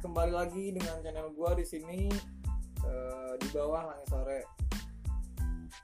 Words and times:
kembali 0.00 0.32
lagi 0.32 0.72
dengan 0.72 1.02
channel 1.04 1.28
gua 1.36 1.52
di 1.52 1.66
sini 1.66 2.08
eh, 2.86 3.32
di 3.36 3.48
bawah 3.52 3.92
langit 3.92 4.06
sore. 4.08 4.40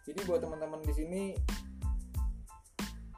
Jadi 0.08 0.24
buat 0.24 0.40
teman-teman 0.40 0.80
di 0.86 0.94
sini, 0.96 1.22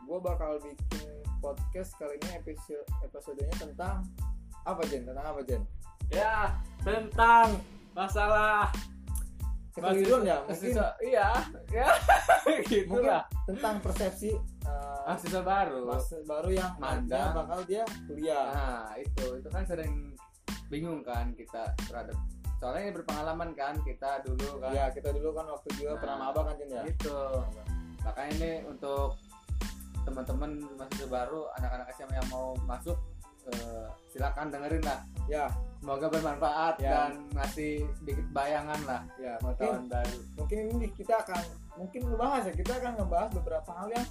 gua 0.08 0.18
bakal 0.18 0.58
bikin 0.58 1.22
podcast 1.38 1.94
kali 2.00 2.18
ini 2.18 2.42
episode 2.42 2.82
episodenya 3.06 3.54
tentang 3.60 4.02
apa 4.66 4.82
Jen? 4.90 5.06
Tentang 5.06 5.26
apa 5.30 5.42
Jen? 5.46 5.62
ya 6.10 6.58
tentang 6.82 7.54
masalah 7.94 8.66
Kekeliruan 9.70 10.26
ya, 10.26 10.42
mungkin 10.42 10.74
iya 10.98 11.30
ya 11.70 11.86
gitu 12.66 12.90
mungkin 12.90 13.06
lah 13.06 13.22
tentang 13.46 13.78
persepsi 13.78 14.34
eh, 14.66 15.00
mahasiswa 15.06 15.42
baru 15.46 15.86
mahasiswa 15.86 16.26
baru 16.26 16.50
yang 16.50 16.74
Mandang. 16.82 17.30
bakal 17.38 17.62
dia 17.70 17.86
kuliah. 18.10 18.50
nah 18.50 18.90
itu 18.98 19.38
itu 19.38 19.46
kan 19.46 19.62
sering 19.62 20.09
bingung 20.70 21.02
kan 21.02 21.34
kita 21.34 21.74
terhadap 21.84 22.14
soalnya 22.60 22.88
ini 22.88 22.92
berpengalaman 22.92 23.50
kan 23.56 23.74
kita 23.82 24.20
dulu 24.22 24.60
kan. 24.60 24.70
Ya 24.70 24.86
kita 24.92 25.10
dulu 25.10 25.32
kan 25.32 25.48
waktu 25.48 25.68
juga 25.80 25.96
Nah, 25.96 26.00
pernah 26.00 26.16
maba 26.20 26.40
kan 26.46 26.54
Jen 26.60 26.68
ya. 26.70 26.82
gitu. 26.86 27.18
Makanya 28.04 28.30
ini 28.36 28.50
untuk 28.68 29.16
teman-teman 30.04 30.50
mahasiswa 30.76 31.08
baru 31.08 31.48
anak-anak 31.60 31.88
SMA 31.96 32.14
yang 32.16 32.28
mau 32.32 32.52
masuk 32.64 32.96
eh, 33.48 33.88
silakan 34.12 34.52
dengerin 34.52 34.84
lah. 34.84 35.00
Ya, 35.24 35.48
semoga 35.80 36.12
bermanfaat 36.12 36.76
Ya. 36.84 36.92
dan 37.08 37.10
ngasih 37.32 37.88
sedikit 37.96 38.26
bayangan 38.36 38.80
lah. 38.84 39.02
Ya 39.16 39.40
mungkin 39.40 39.64
tahun 39.64 39.86
baru. 39.88 40.18
Mungkin 40.36 40.58
ini 40.76 40.86
kita 40.92 41.14
akan 41.24 41.40
mungkin 41.80 42.00
ngebahas 42.12 42.42
ya 42.44 42.52
kita 42.52 42.72
akan 42.76 42.92
ngebahas 43.00 43.28
beberapa 43.40 43.70
hal 43.72 43.88
yang 43.88 44.06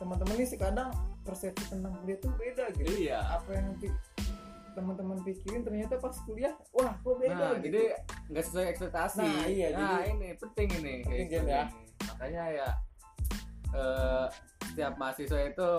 teman-teman 0.00 0.40
ini 0.40 0.56
kadang 0.56 0.88
persepsi 1.20 1.68
tentang 1.68 1.92
kuliah 2.00 2.16
tuh 2.16 2.32
beda 2.40 2.64
gitu. 2.72 2.88
Iya. 3.04 3.20
Apa 3.36 3.48
yang 3.52 3.64
nanti 3.76 3.92
teman-teman 4.72 5.18
pikirin 5.20 5.60
ternyata 5.60 5.94
pas 5.96 6.14
kuliah 6.20 6.52
wah 6.70 6.92
kok 6.94 7.14
beda 7.16 7.34
nah 7.34 7.50
gitu. 7.54 7.64
jadi 7.68 7.82
nggak 8.28 8.44
sesuai 8.44 8.66
ekspektasi 8.68 9.20
Nah, 9.20 9.44
iya, 9.44 9.66
nah 9.70 9.98
jadi- 9.98 10.10
ini 10.12 10.28
penting 10.34 10.68
ini 10.74 10.94
Penting, 11.02 11.26
kayak 11.28 11.44
ya. 11.44 11.64
makanya 12.06 12.44
ya 12.52 12.68
eh 13.70 14.26
setiap 14.64 14.92
mahasiswa 14.96 15.40
itu 15.44 15.70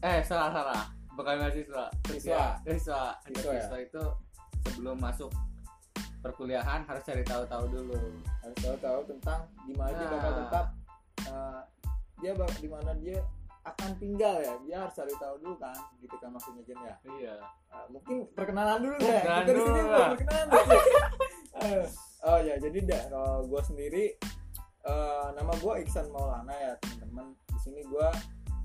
eh 0.00 0.20
salah 0.22 0.50
salah 0.50 0.82
bukan 1.12 1.34
mahasiswa 1.38 1.84
Siswa. 2.04 2.44
siswa 2.62 3.02
Siswa, 3.24 3.52
ya? 3.52 3.60
siswa 3.60 3.78
itu 3.80 4.04
sebelum 4.62 4.96
masuk 4.96 5.30
perkuliahan 6.18 6.82
harus 6.82 7.02
cari 7.02 7.22
tahu-tahu 7.22 7.64
dulu 7.68 7.98
harus 8.40 8.56
tahu 8.56 8.76
tahu 8.78 9.00
tentang 9.06 9.40
di 9.64 9.74
mana 9.74 9.90
dia 9.92 10.04
Nah. 10.04 10.12
bakal 10.12 10.32
tetap 10.38 10.66
eh, 11.24 11.60
dia 12.18 12.32
bak- 12.32 12.58
di 12.58 12.68
mana 12.68 12.90
dia 12.96 13.18
akan 13.62 13.90
tinggal 13.96 14.34
ya. 14.38 14.54
Dia 14.66 14.76
harus 14.82 14.94
cari 14.94 15.14
tahu 15.16 15.34
dulu 15.38 15.54
kan 15.56 15.78
gitu 15.98 16.16
kan 16.18 16.30
maksudnya 16.30 16.62
Jen 16.66 16.78
ya. 16.82 16.94
Iya. 17.06 17.34
Eh, 17.70 17.86
mungkin 17.90 18.16
perkenalan 18.34 18.78
dulu 18.82 18.96
ya 18.98 19.20
Perkenalan 19.22 19.42
kita 19.42 19.52
di 19.52 19.62
sini 19.62 19.80
belum 19.82 20.06
perkenalan 20.16 20.46
dulu. 20.48 20.78
Oh 22.22 22.38
ya 22.38 22.54
jadi 22.54 22.78
dah 22.86 23.02
kalau 23.10 23.50
gue 23.50 23.62
sendiri 23.66 24.04
eh, 24.82 25.26
nama 25.34 25.52
gue 25.58 25.72
Iksan 25.82 26.06
Maulana 26.10 26.54
ya 26.54 26.72
teman-teman. 26.78 27.34
Di 27.50 27.58
sini 27.60 27.80
gue 27.82 28.08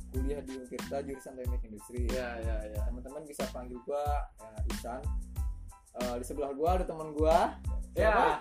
kuliah 0.07 0.41
di 0.41 0.53
Untirta 0.57 1.01
jurusan 1.01 1.33
teknik 1.35 1.65
industri. 1.65 2.05
Iya 2.05 2.37
iya 2.37 2.55
iya. 2.69 2.79
Teman-teman 2.85 3.25
bisa 3.25 3.49
panggil 3.49 3.81
gue 3.81 4.03
ya, 4.37 4.49
Iksan. 4.69 5.01
Eh, 5.97 6.15
di 6.21 6.25
sebelah 6.25 6.53
gue 6.53 6.69
ada 6.69 6.85
teman 6.85 7.09
gue 7.11 7.37
ya 7.97 8.37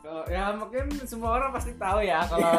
Kalau- 0.00 0.24
ya 0.30 0.54
mungkin 0.56 0.88
semua 1.04 1.36
orang 1.36 1.52
pasti 1.52 1.76
tahu 1.76 2.00
ya 2.00 2.24
kalau 2.24 2.52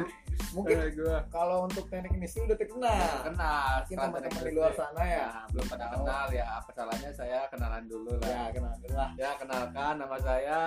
mungkin 0.52 0.76
Eh, 0.76 0.90
gua 0.94 1.18
kalau 1.28 1.66
untuk 1.66 1.86
teknik 1.86 2.12
industri 2.12 2.44
udah 2.44 2.54
terkenal 2.54 3.10
kenal 3.22 3.66
mungkin 3.82 3.96
teman-teman 3.98 4.42
di 4.42 4.52
luar 4.54 4.72
sana 4.72 5.02
ya 5.02 5.26
Nah, 5.26 5.44
belum 5.50 5.66
pada 5.66 5.86
kenal 5.90 6.26
ya 6.30 6.44
apa 6.56 6.70
salahnya 6.70 7.10
saya 7.10 7.38
kenalan 7.48 7.84
dulu 7.84 8.12
lah 8.18 8.30
ya 8.30 8.44
kenal 8.50 8.72
dulu 8.78 8.94
lah 8.94 9.10
Ya 9.14 9.30
kenalkan 9.36 9.94
nama 9.98 10.16
saya 10.18 10.60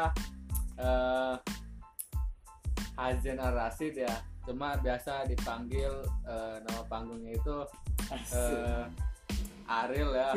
eh 0.77 1.35
Hazen 2.97 3.37
Ar 3.37 3.53
Rasid 3.53 3.93
ya. 3.93 4.09
Cuma 4.41 4.73
biasa 4.77 5.27
dipanggil 5.27 5.91
eh, 6.25 6.55
nama 6.61 6.81
panggungnya 6.87 7.35
itu 7.35 7.57
eh 8.33 8.83
Ariel 9.67 10.11
ya. 10.15 10.27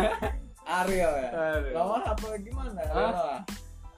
Ariel 0.82 1.12
ya 1.14 1.30
Ariel. 1.30 1.74
Lama 1.76 1.96
apa 2.02 2.26
gimana? 2.40 2.80
Lama. 2.88 3.44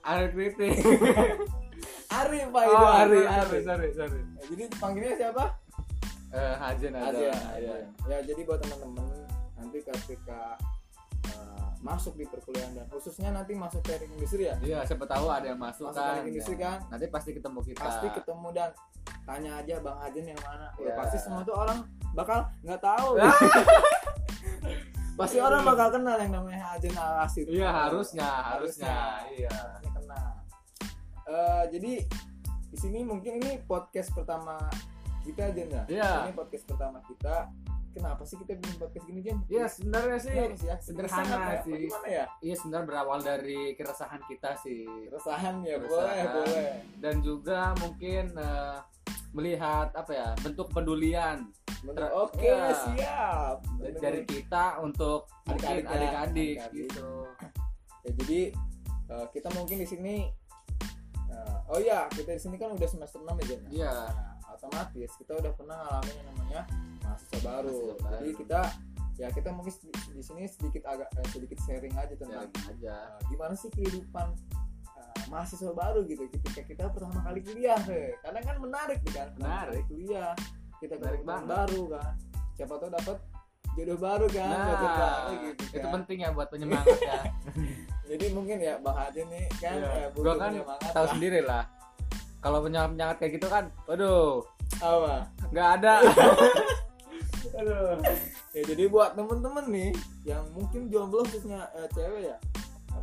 Ariel 0.02 0.30
Kritik. 0.30 0.76
Ari 2.06 2.38
Pak 2.46 2.60
oh, 2.60 2.70
itu 2.70 2.86
Ari, 2.86 2.94
Ari, 2.94 3.20
Ari, 3.26 3.58
sorry, 3.62 3.88
sorry. 3.92 4.20
Ya, 4.22 4.42
jadi 4.46 4.64
panggilnya 4.78 5.14
siapa? 5.16 5.44
Eh 6.30 6.54
Hazen 6.56 6.92
aja. 6.94 7.18
Ya. 7.58 7.74
Ya 8.06 8.18
jadi 8.22 8.40
buat 8.42 8.58
teman-teman 8.62 9.06
nanti 9.56 9.78
ketika 9.82 10.54
uh, 11.34 11.68
masuk 11.80 12.14
di 12.14 12.24
perkuliahan 12.26 12.72
dan 12.72 12.86
khususnya 12.86 13.32
nanti 13.32 13.52
masuk 13.54 13.82
teknik 13.82 14.10
industri 14.14 14.46
ya. 14.46 14.54
Iya, 14.62 14.78
siapa 14.84 15.06
tahu 15.06 15.26
ada 15.26 15.50
yang 15.50 15.58
masuk, 15.58 15.90
Masuk 15.90 15.98
kan. 15.98 16.22
industri 16.22 16.54
Ya. 16.54 16.62
kan. 16.62 16.76
Nanti 16.94 17.06
pasti 17.10 17.30
ketemu 17.34 17.58
kita. 17.64 17.82
Pasti 17.82 18.06
ketemu 18.12 18.48
dan 18.54 18.70
tanya 19.26 19.50
aja 19.58 19.74
Bang 19.82 19.98
Ajen 20.02 20.24
yang 20.26 20.40
mana. 20.46 20.66
Ya, 20.78 20.90
Ya. 20.90 20.94
pasti 20.94 21.16
semua 21.18 21.42
tuh 21.42 21.56
orang 21.58 21.78
bakal 22.14 22.38
nggak 22.62 22.80
tahu. 22.82 23.08
pasti 25.18 25.38
orang 25.40 25.62
bakal 25.64 25.88
kenal 25.90 26.16
yang 26.20 26.32
namanya 26.34 26.76
Ajen 26.76 26.92
Al 26.94 27.24
Asid. 27.24 27.48
Iya, 27.48 27.68
harusnya, 27.72 28.26
harusnya. 28.52 28.94
Iya. 29.32 29.48
Harusnya 29.50 29.90
kenal. 29.96 30.26
Eh, 31.26 31.64
jadi 31.74 31.92
di 32.70 32.76
sini 32.78 33.02
mungkin 33.02 33.42
ini 33.42 33.58
podcast 33.66 34.14
pertama 34.14 34.54
kita 35.26 35.50
Jen 35.50 35.74
ya. 35.74 35.82
Iya. 35.90 36.10
Ini 36.30 36.38
podcast 36.38 36.64
pertama 36.70 37.02
kita. 37.02 37.50
Kenapa 37.90 38.22
sih 38.28 38.36
kita 38.36 38.54
bikin 38.60 38.76
podcast 38.78 39.04
gini 39.08 39.20
Jen? 39.24 39.40
Iya, 39.50 39.66
sebenarnya 39.66 40.18
sih 40.22 40.30
ya? 40.36 40.76
sederhana 40.78 41.26
ya? 41.50 41.64
sih. 41.66 41.72
Bagaimana 41.90 42.06
ya? 42.06 42.24
Iya, 42.38 42.54
sebenarnya 42.62 42.86
berawal 42.86 43.18
dari 43.24 43.60
keresahan 43.74 44.22
kita 44.28 44.50
sih. 44.62 44.86
Keresahan 45.10 45.54
ya, 45.66 45.74
Keresahan. 45.82 45.98
boleh, 45.98 46.22
boleh. 46.30 46.70
dan 47.02 47.14
juga 47.24 47.58
mungkin 47.82 48.24
eh, 48.36 48.78
melihat 49.34 49.88
apa 49.98 50.12
ya 50.14 50.28
bentuk. 50.46 50.68
Ter- 51.86 52.14
Oke, 52.14 52.46
ya. 52.50 52.70
siap. 52.70 53.56
dari 53.98 54.22
Bener. 54.22 54.30
kita 54.30 54.64
untuk 54.78 55.26
Adik-adik 55.46 55.86
ya, 55.86 55.90
adik-adik 55.90 56.10
adik-adik. 56.14 56.56
gitu. 56.70 57.08
Ya, 58.04 58.10
jadi 58.22 58.40
eh, 59.10 59.26
kita 59.34 59.48
mungkin 59.58 59.76
di 59.82 59.88
sini 59.88 60.14
oh 61.68 61.78
ya, 61.78 62.06
kita 62.08 62.30
di 62.30 62.40
sini 62.40 62.56
kan 62.56 62.70
udah 62.70 62.86
semester 62.86 63.18
6 63.18 63.26
ya, 63.26 63.44
Jen. 63.46 63.60
Iya. 63.70 63.92
Nah, 63.92 64.10
otomatis 64.50 65.10
kita 65.14 65.32
udah 65.34 65.52
pernah 65.52 65.76
ngalamin 65.78 66.14
yang 66.14 66.26
namanya 66.28 66.60
mahasiswa 67.00 67.38
baru. 67.40 67.70
Mahasiswa 67.70 67.96
baru. 68.00 68.14
Jadi 68.16 68.30
kita 68.36 68.60
ya 69.16 69.28
kita 69.30 69.48
mungkin 69.50 69.72
di 70.10 70.22
sini 70.22 70.42
sedikit 70.44 70.82
agak 70.84 71.08
eh, 71.10 71.26
sedikit 71.26 71.58
sharing 71.62 71.94
aja 71.94 72.14
tentang 72.14 72.48
Ya, 72.48 72.68
aja. 72.68 72.96
eh, 73.10 73.20
gimana 73.26 73.54
sih 73.54 73.68
kehidupan 73.70 74.28
eh, 74.92 75.20
mahasiswa 75.26 75.72
baru 75.72 76.04
gitu 76.04 76.28
ketika 76.30 76.60
kita 76.62 76.84
pertama 76.86 77.20
kali 77.20 77.40
kuliah 77.40 77.80
he. 77.82 78.12
karena 78.20 78.40
kan 78.42 78.56
menarik 78.58 79.00
kan 79.08 79.32
Menarik. 79.34 79.84
kuliah 79.86 80.36
kita 80.78 80.96
Menarik 80.96 81.24
banget. 81.24 81.48
baru 81.48 81.82
kan 81.90 82.12
siapa 82.52 82.74
tahu 82.76 82.90
dapat 82.92 83.16
jodoh 83.72 83.98
baru 83.98 84.26
kan 84.28 84.48
Nah, 84.50 84.66
jodoh 84.66 84.92
baru 84.94 85.32
gitu 85.42 85.62
itu 85.66 85.78
kan. 85.82 85.92
penting 85.96 86.18
ya 86.18 86.28
buat 86.30 86.48
penyemangat 86.48 86.98
ya. 86.98 87.20
jadi 88.06 88.26
mungkin 88.30 88.56
ya 88.58 88.74
bang 88.78 88.96
Haji 88.96 89.20
nih 89.26 89.44
kan 89.56 89.74
Iya. 89.74 89.88
eh, 89.88 90.06
Gua 90.08 90.22
butuh 90.24 90.34
kan 90.36 90.50
penyemangat 90.52 90.90
Tahu 90.90 91.02
lah. 91.02 91.10
sendiri 91.10 91.40
lah. 91.40 91.62
Kalau 92.38 92.58
penyemangat 92.60 93.16
kayak 93.16 93.32
gitu 93.34 93.46
kan, 93.46 93.64
waduh, 93.84 94.38
apa 94.78 95.14
nggak 95.50 95.68
ada. 95.76 95.94
Aduh. 97.58 97.96
ya 98.50 98.62
jadi 98.64 98.84
buat 98.86 99.14
temen-temen 99.14 99.64
nih 99.66 99.90
yang 100.24 100.44
mungkin 100.50 100.86
jomblo 100.86 101.22
khususnya 101.22 101.64
eh, 101.72 101.88
cewek 101.90 102.26
ya 102.26 102.36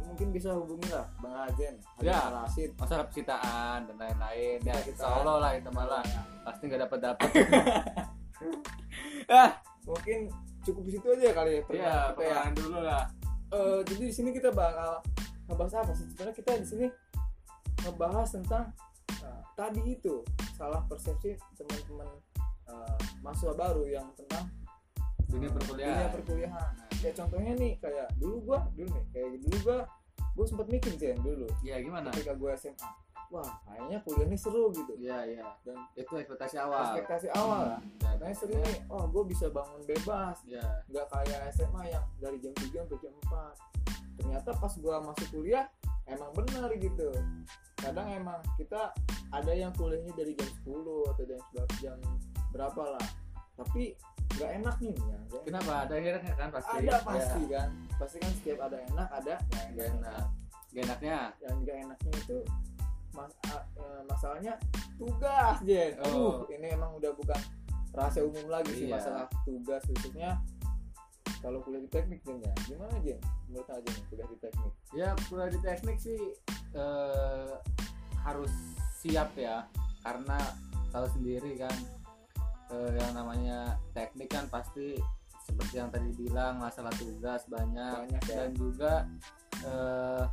mungkin 0.04 0.30
bisa 0.30 0.50
hubungi 0.52 0.90
lah 0.90 1.06
bang 1.18 1.34
Hajen 1.34 1.74
Ya. 2.00 2.18
Al-Rasid. 2.24 2.70
Masalah 2.76 3.08
percintaan 3.08 3.88
dan 3.88 3.96
lain-lain. 3.96 4.58
Ya, 4.62 4.74
Percintaan. 4.74 5.10
insya 5.10 5.20
Allah 5.20 5.36
lah 5.40 5.52
itu 5.54 5.70
malah 5.70 6.04
pasti 6.44 6.64
nggak 6.66 6.82
dapat 6.86 7.00
dapat. 7.02 7.30
ah 9.32 9.50
mungkin 9.84 10.28
cukup 10.62 10.84
situ 10.86 11.08
aja 11.10 11.30
kali 11.34 11.52
ya 11.54 11.62
Iya, 11.66 11.96
perkenalan 12.14 12.14
kita 12.14 12.24
ya 12.24 12.42
dulu 12.54 12.80
lah. 12.80 13.04
Eh, 13.54 13.80
jadi 13.86 14.04
di 14.04 14.14
sini 14.14 14.30
kita 14.34 14.50
bakal 14.50 14.98
ngebahas 15.46 15.74
apa 15.80 15.94
sih 15.94 16.10
sebenarnya 16.10 16.36
kita 16.36 16.52
di 16.58 16.66
sini 16.66 16.88
ngebahas 17.80 18.28
tentang 18.32 18.66
eh, 19.14 19.42
tadi 19.54 19.82
itu 19.86 20.26
salah 20.54 20.82
persepsi 20.84 21.38
teman-teman 21.54 22.10
eh, 22.66 22.96
mahasiswa 23.22 23.54
baru 23.54 23.86
yang 23.86 24.10
tentang 24.16 24.50
Dunia 25.28 25.50
perkuliahan. 25.50 25.94
dunia 25.94 26.10
perkuliahan 26.14 26.72
ya 27.00 27.12
contohnya 27.12 27.54
nih 27.54 27.74
kayak 27.78 28.08
dulu 28.16 28.38
gua 28.44 28.60
dulu 28.74 28.90
nih 28.90 29.04
kayak 29.12 29.30
dulu 29.40 29.58
gua 29.62 29.78
gua 30.34 30.46
sempat 30.46 30.68
mikir 30.70 30.94
sih 30.94 31.14
dulu 31.20 31.50
Iya, 31.62 31.82
gimana? 31.82 32.10
ketika 32.10 32.34
gua 32.34 32.54
SMA 32.54 32.90
wah 33.34 33.50
kayaknya 33.66 33.98
kuliah 34.06 34.28
ini 34.30 34.38
seru 34.38 34.70
gitu. 34.70 34.94
Iya, 35.02 35.18
iya. 35.26 35.46
dan 35.66 35.78
Itu 35.98 36.14
ekspektasi 36.14 36.62
awal. 36.62 36.94
ekspektasi 36.94 37.28
awal. 37.34 37.66
Lah 37.74 37.82
Ya, 37.82 38.08
katanya 38.14 38.36
seru 38.38 38.54
nih. 38.62 38.78
Oh 38.94 39.04
gua 39.10 39.24
bisa 39.26 39.50
bangun 39.50 39.82
bebas. 39.90 40.38
Ya, 40.46 40.62
nggak 40.94 41.06
kayak 41.10 41.40
SMA 41.58 41.82
yang 41.90 42.06
dari 42.22 42.38
jam 42.38 42.54
3 42.54 42.86
sampai 42.86 43.00
jam 43.02 43.14
4 43.26 43.58
ternyata 44.14 44.54
pas 44.54 44.74
gua 44.78 45.02
masuk 45.02 45.28
kuliah 45.34 45.66
emang 46.06 46.30
benar 46.38 46.70
gitu. 46.78 47.10
Kadang 47.82 48.08
emang 48.14 48.40
kita 48.56 48.94
ada 49.34 49.52
yang 49.52 49.74
kuliahnya 49.74 50.14
dari 50.14 50.38
jam 50.38 50.50
10 50.62 51.10
atau 51.10 51.24
jam 51.26 51.40
11 51.58 51.82
jam 51.82 51.98
berapa 52.54 52.84
lah. 52.96 53.08
Tapi 53.58 53.98
nggak 54.38 54.52
enak 54.62 54.76
nih 54.82 54.94
ya. 54.98 55.18
Enak. 55.18 55.42
kenapa? 55.46 55.72
Ada 55.90 55.94
enaknya 55.98 56.34
kan 56.38 56.50
pasti. 56.54 56.76
Ada 56.78 56.86
Ya, 56.86 56.98
pasti 57.02 57.42
kan. 57.50 57.70
Pasti 57.98 58.18
kan 58.22 58.32
setiap 58.38 58.60
ada 58.70 58.78
enak 58.94 59.10
ada 59.10 59.34
nggak 59.50 59.66
enak. 59.74 59.90
Enak. 59.90 60.24
Nggak 60.74 60.84
enaknya. 60.86 61.18
Yang 61.42 61.56
nggak 61.66 61.78
enaknya 61.90 62.12
itu 62.22 62.38
mas 63.14 63.34
a- 63.48 63.68
eh, 63.78 64.02
masalahnya 64.06 64.54
tugas 64.96 65.58
Jen. 65.62 65.98
Oh. 66.02 66.44
uh 66.44 66.50
ini 66.50 66.68
emang 66.70 66.98
udah 66.98 67.14
bukan 67.14 67.40
rahasia 67.94 68.26
umum 68.26 68.50
lagi 68.50 68.74
sih 68.74 68.88
Iya. 68.90 68.98
masalah 68.98 69.26
tugas 69.46 69.82
khususnya 69.86 70.42
kalau 71.40 71.60
kuliah 71.60 71.80
di 71.80 71.90
teknik 71.90 72.24
Jen 72.24 72.40
ya. 72.40 72.54
Gimana 72.66 72.96
Jen? 73.00 73.20
Menurut 73.48 73.68
aja 73.68 73.84
nih 73.86 74.04
kuliah 74.08 74.28
di 74.28 74.38
teknik. 74.40 74.74
Ya 74.92 75.08
kuliah 75.28 75.50
di 75.50 75.60
teknik 75.60 75.98
sih 76.00 76.20
eh, 76.74 77.54
harus 78.20 78.52
siap 78.98 79.36
ya. 79.36 79.68
Karena 80.02 80.40
tahu 80.90 81.06
sendiri 81.12 81.54
kan 81.56 81.76
eh, 82.72 82.92
yang 82.96 83.12
namanya 83.14 83.76
teknik 83.92 84.32
kan 84.32 84.48
pasti 84.48 84.96
seperti 85.44 85.76
yang 85.76 85.92
tadi 85.92 86.08
bilang 86.16 86.58
masalah 86.58 86.96
tugas 86.96 87.44
banyak, 87.46 88.08
banyak 88.08 88.24
ya. 88.24 88.48
Dan 88.48 88.52
juga 88.56 88.94
eh, 89.62 90.24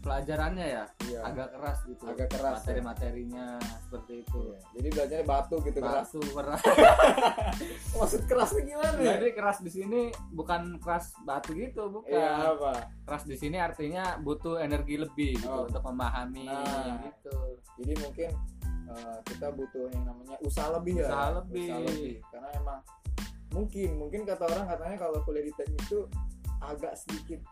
pelajarannya 0.00 0.66
ya 0.66 0.84
iya. 1.06 1.20
agak 1.28 1.48
keras 1.52 1.78
gitu. 1.84 2.02
Agak 2.08 2.28
keras, 2.32 2.40
ya. 2.42 2.52
materi-materinya 2.56 3.46
seperti 3.84 4.12
itu. 4.24 4.40
Iya. 4.40 4.58
jadi 4.76 4.88
belajarnya 4.96 5.26
batu 5.28 5.56
gitu 5.60 5.78
keras. 5.78 6.08
Batu 6.08 6.20
berat. 6.32 6.60
Maksud 8.00 8.22
kerasnya 8.24 8.62
gimana? 8.64 8.96
Ya 9.00 9.12
jadi 9.20 9.32
keras 9.36 9.58
di 9.60 9.70
sini 9.70 10.00
bukan 10.32 10.80
keras 10.80 11.12
batu 11.22 11.52
gitu 11.52 11.92
bukan. 11.92 12.10
Iya 12.16 12.56
apa? 12.56 12.72
Keras 13.04 13.24
di 13.28 13.36
sini 13.36 13.60
artinya 13.60 14.16
butuh 14.18 14.56
energi 14.58 14.96
lebih 14.96 15.36
gitu 15.36 15.48
Oh. 15.50 15.66
untuk 15.68 15.82
memahami 15.84 16.48
Nah. 16.48 17.04
gitu. 17.04 17.36
Jadi 17.82 17.92
mungkin 18.00 18.30
eh, 18.90 19.18
kita 19.28 19.52
butuh 19.52 19.86
yang 19.92 20.04
namanya 20.08 20.36
usaha 20.40 20.72
lebih 20.74 21.04
ya. 21.04 21.06
Usaha 21.12 21.28
lebih. 21.44 22.18
karena 22.32 22.48
emang 22.56 22.80
mungkin 23.50 23.90
mungkin 23.98 24.20
kata 24.22 24.46
orang 24.46 24.66
katanya 24.70 24.96
kalau 24.96 25.18
kuliah 25.26 25.42
di 25.42 25.52
teknik 25.58 25.82
itu 25.82 26.06
agak 26.62 26.94
sedikit 26.94 27.42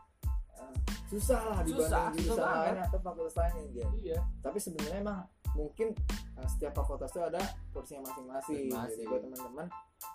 susah 1.08 1.40
lah 1.40 1.58
dibanding 1.64 1.88
Susah, 1.88 2.37
susah 2.37 2.49
lain 2.69 2.76
atau 2.84 2.99
fakultas 3.00 3.34
lainnya 3.40 3.64
dia 3.72 3.87
iya. 3.96 4.19
Tapi 4.44 4.58
sebenarnya 4.60 5.00
emang 5.00 5.20
mungkin 5.56 5.96
eh, 6.37 6.49
setiap 6.52 6.76
fakultas 6.76 7.08
itu 7.16 7.20
ada 7.25 7.40
porsinya 7.72 8.05
masing-masing. 8.12 8.69
Jadi 8.69 9.05
buat 9.08 9.22
teman-teman 9.25 9.66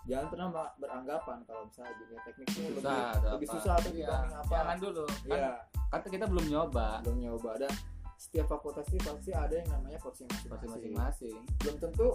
jangan 0.08 0.26
pernah 0.32 0.46
beranggapan 0.78 1.38
kalau 1.44 1.62
misalnya 1.68 1.92
dunia 2.00 2.20
teknik 2.24 2.46
itu 2.48 2.60
lebih 2.62 2.78
susah 2.80 2.96
atau 3.12 3.30
lebih 3.36 3.48
apa. 3.50 3.54
susah 3.58 3.72
atau 3.74 3.90
Iya, 3.90 3.98
dibanding 4.06 4.34
apa? 4.38 4.52
Jangan 4.54 4.76
dulu. 4.80 5.04
Kan, 5.04 5.38
ya 5.38 5.52
kan 5.90 6.00
kita 6.08 6.26
belum 6.30 6.46
nyoba. 6.48 6.88
Belum 7.04 7.18
nyoba. 7.20 7.50
Dan 7.58 7.72
setiap 8.14 8.46
fakultas 8.48 8.86
itu 8.88 8.98
pasti 9.02 9.30
ada 9.34 9.54
yang 9.58 9.68
namanya 9.74 9.98
porsi 9.98 10.22
masing-masing. 10.46 11.36
Belum 11.60 11.76
tentu 11.82 12.08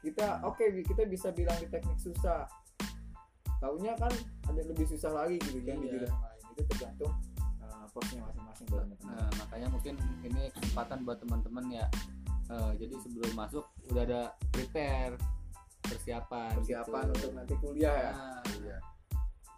kita 0.00 0.26
oke 0.46 0.62
Wi, 0.72 0.80
kita 0.86 1.02
bisa 1.10 1.34
bilang 1.34 1.58
di 1.58 1.66
teknik 1.66 1.98
susah. 1.98 2.46
Taunya 3.58 3.94
kan 3.98 4.10
ada 4.46 4.62
lebih 4.62 4.86
susah 4.86 5.10
lagi 5.10 5.38
gitu 5.42 5.58
kan 5.62 5.76
di 5.78 5.86
Iya. 5.90 6.06
jurusan 6.06 6.18
lain. 6.18 6.40
Itu 6.54 6.62
tergantung 6.70 7.12
uh, 7.92 7.94
porsinya 7.94 8.24
masing-masing 8.32 8.66
buat 8.72 8.82
teman-teman. 8.88 9.12
Nah 9.12 9.30
makanya 9.36 9.68
mungkin 9.68 9.94
ini 10.24 10.42
kesempatan 10.56 10.98
buat 11.04 11.18
teman-teman 11.20 11.64
ya. 11.68 11.86
Eh, 12.50 12.72
jadi 12.80 12.94
sebelum 13.00 13.32
masuk 13.36 13.64
udah 13.92 14.02
ada 14.02 14.22
prepare 14.52 15.14
persiapan 15.82 16.56
persiapan 16.56 17.04
gitu. 17.08 17.14
untuk 17.20 17.30
nanti 17.36 17.54
kuliah 17.60 17.94
ya? 17.96 18.12
Nah, 18.12 18.42
iya. 18.60 18.76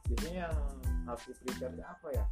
Biasanya 0.04 0.40
yang 0.50 0.56
harus 1.06 1.22
di 1.26 1.34
prepare 1.38 1.74
apa 1.80 2.08
ya? 2.10 2.24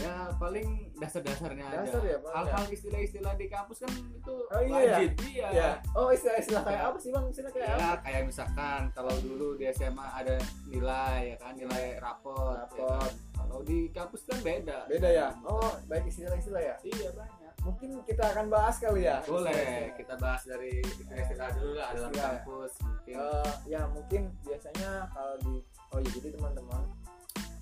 Ya 0.00 0.32
paling 0.40 0.88
dasar-dasarnya 0.96 1.68
aja. 1.68 1.84
Dasar 1.84 2.00
ya, 2.00 2.16
Bang, 2.24 2.32
hal-hal 2.32 2.64
istilah-istilah 2.72 3.36
di 3.36 3.44
kampus 3.44 3.84
kan 3.84 3.92
itu 3.92 4.34
Oh, 4.48 4.60
iya 4.64 4.72
ya? 4.72 4.96
wajib 4.96 5.10
iya. 5.28 5.48
Ya 5.52 5.68
oh 5.92 6.08
istilah-istilah 6.08 6.62
kayak 6.64 6.82
apa 6.88 6.96
sih 6.96 7.10
bang? 7.12 7.24
Istilah 7.28 7.52
kayak 7.52 7.68
ya 7.68 7.76
apa? 7.76 8.00
kayak 8.08 8.22
misalkan 8.24 8.80
kalau 8.96 9.14
dulu 9.20 9.48
di 9.60 9.68
SMA 9.68 10.06
ada 10.16 10.36
nilai 10.64 11.18
ya 11.32 11.36
kan? 11.36 11.52
Nilai 11.60 12.00
rapot, 12.00 12.56
ya 12.56 12.64
Rapot. 12.64 12.88
kan? 13.04 13.12
Kalau 13.52 13.68
di 13.68 13.92
kampus 13.92 14.24
kan 14.24 14.40
beda. 14.40 14.88
Beda 14.88 15.08
ya? 15.12 15.28
Oh 15.44 15.76
baik 15.84 16.08
istilah-istilah 16.08 16.62
ya? 16.64 16.76
Iya 16.80 17.12
banyak. 17.12 17.52
Mungkin 17.62 18.00
kita 18.08 18.24
akan 18.32 18.48
bahas 18.48 18.80
kali 18.80 19.04
ya? 19.04 19.20
Boleh 19.28 19.52
istilah-istilah. 19.52 19.92
kita 20.00 20.14
bahas 20.16 20.42
dari 20.48 20.72
istilah 20.80 21.48
dulu 21.52 21.72
lah 21.76 21.88
dalam 21.92 22.10
Istilah. 22.10 22.24
kampus 22.32 22.72
mungkin. 22.80 23.14
Eh, 23.20 23.52
ya 23.68 23.80
mungkin 23.92 24.22
biasanya 24.40 24.90
kalau 25.12 25.34
di 25.44 25.54
oh 25.92 25.98
ya 26.00 26.10
jadi 26.16 26.28
teman-teman 26.32 26.82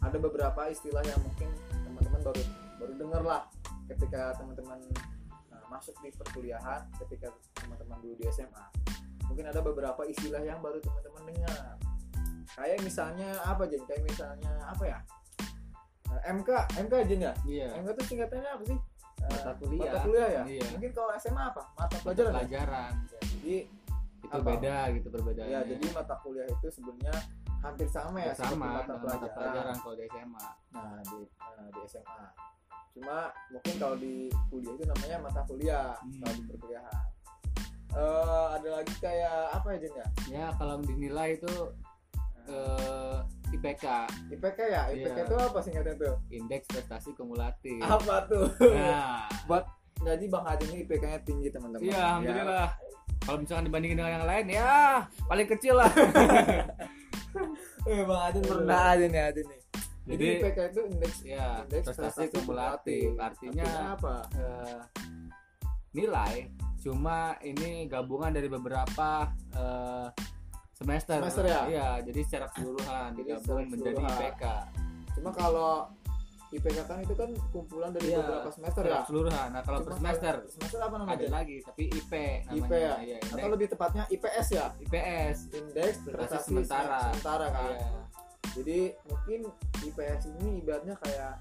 ada 0.00 0.16
beberapa 0.16 0.60
istilah 0.70 1.02
yang 1.02 1.20
mungkin 1.26 1.50
teman-teman 1.84 2.20
baru 2.22 2.42
baru 2.78 2.92
dengar 2.94 3.22
lah 3.26 3.42
ketika 3.90 4.38
teman-teman 4.38 4.78
eh, 5.50 5.64
masuk 5.66 5.98
di 6.06 6.14
perkuliahan 6.14 6.86
ketika 7.02 7.34
teman-teman 7.58 7.98
dulu 7.98 8.14
di 8.14 8.24
SMA 8.30 8.66
mungkin 9.26 9.46
ada 9.50 9.58
beberapa 9.58 10.06
istilah 10.06 10.42
yang 10.42 10.62
baru 10.62 10.78
teman-teman 10.78 11.34
dengar. 11.34 11.74
Kayak 12.50 12.78
misalnya 12.82 13.30
apa 13.42 13.62
Jen 13.66 13.82
kayak 13.86 14.02
misalnya 14.06 14.52
apa 14.66 14.84
ya 14.86 14.98
Eh, 16.10 16.22
MK 16.32 16.48
MK 16.76 16.92
Jen 17.06 17.20
ya 17.22 17.32
iya 17.44 17.66
MK 17.76 17.88
itu 17.92 18.02
singkatannya 18.08 18.50
apa 18.50 18.64
sih 18.66 18.78
Eh, 19.20 19.28
Mata 19.28 19.52
kuliah. 19.54 19.84
mata 19.84 19.98
kuliah 20.00 20.28
ya 20.30 20.42
Iya. 20.48 20.64
mungkin 20.72 20.90
kalau 20.90 21.12
SMA 21.14 21.42
apa 21.44 21.62
mata 21.76 21.96
pelajaran 22.00 22.32
ya? 22.32 22.36
pelajaran 22.40 22.92
jadi 23.12 23.56
itu 24.20 24.32
Apa? 24.32 24.44
beda 24.46 24.76
gitu 24.92 25.06
perbedaannya 25.08 25.52
ya 25.52 25.60
jadi 25.66 25.84
mata 25.92 26.14
kuliah 26.18 26.46
itu 26.46 26.66
sebenarnya 26.68 27.16
hampir 27.60 27.86
sama 27.86 28.18
ya 28.18 28.32
sama 28.32 28.56
mata 28.80 28.96
pelajaran. 28.96 29.20
mata 29.20 29.28
pelajaran 29.30 29.74
kalau 29.76 29.94
di 29.94 30.04
SMA 30.06 30.46
Nah 30.70 30.98
di 31.04 31.18
nah, 31.36 31.68
di 31.68 31.80
SMA. 31.84 32.24
Cuma 32.90 33.16
mungkin 33.52 33.74
kalau 33.76 33.96
di 33.96 34.14
kuliah 34.48 34.72
itu 34.72 34.84
namanya 34.84 35.16
mata 35.20 35.40
kuliah 35.44 35.92
Hmm. 35.94 36.16
kalau 36.18 36.34
di 36.34 36.42
perkuliahan. 36.48 37.06
Eh 37.90 38.46
ada 38.56 38.68
lagi 38.72 38.94
kayak 38.96 39.36
apa 39.52 39.66
ya 39.68 39.78
Jen 39.78 39.92
ya? 39.92 40.06
ya 40.26 40.46
kalau 40.56 40.74
dinilai 40.80 41.36
itu 41.36 41.52
eh, 42.46 43.18
IPK 43.52 43.84
IPK 44.30 44.58
ya? 44.64 44.82
IPK 44.88 45.10
Iya. 45.12 45.24
itu 45.24 45.34
apa 45.36 45.58
singkatnya 45.60 45.94
tuh? 45.96 46.14
indeks 46.28 46.66
prestasi 46.66 47.10
kumulatif 47.12 47.80
Apa 47.80 48.26
tuh? 48.26 48.46
nah 48.70 49.26
Jadi 50.00 50.24
Bang 50.26 50.44
Hadi 50.44 50.64
ini 50.66 50.76
IPK-nya 50.82 51.20
tinggi 51.20 51.48
teman-teman. 51.48 51.82
iya 51.82 51.92
Ya. 51.92 52.02
alhamdulillah 52.08 52.68
kalau 53.20 53.36
misalkan 53.38 53.64
dibandingin 53.66 53.96
dengan 53.96 54.12
yang 54.14 54.24
lain 54.24 54.46
ya 54.48 54.74
paling 55.26 55.44
kecil 55.46 55.76
lah 55.76 55.90
Eh 57.82 58.02
Bang 58.02 58.20
Hadi 58.22 58.38
pernah 58.40 58.82
aja 58.90 59.06
nih 59.06 59.22
Hadi 59.22 59.42
nih. 59.42 59.60
Jadi, 60.00 60.16
jadi 60.16 60.26
IPK 60.42 60.58
itu 60.66 60.80
indeks 60.88 61.18
ya 61.22 61.46
indeks 61.62 61.84
prestasi 61.86 62.22
kumulatif 62.32 63.08
artinya 63.16 63.68
apa? 63.94 64.14
eh, 64.34 64.80
nilai 65.92 66.48
cuma 66.78 67.18
ini 67.40 67.84
gabungan 67.84 68.32
dari 68.32 68.48
beberapa 68.48 69.28
eh, 69.52 70.06
semester. 70.80 71.16
Semester 71.20 71.44
ya? 71.44 71.60
Iya, 71.68 71.88
jadi 72.08 72.20
secara 72.24 72.46
keseluruhan 72.48 73.08
digabung 73.14 73.68
menjadi. 73.68 74.00
IPK. 74.00 74.44
Cuma 75.20 75.30
kalau 75.30 75.72
IPK 76.50 76.78
kan 76.82 76.98
itu 76.98 77.14
kan 77.14 77.30
kumpulan 77.54 77.90
dari 77.92 78.10
Iya, 78.10 78.24
beberapa 78.24 78.50
semester 78.50 78.82
ya. 78.82 79.04
keseluruhan. 79.04 79.48
Nah, 79.54 79.62
kalau 79.62 79.78
per 79.86 79.92
semester 80.00 80.34
semester 80.50 80.78
apa 80.80 80.96
ada 80.96 81.04
namanya? 81.06 81.28
lagi, 81.30 81.56
tapi 81.62 81.82
IP 81.86 82.12
namanya. 82.42 82.56
IP 82.56 82.72
ya? 82.72 82.94
Iya, 82.98 83.16
Atau 83.28 83.48
lebih 83.48 83.66
tepatnya 83.70 84.02
IPS 84.08 84.46
ya? 84.50 84.66
IPS. 84.80 85.36
Indeks 85.52 85.96
Prestasi 86.02 86.46
sementara. 86.50 86.98
sementara 87.06 87.46
kan. 87.52 87.70
Iya. 87.70 87.90
Jadi 88.50 88.78
mungkin 89.06 89.40
IPS 89.86 90.22
ini 90.34 90.58
ibaratnya 90.58 90.98
kayak 90.98 91.38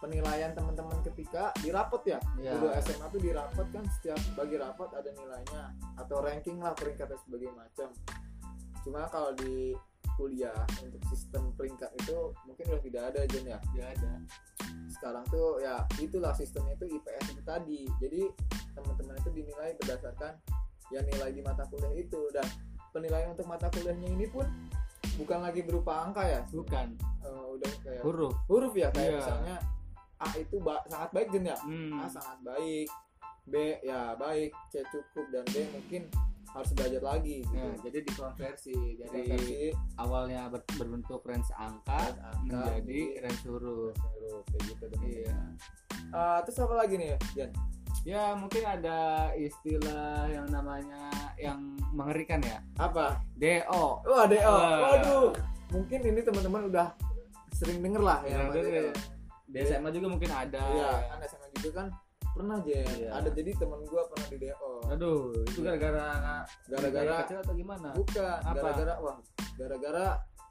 penilaian 0.00 0.56
teman-teman 0.56 0.96
ketika 1.04 1.52
di 1.60 1.68
rapot 1.68 2.00
ya. 2.08 2.16
Iya. 2.40 2.56
Dulu 2.56 2.72
SMA 2.80 3.06
tuh 3.12 3.20
di 3.20 3.30
rapot 3.36 3.66
kan 3.68 3.84
setiap 3.92 4.16
bagi 4.32 4.56
rapot 4.56 4.88
ada 4.96 5.10
nilainya 5.12 5.62
atau 6.00 6.24
ranking 6.24 6.56
lah 6.56 6.72
peringkatnya 6.72 7.20
sebagai 7.20 7.52
macam. 7.52 7.92
Cuma 8.80 9.06
kalau 9.06 9.32
di 9.34 9.74
kuliah 10.14 10.52
untuk 10.78 11.00
sistem 11.06 11.48
peringkat 11.54 11.88
itu 11.96 12.16
mungkin 12.44 12.64
udah 12.68 12.82
tidak 12.82 13.02
ada 13.10 13.20
Jen 13.26 13.44
ya. 13.46 13.58
Tidak 13.66 13.88
ada. 13.90 14.12
Sekarang 14.90 15.24
tuh 15.26 15.58
ya 15.58 15.80
itulah 15.96 16.32
sistemnya 16.32 16.74
itu 16.74 16.86
IPS 16.90 17.24
itu 17.30 17.42
tadi. 17.42 17.80
Jadi 17.98 18.20
teman-teman 18.72 19.16
itu 19.16 19.30
dinilai 19.32 19.70
berdasarkan 19.76 20.32
ya 20.90 21.00
nilai 21.02 21.30
di 21.30 21.40
mata 21.40 21.64
kuliah 21.66 21.94
itu 21.94 22.20
dan 22.30 22.44
penilaian 22.90 23.30
untuk 23.30 23.46
mata 23.46 23.70
kuliahnya 23.70 24.10
ini 24.10 24.26
pun 24.26 24.44
bukan 25.16 25.38
lagi 25.40 25.62
berupa 25.62 26.04
angka 26.04 26.22
ya. 26.22 26.40
Bukan 26.46 26.96
Eh, 27.20 27.46
udah 27.52 27.72
kayak 27.84 28.00
huruf. 28.00 28.32
huruf 28.46 28.72
ya 28.72 28.88
kayak 28.90 29.08
Iya. 29.08 29.18
misalnya 29.18 29.56
A 30.16 30.28
itu 30.34 30.56
ba- 30.58 30.84
sangat 30.84 31.10
baik 31.12 31.28
Jen 31.30 31.44
ya. 31.46 31.56
Hmm. 31.56 31.96
A 31.96 32.04
sangat 32.04 32.38
baik, 32.42 32.88
B 33.44 33.54
ya 33.80 34.12
baik, 34.16 34.52
C 34.68 34.84
cukup 34.86 35.26
dan 35.30 35.44
D 35.46 35.64
mungkin 35.70 36.08
harus 36.50 36.70
belajar 36.74 37.02
lagi 37.02 37.46
gitu. 37.46 37.54
Nah, 37.54 37.78
jadi 37.78 37.98
dikonversi 38.02 38.76
dari 38.98 39.22
Konversi 39.22 39.70
awalnya 40.02 40.50
ber- 40.50 40.66
berbentuk 40.74 41.22
range 41.22 41.46
angka 41.54 41.94
range 41.94 42.20
angka 42.26 42.40
menjadi 42.42 42.82
jadi 42.82 43.00
range 43.22 43.42
huruf. 43.46 43.94
kayak 44.50 44.62
gitu. 44.66 44.84
Iya. 45.06 45.38
Eh, 46.10 46.38
terus 46.46 46.58
apa 46.58 46.74
lagi 46.74 46.94
nih 46.98 47.14
Jan? 47.38 47.50
Ya 48.02 48.32
mungkin 48.32 48.64
ada 48.64 49.30
istilah 49.36 50.24
yang 50.26 50.48
namanya 50.48 51.12
yang 51.36 51.60
mengerikan 51.92 52.40
ya. 52.40 52.58
Apa? 52.80 53.20
DO. 53.36 53.84
Wah, 54.08 54.24
DO. 54.26 54.40
Wah. 54.40 54.78
Waduh. 54.96 55.28
Mungkin 55.70 56.00
ini 56.02 56.20
teman-teman 56.24 56.66
udah 56.72 56.96
sering 57.54 57.78
denger 57.84 58.02
lah 58.02 58.24
ya. 58.24 58.48
Denger. 58.50 58.90
DO. 58.90 58.92
Di 59.50 59.58
SMA 59.66 59.90
juga 59.92 60.06
mungkin 60.08 60.30
ada. 60.30 60.62
Iya, 60.62 60.90
kan 61.10 61.18
SMA 61.26 61.46
juga 61.58 61.70
kan 61.82 61.86
pernah 62.36 62.56
aja. 62.62 62.78
Iya. 62.96 63.08
Ada 63.16 63.28
jadi 63.34 63.50
teman 63.58 63.80
gua 63.86 64.02
pernah 64.10 64.26
di 64.30 64.38
DO. 64.38 64.72
Aduh, 64.90 65.34
itu 65.44 65.58
gara-gara 65.60 66.08
Gara-gara 66.70 67.14
kecil 67.26 67.38
atau 67.42 67.54
gimana? 67.54 67.88
bukan, 67.92 68.38
gara-gara 68.54 68.94
wah, 69.02 69.16
gara-gara 69.58 70.06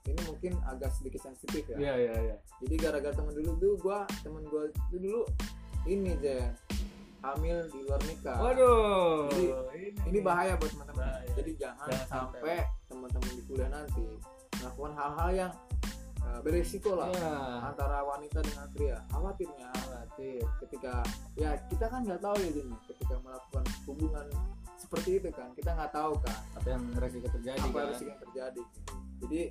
ini 0.08 0.22
mungkin 0.26 0.54
agak 0.66 0.90
sedikit 0.96 1.22
sensitif 1.28 1.64
ya 1.70 1.78
iya 1.78 1.94
iya 1.98 2.14
iya 2.18 2.36
jadi 2.64 2.76
gara-gara 2.88 3.14
temen 3.14 3.34
dulu 3.36 3.52
tuh 3.60 3.74
gua 3.78 4.00
temen 4.26 4.42
gua 4.48 4.66
itu 4.66 4.98
dulu 4.98 5.22
ini 5.86 6.18
Jen 6.18 6.56
hamil 7.20 7.68
di 7.68 7.80
luar 7.84 8.02
nikah 8.08 8.38
waduh 8.40 9.28
Jadi, 9.30 9.46
ini 10.08 10.20
bahaya 10.24 10.56
buat 10.56 10.72
teman-teman 10.72 11.06
jadi 11.36 11.52
jangan, 11.60 11.88
Jangan 11.92 12.08
sampai. 12.08 12.40
sampai 12.40 12.58
teman-teman 12.88 13.32
di 13.36 13.44
kuliah 13.44 13.70
nanti 13.70 14.06
melakukan 14.60 14.94
hal-hal 14.96 15.30
yang 15.36 15.52
uh, 16.30 16.40
berisiko 16.40 16.94
lah 16.94 17.10
Iya. 17.10 17.34
antara 17.66 18.06
wanita 18.06 18.40
dengan 18.40 18.68
pria. 18.70 18.98
Khawatirnya 19.10 19.70
Khawatir. 19.74 20.42
ketika 20.62 20.94
ya 21.34 21.58
kita 21.66 21.86
kan 21.86 22.02
nggak 22.04 22.22
tahu 22.22 22.38
ya 22.38 22.50
Jen 22.54 22.70
ketika 22.86 23.16
melakukan 23.20 23.66
hubungan 23.84 24.26
seperti 24.78 25.10
itu 25.18 25.30
kan 25.32 25.50
kita 25.54 25.74
nggak 25.74 25.90
taw 25.90 26.14
kan. 26.16 26.38
Apa 26.54 26.68
yang 26.70 26.84
resiko 26.96 27.28
terjadi 27.28 27.60
apa 27.60 27.80
kan. 27.90 28.00
yang 28.00 28.20
terjadi 28.22 28.62
gitu. 28.62 28.94
jadi 29.20 29.42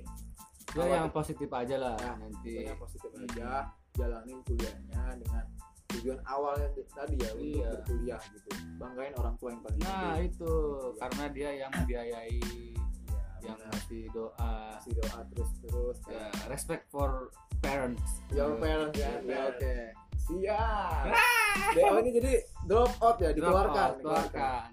ya 0.69 0.85
yang 1.01 1.09
positif 1.09 1.49
aja 1.49 1.75
lah 1.75 1.97
Ya, 1.97 2.13
nanti. 2.15 2.53
pokoknya 2.55 2.75
positif 2.77 3.09
Hmm. 3.09 3.23
aja. 3.25 3.49
Jalanin 3.89 4.39
kuliahnya 4.45 5.01
dengan 5.17 5.43
tujuan 5.89 6.19
awalnya 6.23 6.69
tadi 6.87 7.17
ya 7.17 7.29
untuk 7.33 7.41
Iya. 7.41 7.69
berkuliah 7.73 8.21
gitu. 8.29 8.49
Banggain 8.77 9.13
orang 9.17 9.35
tua 9.35 9.49
yang 9.49 9.61
paling 9.65 9.81
nah 9.81 10.15
itu. 10.21 10.53
Karena 10.95 11.25
dia 11.27 11.49
yang 11.57 11.71
membiayai 11.73 12.37
yang 13.41 13.59
ngasih 13.59 14.03
doa. 14.11 14.53
Kasih 14.77 14.93
doa 14.97 15.19
terus 15.29 15.49
terus 15.61 15.97
ya, 16.07 16.25
respect 16.47 16.83
for 16.87 17.31
parents. 17.59 18.23
Your 18.31 18.55
parents 18.57 18.95
ya, 18.95 19.09
ya 19.19 19.19
parents. 19.21 19.57
oke. 19.57 19.75
Siap. 20.29 21.03
DO 21.73 21.95
ini 22.05 22.09
jadi 22.13 22.33
drop 22.63 22.91
out 23.01 23.17
ya 23.17 23.29
dikeluarkan 23.33 23.89
out, 23.89 23.95
keluarkan. 23.99 24.67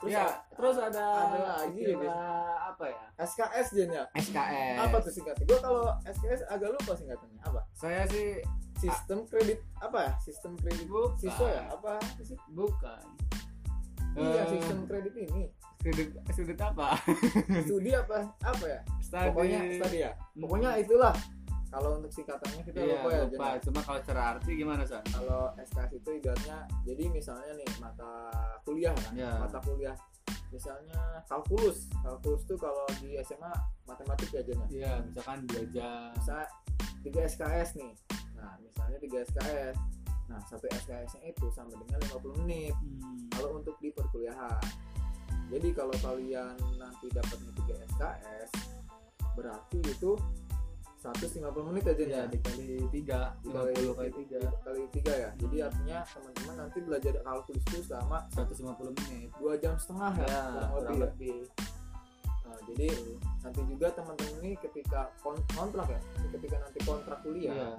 Terus 0.00 0.12
ya. 0.16 0.24
a- 0.24 0.38
terus 0.56 0.76
ada 0.80 1.04
ada 1.28 1.38
lagi 1.60 1.80
ya, 1.82 1.92
istilah 1.92 2.32
apa 2.72 2.84
ya? 2.88 3.02
SKS 3.20 3.68
Jen 3.74 3.90
ya? 3.92 4.04
SKS 4.16 4.76
apa 4.80 4.96
tuh 5.02 5.12
singkatnya? 5.12 5.44
Gue 5.44 5.58
kalau 5.60 5.84
SKS 6.06 6.40
agak 6.48 6.68
lupa 6.72 6.92
singkatannya. 6.96 7.40
Apa? 7.44 7.60
Saya 7.74 8.08
sih 8.08 8.40
sistem 8.80 9.28
kredit 9.28 9.60
apa 9.76 9.98
ya? 10.08 10.12
Sistem 10.24 10.56
kredit 10.56 10.88
Bukan. 10.88 11.20
siswa 11.20 11.48
ya? 11.52 11.64
Apa 11.68 12.00
sih? 12.22 12.38
Bukan. 12.48 13.02
Iya 14.16 14.42
Eh, 14.42 14.46
sistem 14.50 14.78
kredit 14.88 15.14
ini 15.14 15.52
kredit 15.80 16.08
kredit 16.28 16.60
apa? 16.60 16.94
Studi 17.66 17.90
apa 17.96 18.28
apa 18.44 18.64
ya? 18.68 18.80
Study. 19.00 19.26
pokoknya 19.32 19.60
tadi 19.80 19.98
ya. 20.04 20.12
Hmm. 20.12 20.40
pokoknya 20.44 20.70
itulah. 20.78 21.14
Kalau 21.70 22.02
untuk 22.02 22.10
singkatannya 22.10 22.62
kita 22.66 22.82
iya 22.82 22.98
lupa 22.98 23.08
ya 23.14 23.22
lupa. 23.30 23.46
Jen. 23.54 23.60
cuma 23.70 23.80
kalau 23.86 23.98
secara 24.02 24.22
arti 24.34 24.52
gimana 24.58 24.82
san 24.82 25.06
kalau 25.14 25.54
SKS 25.54 26.02
itu 26.02 26.10
ibaratnya 26.18 26.66
jadi 26.82 27.04
misalnya 27.14 27.52
nih 27.54 27.68
mata 27.78 28.12
kuliah 28.66 28.94
kan? 28.94 29.12
Ya. 29.14 29.32
mata 29.38 29.58
kuliah. 29.62 29.96
Misalnya 30.50 30.98
kalkulus. 31.30 31.86
Kalkulus 32.02 32.42
tuh 32.42 32.58
kalau 32.58 32.82
di 32.98 33.14
SMA 33.22 33.54
matematik 33.86 34.28
ya 34.34 34.42
Jen 34.42 34.58
ya 34.58 34.66
iya 34.68 34.92
misalkan 35.00 35.46
belajar. 35.46 36.10
Misalnya 36.18 36.48
3 37.06 37.30
SKS 37.38 37.70
nih. 37.78 37.92
Nah 38.36 38.52
misalnya 38.60 38.98
3 39.00 39.26
SKS 39.32 39.76
nah 40.30 40.38
satu 40.46 40.62
SKS 40.70 41.18
nya 41.18 41.34
itu 41.34 41.50
sama 41.50 41.74
dengan 41.74 41.98
50 42.06 42.46
menit. 42.46 42.70
Hmm. 42.70 43.26
kalau 43.34 43.58
untuk 43.58 43.74
di 43.82 43.90
perkuliahan 43.90 44.62
jadi 45.50 45.68
kalau 45.74 45.94
kalian 45.98 46.54
nanti 46.78 47.06
dapatnya 47.10 47.50
3 47.66 47.86
SKS 47.90 48.50
berarti 49.34 49.78
itu 49.82 50.14
150 51.00 51.64
menit 51.72 51.84
aja 51.88 52.04
ya 52.04 52.12
ya 52.12 52.22
dikali 52.28 52.84
tiga 52.92 53.32
Dikali- 53.40 53.72
50 53.72 53.96
kali 53.96 54.10
tiga. 54.20 54.40
kali 54.60 54.82
tiga 54.92 55.12
ya. 55.16 55.30
Jadi 55.40 55.56
artinya 55.64 55.98
teman-teman 56.04 56.54
nanti 56.60 56.78
belajar 56.84 57.14
kalkulus 57.24 57.64
itu 57.72 57.80
selama 57.88 58.28
150 58.36 58.92
menit. 58.92 59.32
dua 59.40 59.56
jam 59.56 59.80
setengah 59.80 60.12
ya, 60.20 60.28
ya 60.28 60.64
kurang 60.68 61.00
lebih 61.00 61.00
ya. 61.00 61.04
lebih. 61.08 61.36
Nah, 62.44 62.58
jadi 62.68 62.88
nanti 63.40 63.60
juga 63.64 63.86
teman-teman 63.96 64.34
ini 64.44 64.52
ketika 64.60 65.00
kon- 65.24 65.46
kontrak 65.56 65.88
ya 65.88 66.00
ketika 66.36 66.56
nanti 66.60 66.78
kontrak 66.84 67.18
kuliah 67.24 67.56
iya. 67.56 67.70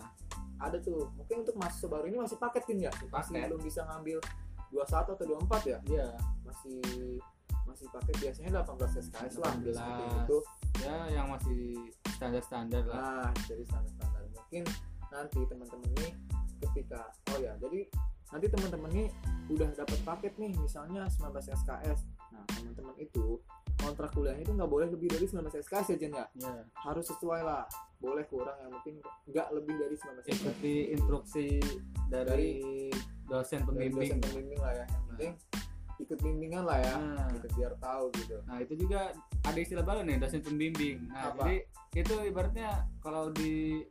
ada 0.57 0.81
tuh 0.81 1.05
mungkin 1.13 1.45
untuk 1.45 1.55
mahasiswa 1.61 1.87
baru 1.93 2.05
ini 2.09 2.17
masih 2.25 2.37
paketin 2.41 2.89
ya? 2.89 2.91
Masih 3.05 3.37
Paket. 3.37 3.49
belum 3.53 3.61
bisa 3.61 3.81
ngambil 3.85 4.17
21 4.73 5.13
atau 5.13 5.25
24 5.45 5.61
ya? 5.69 5.77
Iya. 5.85 6.07
Masih 6.41 6.81
masih 7.65 7.87
paket 7.93 8.15
biasanya 8.19 8.49
18 8.61 9.03
SKS 9.07 9.33
lah 9.39 9.53
18. 9.59 9.75
seperti 9.75 10.03
itu. 10.25 10.37
Ya 10.81 10.95
yang 11.13 11.27
masih 11.29 11.61
standar 12.17 12.43
standar 12.43 12.83
lah. 12.87 12.99
Nah 12.99 13.31
jadi 13.47 13.63
standar 13.65 13.91
standar 13.95 14.21
mungkin 14.31 14.63
nanti 15.11 15.39
teman-teman 15.47 15.87
ini 15.99 16.07
ketika 16.59 17.11
oh 17.35 17.39
ya 17.39 17.55
jadi 17.59 17.87
nanti 18.31 18.47
teman-teman 18.47 18.89
ini 18.95 19.05
udah 19.51 19.69
dapat 19.75 19.99
paket 20.07 20.33
nih 20.39 20.51
misalnya 20.55 21.07
19 21.07 21.35
SKS 21.51 21.99
nah 22.31 22.43
teman-teman 22.47 22.95
itu 22.95 23.39
kontrak 23.81 24.13
kuliahnya 24.13 24.45
itu 24.45 24.53
nggak 24.55 24.71
boleh 24.71 24.87
lebih 24.87 25.07
dari 25.11 25.25
19 25.27 25.51
SKS 25.51 25.87
ya 25.95 25.97
Jen 25.97 26.13
ya? 26.13 26.25
Ya. 26.37 26.53
Harus 26.85 27.09
sesuai 27.09 27.41
lah. 27.41 27.65
Boleh 27.97 28.25
kurang 28.29 28.53
yang 28.61 28.71
mungkin 28.71 29.01
nggak 29.25 29.47
lebih 29.57 29.75
dari 29.81 29.95
19 29.97 30.21
SKS 30.21 30.37
ikuti 30.37 30.75
instruksi 30.93 31.47
dari 32.07 32.51
dosen 33.25 33.63
dari 33.63 33.89
pembimbing 33.89 34.09
dosen 34.11 34.19
pembimbing. 34.21 34.59
lah 34.59 34.71
ya 34.75 34.85
yang 34.85 35.03
penting 35.09 35.31
ikut 36.01 36.17
bimbingan 36.17 36.63
lah 36.63 36.77
ya 36.77 36.95
Nah. 36.97 37.29
gitu 37.31 37.47
biar 37.55 37.73
tahu 37.77 38.09
gitu 38.15 38.37
Nah 38.43 38.57
itu 38.57 38.73
juga 38.75 39.13
ada 39.41 39.55
istilah 39.55 39.81
baru 39.81 40.01
nih 40.01 40.17
dosen 40.17 40.41
pembimbing. 40.41 41.05
Nah 41.07 41.29
Apa? 41.29 41.43
jadi 41.43 41.55
itu 41.95 42.13
ibaratnya 42.25 42.69
kalau 42.99 43.29
di 43.29 43.85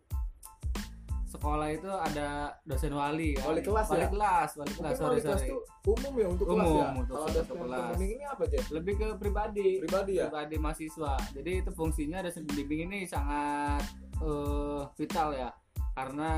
sekolah 1.24 1.70
itu 1.70 1.86
ada 1.86 2.58
dosen 2.64 2.90
wali 2.90 3.32
kan. 3.32 3.46
Wali 3.46 3.62
kelas 3.62 3.86
wali 3.88 4.02
ya? 4.02 4.08
kelas, 4.10 4.50
wali 4.52 4.72
kelas. 4.72 4.82
mungkin 4.82 4.98
Sorry 4.98 5.12
wali 5.12 5.22
kelas 5.22 5.42
tuh 5.46 5.60
umum 5.88 6.12
ya 6.12 6.26
untuk 6.28 6.44
kelas 6.44 6.58
Umum, 6.60 6.74
ya 6.76 6.88
untuk 6.92 7.14
kalau 7.14 7.28
dosen 7.28 7.46
kelas. 7.46 7.78
pembimbing 7.86 8.10
ini 8.10 8.24
apa 8.26 8.42
aja 8.44 8.58
Lebih 8.68 8.94
ke 8.96 9.06
pribadi. 9.14 9.68
pribadi 9.78 10.12
ya 10.12 10.26
Pribadi 10.26 10.54
mahasiswa. 10.58 11.12
Jadi 11.30 11.50
itu 11.56 11.70
fungsinya 11.70 12.18
dosen 12.20 12.42
pembimbing 12.44 12.80
ini 12.84 13.00
sangat 13.06 13.82
eh, 14.18 14.82
vital 14.92 15.28
ya. 15.32 15.50
Karena 15.92 16.30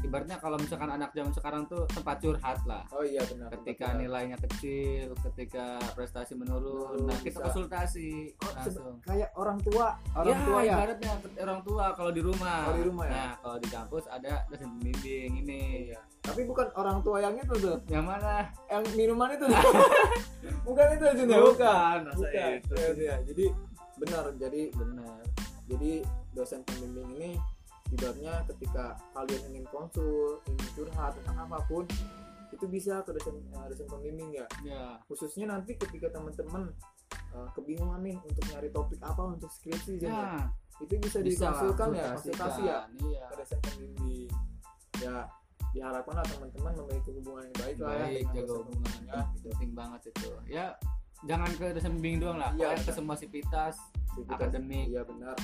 ibaratnya 0.00 0.36
kalau 0.36 0.54
misalkan 0.56 0.88
anak 0.88 1.10
zaman 1.10 1.30
sekarang 1.30 1.62
tuh 1.64 1.82
tempat 1.88 2.16
curhat 2.18 2.58
lah. 2.64 2.86
oh 2.90 3.02
iya 3.02 3.18
benar 3.24 3.50
Ketika 3.50 3.90
benar. 3.90 3.98
nilainya 3.98 4.36
kecil, 4.40 5.10
ketika 5.24 5.66
prestasi 5.92 6.32
menurun, 6.32 7.04
nah 7.04 7.18
kita 7.18 7.34
bisa. 7.34 7.44
konsultasi 7.44 8.10
Oh, 8.38 8.52
langsung. 8.52 8.94
kayak 9.00 9.30
orang 9.34 9.58
tua 9.60 9.86
orang 10.14 10.30
ya, 10.32 10.46
tua 10.46 10.60
ya 10.60 10.74
ibaratnya 10.74 11.12
orang 11.40 11.60
tua 11.60 11.84
kalau 11.92 12.10
di 12.10 12.22
rumah. 12.22 12.58
Kalau 12.64 12.76
di 12.76 12.86
rumah 12.86 13.04
ya? 13.04 13.12
Nah, 13.12 13.32
kalau 13.38 13.56
di 13.58 13.68
kampus 13.68 14.04
ada 14.06 14.32
dosen 14.46 14.68
pembimbing 14.72 15.32
ini. 15.38 15.62
Iya. 15.88 16.00
tapi 16.20 16.44
bukan 16.44 16.68
orang 16.74 17.00
tua 17.00 17.18
yang 17.18 17.34
itu 17.34 17.54
tuh 17.56 17.76
Yang 17.86 18.04
mana? 18.06 18.52
yang 18.68 18.84
minuman 18.92 19.28
itu 19.32 19.44
tuh. 19.44 19.62
bukan 20.66 20.86
itu 20.92 21.04
aja 21.06 21.22
ya 21.24 21.38
Bukan, 21.40 21.98
masa 22.04 22.16
bukan 22.16 22.50
itu. 22.54 22.74
Iya. 22.98 23.16
jadi 23.24 23.44
benar 23.96 24.24
jadi 24.36 24.60
Benar. 24.70 25.20
jadi 25.66 25.92
dosen 26.30 26.60
pembimbing 26.62 27.08
ini 27.16 27.30
ibaratnya 27.88 28.44
ketika 28.46 28.84
kalian 29.10 29.42
ingin 29.48 29.64
konsul 29.68 30.40
ingin 30.44 30.68
curhat 30.74 31.16
tentang 31.16 31.38
apa 31.42 31.58
pun 31.64 31.84
itu 32.48 32.64
bisa 32.64 33.00
ke 33.02 33.12
dosen 33.12 33.38
eh, 33.38 33.66
dosen 33.68 33.86
pembimbing 33.86 34.30
ya 34.32 34.46
Ya. 34.60 34.96
khususnya 35.04 35.48
nanti 35.48 35.76
ketika 35.76 36.08
teman-teman 36.10 36.72
eh, 37.32 37.48
kebingungan 37.52 38.00
nih 38.00 38.16
untuk 38.18 38.44
nyari 38.48 38.68
topik 38.68 39.00
apa 39.00 39.22
untuk 39.26 39.48
skripsi 39.48 40.00
ya. 40.00 40.08
Nah, 40.08 40.44
itu 40.78 40.94
bisa, 40.96 41.18
bisa 41.20 41.50
dikonsulkan 41.50 41.88
ya 41.92 42.06
konsultasi 42.14 42.60
ya 42.62 42.78
Iya. 42.98 43.24
ke 43.24 43.34
dosen 43.36 43.58
pembimbing 43.60 44.28
ya 44.98 45.16
diharapkan 45.68 46.14
lah 46.16 46.24
teman-teman 46.24 46.72
memiliki 46.74 47.10
hubungan 47.12 47.44
yang 47.44 47.56
baik 47.58 47.76
lah 47.78 47.92
ya 47.92 48.00
Baik, 48.00 48.24
jaga 48.26 48.40
dosen 48.40 48.48
hubungan. 48.48 48.72
pembimbingnya, 48.80 49.18
gitu. 49.28 49.46
Penting 49.52 49.72
banget 49.76 50.00
itu. 50.08 50.28
Ya, 50.48 50.66
jangan 51.22 51.50
ke 51.52 51.66
dosen 51.70 51.90
pembimbing 51.92 52.18
doang 52.18 52.38
lah. 52.38 52.50
Iya, 52.50 52.66
Pokoknya 52.72 52.84
ke 52.84 52.92
semua 52.96 53.14
sivitas, 53.14 53.74
akademik, 54.26 54.86
iya 54.88 55.02
benar 55.04 55.36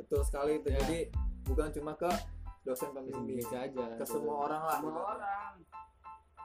betul 0.00 0.20
sekali 0.22 0.56
itu 0.56 0.68
Ya. 0.68 0.80
jadi 0.80 0.98
bukan 1.44 1.68
cuma 1.70 1.92
ke 1.94 2.08
dosen 2.62 2.88
pembimbing 2.90 3.36
bisa 3.38 3.56
aja. 3.62 3.84
ke 3.94 4.04
semua 4.04 4.46
orang 4.46 4.62
lah 4.64 4.78
Semua 4.78 4.90
gitu. 4.90 5.00
orang. 5.06 5.52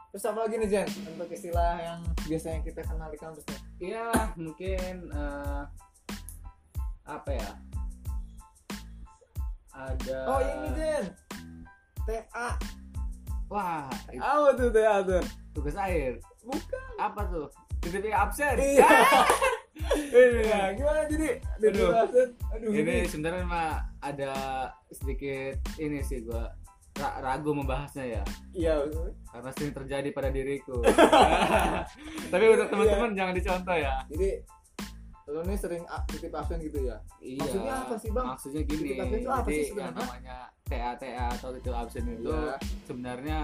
terus 0.09 0.25
apa 0.25 0.39
lagi 0.41 0.55
nih 0.57 0.69
Jen 0.69 0.87
untuk 1.09 1.29
istilah 1.29 1.73
yang 1.77 1.99
biasanya 2.23 2.59
kita 2.61 2.81
kenal 2.81 3.07
di 3.07 3.17
kampus 3.17 3.43
nih 3.45 3.59
Iya, 3.85 4.07
mungkin 4.35 4.93
eh, 5.09 5.63
apa 7.05 7.29
ya? 7.31 7.49
Ada 9.69 10.17
oh 10.25 10.39
ini 10.39 10.69
Jen 10.73 11.03
TA 12.01 12.49
Wah, 13.45 13.85
itu 14.07 14.17
apa 14.17 14.49
tuh 14.53 14.69
TA 14.69 14.95
tuh 15.01 15.23
tugas 15.53 15.75
akhir. 15.75 16.17
bukan 16.41 16.91
Apa 16.97 17.21
tuh? 17.27 17.47
Titik 17.79 18.09
absen. 18.09 18.57
iya 18.57 18.89
Ini, 20.07 20.41
ya 20.43 20.61
gimana 20.71 21.01
jadi 21.05 21.29
Aduh. 21.61 21.91
aduh 22.49 22.71
ini 22.71 23.03
sebenarnya 23.03 23.43
mah 23.43 23.71
ada 23.99 24.33
sedikit 24.89 25.59
ini 25.75 25.99
sih 25.99 26.21
gua 26.21 26.49
ra- 26.95 27.19
ragu 27.21 27.51
membahasnya 27.51 28.05
ya 28.13 28.23
iya 28.51 28.73
karena 29.27 29.49
sering 29.51 29.73
terjadi 29.73 30.09
pada 30.09 30.29
diriku. 30.29 30.79
Tapi 32.31 32.43
untuk 32.47 32.67
teman-teman 32.69 33.11
jangan 33.11 33.33
dicontoh 33.33 33.75
ya. 33.75 33.95
jadi 34.07 34.29
lo 35.25 35.41
nih 35.41 35.57
sering 35.57 35.81
titip 36.07 36.29
absen 36.31 36.61
gitu 36.61 36.85
ya 36.85 36.97
Iya. 37.17 37.41
Maksudnya 37.41 37.73
apa 37.75 37.95
sih, 37.97 38.09
Bang? 38.13 38.25
Maksudnya 38.29 38.61
gini. 38.63 38.81
Titip 38.85 38.99
absen 39.01 39.17
itu 39.17 39.29
apa 39.29 39.49
sih 39.49 39.65
yang 39.73 39.91
namanya 39.91 40.37
TA 40.63 40.91
TA 40.95 41.25
atau 41.33 41.49
titip 41.51 41.73
absen 41.73 42.03
itu 42.07 42.29
Iya. 42.29 42.55
sebenarnya 42.85 43.39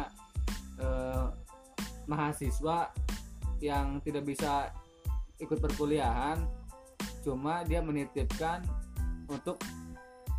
eh, 0.77 1.25
mahasiswa 2.05 2.77
yang 3.60 4.01
tidak 4.01 4.25
bisa 4.25 4.69
ikut 5.41 5.57
perkuliahan 5.57 6.38
cuma 7.25 7.65
dia 7.65 7.81
menitipkan 7.81 8.62
untuk 9.29 9.62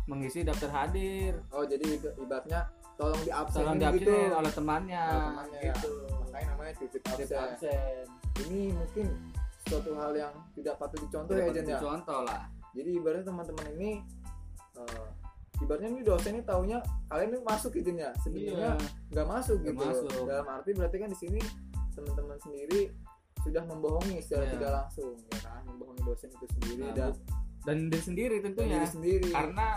mengisi 0.07 0.43
daftar 0.43 0.83
hadir. 0.83 1.39
Oh 1.51 1.63
jadi 1.63 1.83
ib- 1.95 2.15
ibaratnya 2.19 2.67
tolong 2.99 3.19
di 3.23 3.31
absen 3.31 3.63
tolong 3.63 3.79
gitu. 3.79 3.83
diabsenin 4.11 4.31
oleh 4.35 4.51
temannya. 4.51 5.03
Oleh 5.03 5.23
temannya 5.31 5.59
ya. 5.59 5.73
gitu 5.75 5.91
makanya 6.23 6.47
namanya 6.55 6.73
titip 6.79 7.01
absen. 7.07 7.39
Absen. 7.39 8.03
Ini 8.47 8.61
mungkin 8.75 9.05
suatu 9.63 9.91
hal 9.95 10.11
yang 10.11 10.33
tidak 10.59 10.75
patut 10.75 10.99
dicontoh 10.99 11.33
Tidak 11.39 11.47
ya 11.47 11.55
Jen 11.55 11.65
ya? 11.71 11.79
contoh 11.79 12.19
lah. 12.27 12.41
Jadi 12.75 12.89
ibaratnya 12.99 13.25
teman-teman 13.31 13.65
ini 13.79 13.91
eh, 14.75 15.07
ibaratnya 15.63 15.89
ini 15.93 16.01
dosen 16.03 16.31
ini 16.35 16.43
taunya 16.43 16.77
kalian 17.07 17.29
ini 17.31 17.39
masuk 17.47 17.71
gitu 17.71 17.89
ya? 17.95 18.11
Sebenarnya 18.19 18.75
iya. 18.75 18.87
nggak 19.15 19.27
masuk 19.29 19.57
Nggak 19.63 19.71
gitu. 19.71 19.85
masuk. 19.87 20.25
dalam 20.27 20.47
arti 20.51 20.69
berarti 20.75 20.97
kan 20.99 21.09
di 21.11 21.17
sini 21.19 21.41
teman-teman 21.95 22.37
sendiri 22.43 22.91
sudah 23.43 23.63
membohongi 23.63 24.17
secara 24.19 24.43
Iya. 24.43 24.51
tidak 24.53 24.71
langsung 24.73 25.11
ya 25.25 25.39
kan? 25.41 25.61
Membohongi 25.65 26.01
dosen 26.03 26.29
itu 26.29 26.45
sendiri 26.49 26.81
Nah, 26.81 26.93
dan, 26.93 27.11
dan 27.63 27.77
diri 27.85 28.01
sendiri 28.01 28.35
tentunya. 28.39 28.77
diri 28.77 28.87
sendiri. 28.89 29.27
Karena 29.29 29.67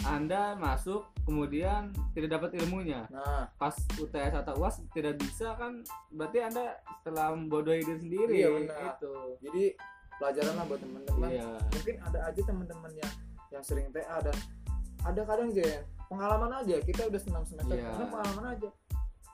anda 0.00 0.54
masuk 0.54 1.04
kemudian 1.22 1.92
tidak 2.14 2.40
dapat 2.40 2.56
ilmunya. 2.56 3.04
Nah. 3.08 3.50
Pas 3.54 3.74
UTS 3.94 4.32
atau 4.36 4.54
UAS 4.56 4.80
tidak 4.90 5.18
bisa 5.18 5.52
kan 5.54 5.84
berarti 6.08 6.38
anda 6.40 6.64
setelah 6.98 7.34
membodohi 7.34 7.82
diri 7.82 7.98
sendiri 7.98 8.34
Iya, 8.34 8.48
benar. 8.54 8.78
gitu. 8.94 9.12
Jadi 9.42 9.64
pelajaran 10.16 10.54
lah 10.54 10.64
buat 10.64 10.80
teman-teman. 10.80 11.28
Iya. 11.28 11.48
Mungkin 11.68 11.94
ada 12.00 12.18
aja 12.24 12.40
teman-teman 12.42 12.92
yang 12.94 13.12
yang 13.48 13.62
sering 13.62 13.88
TA 13.90 14.16
dan 14.20 14.36
ada 15.02 15.20
kadang 15.22 15.48
aja 15.50 15.80
pengalaman 16.08 16.52
aja 16.54 16.76
kita 16.80 17.04
udah 17.04 17.20
senam 17.20 17.42
semester 17.44 17.74
Iya. 17.74 17.88
karena 17.90 18.06
pengalaman 18.08 18.44
aja. 18.50 18.68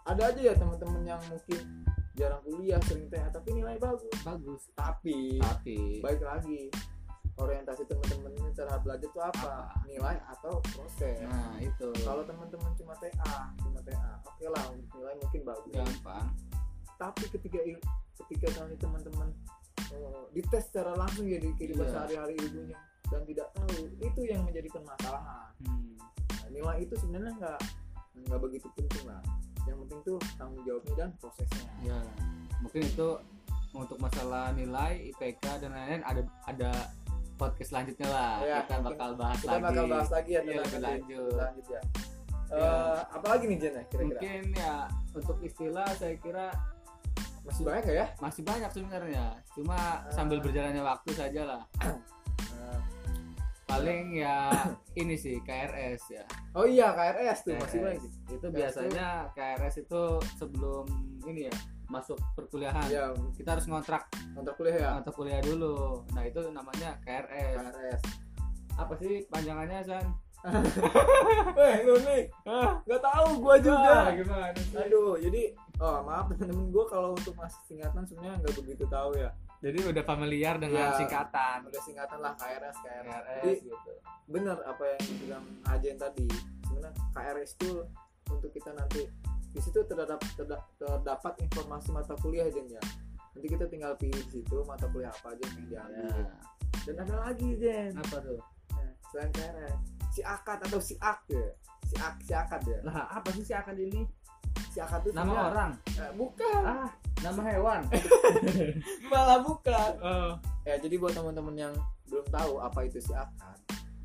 Ada 0.04 0.22
aja 0.26 0.40
ya 0.42 0.54
teman-teman 0.54 1.02
yang 1.02 1.20
mungkin 1.24 1.60
jarang 2.14 2.42
kuliah 2.46 2.78
sering 2.86 3.10
TA 3.10 3.26
tapi 3.30 3.50
nilai 3.58 3.76
bagus. 3.78 4.14
Bagus. 4.22 4.62
Tapi 4.78 5.42
tapi. 5.42 5.98
baik 5.98 6.22
lagi 6.22 6.70
orientasi 7.34 7.82
teman-teman 7.90 8.30
ini 8.38 8.50
cara 8.54 8.78
belajar 8.78 9.10
itu 9.10 9.18
apa? 9.18 9.34
Apa? 9.34 9.82
nilai 9.90 10.16
atau 10.30 10.62
proses? 10.62 11.26
Nah 11.26 11.58
itu. 11.58 11.90
Kalau 12.06 12.22
teman-teman 12.22 12.70
cuma 12.78 12.94
TA 13.02 13.50
cuma 13.58 13.78
TA 13.82 14.22
oke 14.22 14.46
lah 14.46 14.64
untuk 14.70 14.88
nilai 14.94 15.14
mungkin 15.18 15.40
bagus. 15.42 15.74
Gampang. 15.74 16.26
Tapi 16.94 17.24
ketika 17.34 17.58
ketika 18.22 18.46
nanti 18.62 18.76
teman-teman 18.78 19.28
eh, 19.90 20.22
dites 20.30 20.70
secara 20.70 20.94
langsung 20.94 21.26
ya 21.26 21.42
di 21.42 21.50
kehidupan 21.58 21.90
Iya. 21.90 21.92
sehari-hari 21.98 22.34
ilmunya 22.38 22.78
dan 23.10 23.20
tidak 23.26 23.48
tahu 23.58 23.90
itu 23.98 24.20
yang 24.22 24.42
menjadi 24.46 24.68
permasalahan. 24.70 25.50
Hmm. 25.66 25.98
Nah, 26.30 26.48
nilai 26.54 26.76
itu 26.86 26.94
sebenarnya 26.94 27.32
nggak 27.34 27.60
nggak 28.30 28.40
begitu 28.40 28.70
penting 28.78 29.10
lah 29.10 29.18
yang 29.64 29.76
penting 29.84 30.00
tuh 30.02 30.18
tanggung 30.36 30.62
jawabnya 30.62 30.94
dan 30.96 31.08
prosesnya. 31.18 31.68
Ya 31.80 31.98
mungkin 32.58 32.82
itu 32.82 33.08
untuk 33.74 33.98
masalah 33.98 34.54
nilai 34.54 35.10
IPK 35.10 35.44
dan 35.58 35.70
lain-lain 35.70 36.02
ada 36.02 36.22
ada 36.46 36.70
podcast 37.34 37.74
selanjutnya 37.74 38.06
lah. 38.06 38.32
Ya, 38.40 38.56
kita 38.62 38.76
bakal 38.80 39.10
bahas 39.18 39.38
kita 39.42 39.50
lagi. 39.50 39.64
bakal 39.66 39.84
bahas 39.90 40.10
lagi 40.10 40.30
ya 40.30 40.40
tentang 40.40 40.62
lebih 40.62 40.80
lanjut. 40.80 41.32
Lanjut 41.34 41.66
ya. 41.66 41.74
Ya. 41.74 41.82
Eh, 42.54 42.98
apalagi 43.10 43.44
nih 43.50 43.58
Jen 43.58 43.72
ya 43.72 43.84
kira-kira? 43.88 44.04
Mungkin 44.14 44.40
ya 44.54 44.74
untuk 45.10 45.36
istilah 45.42 45.88
saya 45.98 46.14
kira 46.16 46.46
masih 47.42 47.62
banyak 47.66 47.84
ya? 47.90 48.06
masih 48.22 48.42
banyak 48.42 48.70
sebenarnya. 48.70 49.24
Cuma 49.52 49.76
Ah. 49.76 50.12
sambil 50.14 50.38
berjalannya 50.38 50.80
waktu 50.80 51.10
saja 51.12 51.42
lah 51.44 51.60
paling 53.74 54.06
ya 54.22 54.36
ini 55.00 55.14
sih 55.18 55.36
KRS 55.42 56.02
ya. 56.14 56.24
Oh 56.54 56.66
iya 56.66 56.94
KRS 56.94 57.38
tuh 57.42 57.54
masih 57.58 57.78
KRS. 57.78 57.84
banyak 57.84 58.00
sih 58.02 58.12
itu 58.30 58.46
KRS 58.46 58.54
biasanya 58.54 59.06
KRS 59.34 59.74
itu 59.82 60.02
sebelum 60.38 60.84
ini 61.26 61.50
ya 61.50 61.54
masuk 61.90 62.18
perkuliahan. 62.38 62.86
Ya 62.88 63.10
kita 63.34 63.58
harus 63.58 63.66
ngontrak. 63.66 64.08
Kontrak 64.32 64.54
kuliah 64.56 64.76
ya? 64.78 64.88
Ngontrak 64.98 65.14
kuliah 65.14 65.40
dulu. 65.42 66.06
Nah 66.14 66.22
itu 66.24 66.40
namanya 66.54 66.96
KRS 67.02 67.58
KRS 67.58 68.02
apa 68.74 68.92
sih 68.98 69.22
panjangannya 69.30 69.78
San? 69.86 70.06
Weh 71.56 71.74
lu 71.86 71.94
nih. 72.04 72.22
Ah 72.46 72.78
nggak 72.84 73.02
tahu 73.02 73.28
gua 73.42 73.56
juga. 73.58 74.12
Gimana 74.14 74.54
sih? 74.54 74.76
Aduh 74.78 75.16
jadi 75.18 75.56
oh 75.82 75.98
maaf 76.06 76.30
temen-temen 76.30 76.70
gua 76.70 76.84
kalau 76.86 77.10
untuk 77.16 77.34
masuk 77.34 77.62
singkatan 77.66 78.06
sebenarnya 78.06 78.38
nggak 78.44 78.54
begitu 78.62 78.84
tahu 78.86 79.10
ya 79.18 79.30
jadi 79.64 79.78
udah 79.88 80.04
familiar 80.04 80.54
dengan 80.56 80.92
Ya. 80.92 80.96
singkatan. 80.96 81.58
udah 81.64 81.82
singkatan 81.82 82.18
lah 82.20 82.36
KRS 82.36 82.76
KRS, 82.76 83.08
KRS 83.08 83.40
jadi 83.40 83.54
gitu. 83.64 83.92
bener 84.26 84.56
apa 84.60 84.82
yang 84.86 85.00
dibilang 85.02 85.44
Ajen 85.66 85.96
tadi. 85.96 86.28
Sebenarnya 86.62 86.92
KRS 87.10 87.50
itu 87.54 87.70
untuk 88.26 88.50
kita 88.50 88.70
nanti 88.70 89.08
di 89.48 89.60
situ 89.62 89.80
terdapat 89.82 90.20
terda- 90.34 90.68
terdapat 90.74 91.32
informasi 91.40 91.88
mata 91.90 92.12
kuliah 92.18 92.44
Jen 92.46 92.68
ya. 92.68 92.82
Nanti 93.32 93.46
kita 93.48 93.64
tinggal 93.66 93.96
pilih 93.96 94.20
di 94.26 94.38
situ 94.38 94.60
mata 94.62 94.84
kuliah 94.86 95.08
apa 95.10 95.32
aja 95.32 95.42
yang 95.42 95.64
diambil. 95.64 96.12
Ya. 96.12 96.34
dan 96.84 96.94
ada 97.00 97.14
lagi 97.24 97.48
Jen. 97.56 97.96
Apa 97.96 98.20
tuh? 98.20 98.40
Nah, 98.70 98.92
selain 99.08 99.30
KRS 99.30 99.76
si 100.10 100.20
akad 100.20 100.58
atau 100.60 100.78
si 100.78 100.94
ak 101.00 101.24
ya. 101.26 101.46
Si 101.82 101.94
ak 101.96 102.14
si 102.20 102.32
akad 102.32 102.60
ya. 102.62 102.78
Lah 102.82 103.08
apa 103.10 103.32
sih 103.32 103.40
si 103.40 103.50
akad 103.50 103.74
ini? 103.74 104.04
Si 104.68 104.78
akad 104.78 105.00
itu 105.02 105.14
nama 105.14 105.48
orang? 105.48 105.70
Eh, 105.94 106.12
bukan. 106.12 106.60
Ah 106.60 106.90
nama 107.24 107.40
hewan. 107.48 107.80
Malah 109.10 109.40
bukan. 109.40 109.92
Oh. 110.04 110.32
Ya 110.68 110.76
jadi 110.76 111.00
buat 111.00 111.16
teman-teman 111.16 111.56
yang 111.56 111.74
belum 112.12 112.28
tahu 112.28 112.60
apa 112.60 112.84
itu 112.84 113.00
si 113.00 113.16
akad 113.16 113.58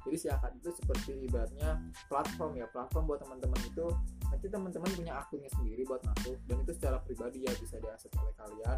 jadi 0.10 0.16
si 0.18 0.28
akad 0.32 0.56
itu 0.56 0.72
seperti 0.74 1.28
ibaratnya 1.28 1.78
platform 2.08 2.56
ya 2.56 2.66
platform 2.72 3.06
buat 3.06 3.20
teman-teman 3.22 3.62
itu 3.68 3.86
nanti 4.32 4.48
teman-teman 4.48 4.90
punya 4.96 5.14
akunnya 5.20 5.52
sendiri 5.54 5.84
buat 5.84 6.02
masuk 6.02 6.34
dan 6.48 6.58
itu 6.64 6.72
secara 6.74 6.98
pribadi 7.04 7.44
ya 7.44 7.54
bisa 7.60 7.76
diakses 7.78 8.12
oleh 8.16 8.34
kalian. 8.40 8.78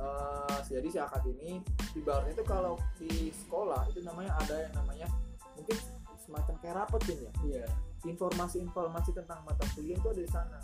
Eh, 0.00 0.58
jadi 0.66 0.88
si 0.88 0.98
akad 0.98 1.22
ini 1.28 1.60
ibaratnya 1.92 2.34
itu 2.34 2.44
kalau 2.48 2.80
di 2.96 3.28
sekolah 3.30 3.84
itu 3.92 4.00
namanya 4.00 4.32
ada 4.40 4.56
yang 4.64 4.74
namanya 4.74 5.06
mungkin 5.54 5.76
semacam 6.18 6.54
kayak 6.58 6.74
rapot 6.82 7.00
Jin, 7.04 7.20
ya. 7.20 7.32
Iya. 7.44 7.66
Informasi-informasi 8.08 9.12
tentang 9.12 9.44
mata 9.44 9.62
kuliah 9.76 10.00
itu 10.00 10.08
ada 10.08 10.22
di 10.24 10.30
sana 10.30 10.58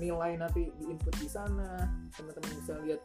nilai 0.00 0.40
nanti 0.40 0.72
diinput 0.80 1.14
di 1.20 1.28
sana 1.28 1.84
teman-teman 2.16 2.52
bisa 2.64 2.74
lihat 2.80 3.02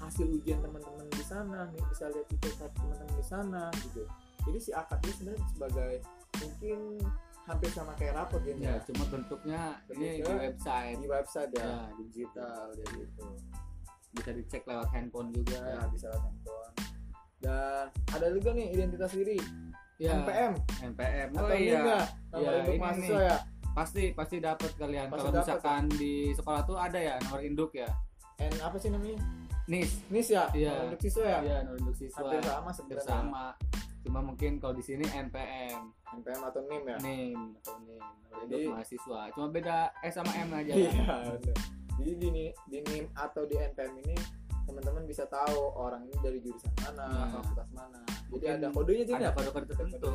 hasil 0.00 0.26
ujian 0.30 0.58
teman-teman 0.64 1.06
di 1.12 1.24
sana 1.26 1.68
nih 1.70 1.82
bisa 1.92 2.08
lihat 2.08 2.26
IPK 2.32 2.60
teman-teman 2.72 3.14
di 3.14 3.26
sana 3.26 3.62
gitu. 3.84 4.02
Jadi 4.48 4.58
si 4.58 4.70
akad 4.72 4.98
ini 5.04 5.12
sebenarnya 5.12 5.44
sebagai 5.52 5.92
mungkin 6.40 6.78
hampir 7.48 7.70
sama 7.72 7.92
kayak 7.96 8.12
rapot 8.16 8.44
ya, 8.44 8.54
ya 8.60 8.74
cuma 8.84 9.08
bentuknya 9.08 9.80
ini 9.96 10.20
di 10.20 10.24
website. 10.24 10.96
di 11.00 11.08
website 11.08 11.50
ya, 11.56 11.64
ya 11.64 11.76
digital 11.96 12.64
jadi 12.76 12.92
gitu. 13.08 13.24
bisa 14.08 14.30
dicek 14.32 14.62
lewat 14.68 14.88
handphone 14.92 15.28
juga. 15.32 15.60
Ya 15.60 15.84
bisa 15.92 16.06
lewat 16.12 16.24
handphone. 16.28 16.72
Dan 17.38 17.84
ada 18.12 18.26
juga 18.32 18.50
nih 18.56 18.66
identitas 18.72 19.12
diri. 19.12 19.38
Ya 19.98 20.14
NPM 20.14 20.52
NPM 20.94 21.28
oh 21.34 21.42
atau 21.42 21.56
iya. 21.58 21.80
Enggak 21.82 22.06
nomor 22.30 22.38
Iya, 22.38 22.60
induk 22.62 22.78
mahasiswa 22.78 23.18
nih. 23.18 23.26
ya 23.26 23.36
pasti 23.72 24.12
pasti 24.12 24.36
dapat 24.38 24.72
kalian. 24.74 25.08
Pasti 25.08 25.24
kalau 25.24 25.38
misalkan 25.38 25.82
di 25.94 26.32
sekolah 26.32 26.62
tuh 26.64 26.76
ada 26.76 26.98
ya 26.98 27.14
nomor 27.22 27.40
induk 27.40 27.72
ya? 27.72 27.88
N 28.38 28.54
apa 28.60 28.76
sih 28.76 28.88
namanya? 28.88 29.18
NIS. 29.66 30.06
NIS 30.08 30.28
ya? 30.30 30.44
Iya. 30.52 30.70
nomor 30.72 30.86
induk 30.88 31.02
siswa 31.02 31.24
ya? 31.24 31.38
Iya 31.42 31.56
nomor 31.62 31.78
induk 31.78 31.96
siswa. 31.96 32.18
Hampir 32.22 32.40
sama 32.42 32.70
sebenarnya. 32.70 32.98
Bersama 32.98 33.42
cuma 33.98 34.20
mungkin 34.22 34.56
kalau 34.56 34.72
di 34.72 34.80
sini 34.80 35.04
NPM 35.04 35.90
NPM 36.16 36.40
atau 36.40 36.60
NIM 36.64 36.84
ya? 36.86 36.96
NIM 37.02 37.38
atau 37.58 37.74
NIM 37.78 37.98
nomor 38.00 38.38
induk 38.40 38.58
Jadi- 38.58 38.70
mahasiswa. 38.70 39.20
Cuma 39.32 39.46
beda 39.48 39.76
S 40.00 40.14
sama 40.14 40.32
M 40.32 40.48
aja. 40.52 40.72
Iya, 40.72 40.90
kan? 41.02 41.38
Jadi 41.98 42.12
di, 42.14 42.28
di 42.70 42.78
NIM 42.80 43.06
atau 43.12 43.42
di 43.42 43.54
NPM 43.54 43.94
ini 44.00 44.16
teman-teman 44.64 45.02
bisa 45.02 45.24
tahu 45.26 45.72
orang 45.74 46.04
ini 46.04 46.16
dari 46.20 46.38
jurusan 46.38 46.68
mana, 46.78 47.08
Nah. 47.08 47.28
fakultas 47.34 47.68
mana. 47.72 48.00
Jadi 48.28 48.46
ada 48.46 48.66
kodenya 48.70 49.04
jadi 49.08 49.22
ada 49.24 49.30
kode-kode 49.32 49.66
tertentu 49.72 50.12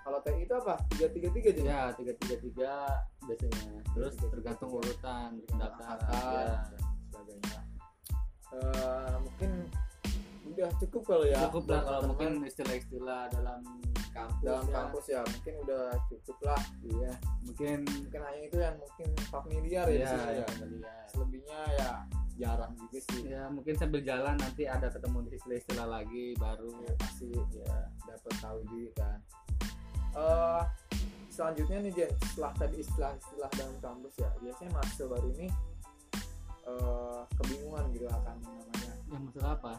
Kalau 0.00 0.18
TI 0.24 0.42
itu 0.48 0.54
apa? 0.56 0.74
Tiga 0.90 1.06
tiga 1.12 1.28
tiga 1.30 1.50
jadi. 1.52 1.68
ya 1.68 1.80
tiga 1.92 2.12
tiga 2.16 2.36
tiga 2.40 2.72
biasanya 3.28 3.60
terus 3.92 4.14
333. 4.16 4.32
tergantung 4.32 4.70
urutan 4.72 5.28
pendaftaran 5.44 5.98
Angkatan, 6.00 6.32
ya. 6.32 6.56
dan 6.72 6.82
sebagainya. 7.12 7.58
Eh, 8.50 9.14
mungkin 9.20 9.50
udah 10.50 10.70
cukup 10.82 11.02
kalau 11.06 11.24
ya. 11.28 11.38
cukup 11.46 11.64
lah 11.70 11.80
kalau 11.86 12.00
mungkin 12.10 12.30
istilah-istilah 12.42 13.22
dalam 13.30 13.60
kampus 14.10 14.42
dalam 14.42 14.64
ya. 14.66 14.72
kampus 14.74 15.04
ya 15.06 15.20
mungkin 15.22 15.54
udah 15.62 15.84
cukup 16.10 16.38
lah. 16.42 16.62
iya 16.82 17.12
mungkin 17.46 17.78
Mungkin 17.86 18.20
hanya 18.26 18.40
itu 18.42 18.56
yang 18.58 18.76
mungkin 18.80 19.08
familiar 19.30 19.86
ya, 19.86 19.94
di 19.94 20.02
ya, 20.02 20.12
ya. 20.42 20.46
ya. 20.48 20.94
Selebihnya 21.12 21.60
ya 21.78 21.90
jarang 22.40 22.72
juga 22.72 22.98
sih. 23.04 23.28
ya 23.28 23.52
mungkin 23.52 23.76
sambil 23.76 24.00
jalan 24.00 24.34
nanti 24.40 24.64
ada 24.64 24.88
ketemu 24.88 25.28
istilah-istilah 25.28 25.86
lagi 25.86 26.32
baru 26.40 26.72
ya 26.80 26.92
pasti 26.96 27.28
ya 27.52 27.76
dapat 28.08 28.34
tahu 28.40 28.58
juga 28.64 28.90
kan. 28.96 29.18
Eh 30.16 30.62
selanjutnya 31.28 31.78
nih 31.84 31.92
Jen 31.92 32.10
setelah 32.32 32.52
tadi 32.56 32.76
istilah-istilah 32.80 33.50
dalam 33.54 33.76
kampus 33.84 34.14
ya 34.18 34.30
biasanya 34.40 34.70
mahasiswa 34.74 35.06
baru 35.06 35.28
ini 35.36 35.48
eh 36.64 37.20
kebingungan 37.36 37.84
gitu 37.92 38.06
akan 38.08 38.36
namanya. 38.40 38.92
Yang 39.12 39.22
masalah 39.28 39.52
apa? 39.60 39.74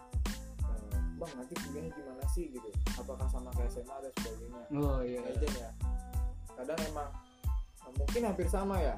Eh, 0.62 1.00
bang 1.18 1.32
nanti 1.34 1.54
kuliahnya 1.58 1.92
gimana 1.98 2.26
sih? 2.30 2.46
gitu. 2.54 2.70
Apakah 3.02 3.28
sama 3.34 3.50
kayak 3.58 3.74
SMA 3.74 3.96
dan 3.98 4.14
sebagainya? 4.22 4.64
Oh 4.78 5.00
iya 5.02 5.20
ya 5.26 5.34
Jen 5.42 5.54
ya. 5.58 5.72
Kadang 6.54 6.80
emang 6.94 7.10
mungkin 7.98 8.22
hampir 8.24 8.48
sama 8.48 8.80
ya 8.80 8.96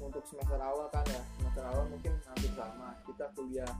untuk 0.00 0.24
semester 0.24 0.58
awal 0.58 0.86
kan 0.90 1.04
ya. 1.06 1.22
Semester 1.38 1.64
awal 1.66 1.84
mungkin 1.90 2.12
hampir 2.24 2.50
sama. 2.54 2.94
Kita 3.04 3.24
kuliah 3.34 3.72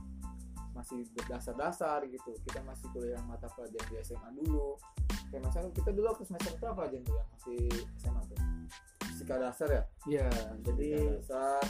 masih 0.75 1.07
berdasar-dasar 1.15 2.05
gitu. 2.07 2.31
Kita 2.45 2.63
masih 2.63 2.87
kuliah 2.93 3.19
mata 3.25 3.47
pelajaran 3.51 3.87
di 3.89 3.95
SMA 4.03 4.29
dulu. 4.43 4.77
Kayak 5.29 5.41
misalnya 5.49 5.71
kita 5.75 5.89
dulu 5.93 6.05
waktu 6.09 6.25
semester 6.25 6.53
itu 6.57 6.65
apa 6.65 6.81
aja 6.89 6.97
tuh 7.05 7.15
yang 7.15 7.29
masih 7.33 7.61
SMA 8.01 8.21
tuh? 8.27 8.39
Fisika 9.05 9.35
dasar 9.37 9.67
ya? 9.69 9.83
Iya, 10.07 10.29
jadi 10.65 10.89
dasar. 11.19 11.63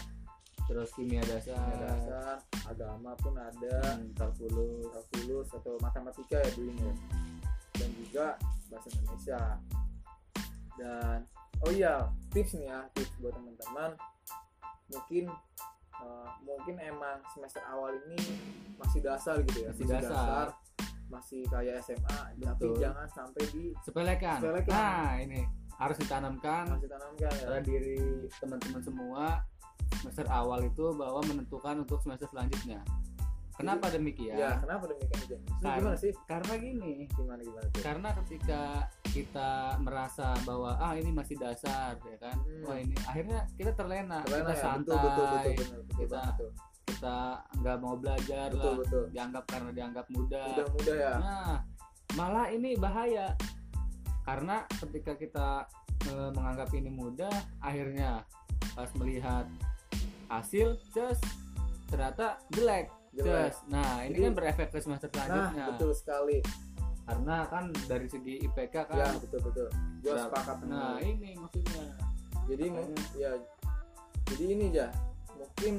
Terus 0.69 0.89
kimia 0.93 1.25
dasar, 1.25 1.57
kimia 1.57 1.77
dasar. 1.81 2.35
Agama 2.69 3.17
pun 3.17 3.33
ada. 3.35 3.77
Hmm, 3.97 4.13
kalkulus, 4.13 4.85
kalkulus 4.93 5.47
atau 5.57 5.73
matematika 5.81 6.37
ya 6.37 6.51
dulu 6.53 6.71
ya 6.77 6.93
dan 7.79 7.89
juga 7.95 8.27
bahasa 8.67 8.87
Indonesia. 8.93 9.41
Dan 10.75 11.17
oh 11.65 11.71
iya 11.71 12.07
tips 12.31 12.55
nih 12.55 12.67
ya 12.71 12.79
tips 12.95 13.11
buat 13.19 13.33
teman-teman 13.35 13.91
mungkin 14.89 15.23
eh, 15.99 16.29
mungkin 16.43 16.75
emang 16.79 17.17
semester 17.35 17.61
awal 17.67 17.93
ini 18.07 18.17
masih 18.79 18.99
dasar 19.03 19.37
gitu 19.43 19.67
ya 19.67 19.71
Masih 19.75 19.87
dasar. 19.87 20.45
masih 21.09 21.41
kayak 21.49 21.81
SMA 21.81 22.17
tapi 22.37 22.69
Betul. 22.69 22.77
jangan 22.85 23.07
sampai 23.09 23.43
di 23.49 23.73
sepelekan. 23.81 24.39
Sepelekan. 24.45 24.77
Nah, 24.77 25.13
ini 25.17 25.41
harus 25.73 25.97
ditanamkan 25.97 26.69
harus 26.69 26.83
ditanamkan 26.85 27.33
ya 27.33 27.57
diri 27.65 27.97
teman-teman 28.37 28.81
semua 28.85 29.41
semester 29.97 30.29
awal 30.29 30.61
itu 30.61 30.93
bahwa 30.93 31.17
menentukan 31.25 31.81
untuk 31.81 31.97
semester 32.05 32.29
selanjutnya. 32.29 32.85
Kenapa 33.59 33.91
demikian? 33.91 34.33
ya 34.33 34.55
kenapa 34.57 34.87
demikian 34.87 35.19
Jen? 35.27 35.39
Karena- 35.59 35.75
gimana 35.75 35.97
sih 35.97 36.11
Karena 36.23 36.53
gini, 36.55 36.91
gimana 37.09 37.41
gimana 37.41 37.67
tuh 37.69 37.81
karena 37.83 38.09
ketika 38.23 38.61
kita 39.05 39.49
merasa 39.77 40.31
bahwa 40.41 40.79
ah 40.79 40.95
ini 40.95 41.11
masih 41.11 41.35
dasar 41.35 41.99
ya 41.99 42.17
kan, 42.17 42.39
Hmm. 42.39 42.63
wah 42.63 42.77
ini 42.77 42.95
akhirnya 43.03 43.39
kita 43.53 43.71
terlena, 43.73 44.23
Terlena 44.23 44.43
kita 44.45 44.53
ya 44.53 44.61
santai, 44.61 44.87
betul 44.87 44.97
betul 44.97 45.25
betul 45.25 45.43
betul 45.51 45.67
betul 45.83 45.97
Kita- 45.97 46.15
banget 46.15 46.35
tuh. 46.37 46.51
kita 46.89 47.17
nggak 47.53 47.77
mau 47.77 47.95
belajar 47.95 48.47
betul 48.49 48.63
lah, 48.63 48.75
betul 48.79 49.03
dianggap 49.09 49.43
karena 49.45 49.69
dianggap 49.71 50.05
muda. 50.09 50.41
mudah 50.45 50.67
mudah 50.71 50.95
ya 50.95 51.13
Nah, 51.17 51.55
malah 52.11 52.45
ini 52.49 52.69
bahaya 52.75 53.27
karena 54.21 54.55
ketika 54.77 55.13
kita 55.13 55.47
e, 56.01 56.13
menganggap 56.31 56.69
ini 56.71 56.87
mudah, 56.87 57.33
akhirnya 57.59 58.23
pas 58.71 58.87
melihat 58.95 59.43
hasil, 60.27 60.79
just 60.89 61.19
ternyata 61.85 62.39
jelek. 62.49 62.87
Jelek. 63.11 63.49
Just. 63.49 63.61
Nah, 63.67 63.93
ini 64.01 64.11
Jadi- 64.11 64.23
kan 64.23 64.33
berefek 64.35 64.67
ke 64.69 64.79
semester 64.79 65.09
nah 65.09 65.17
selanjutnya. 65.19 65.65
betul 65.71 65.91
sekali 65.91 66.37
Karena 67.01 67.37
kan 67.43 67.63
dari 67.85 68.05
segi 68.05 68.33
IPK 68.39 68.75
kan. 68.85 68.95
ya 68.95 69.09
betul 69.17 69.39
betul 69.41 69.67
gua 69.99 70.11
Nah, 70.11 70.23
sepakat 70.23 70.55
dengan 70.59 70.77
Nah, 70.77 70.97
ini 70.99 71.31
maksudnya. 71.35 71.83
jadi 72.45 72.65
makanya. 72.67 72.85
mung- 72.87 73.13
ya 73.15 73.31
jadi 74.27 74.43
ini 74.47 74.65
ya 74.69 74.87
mungkin 75.31 75.73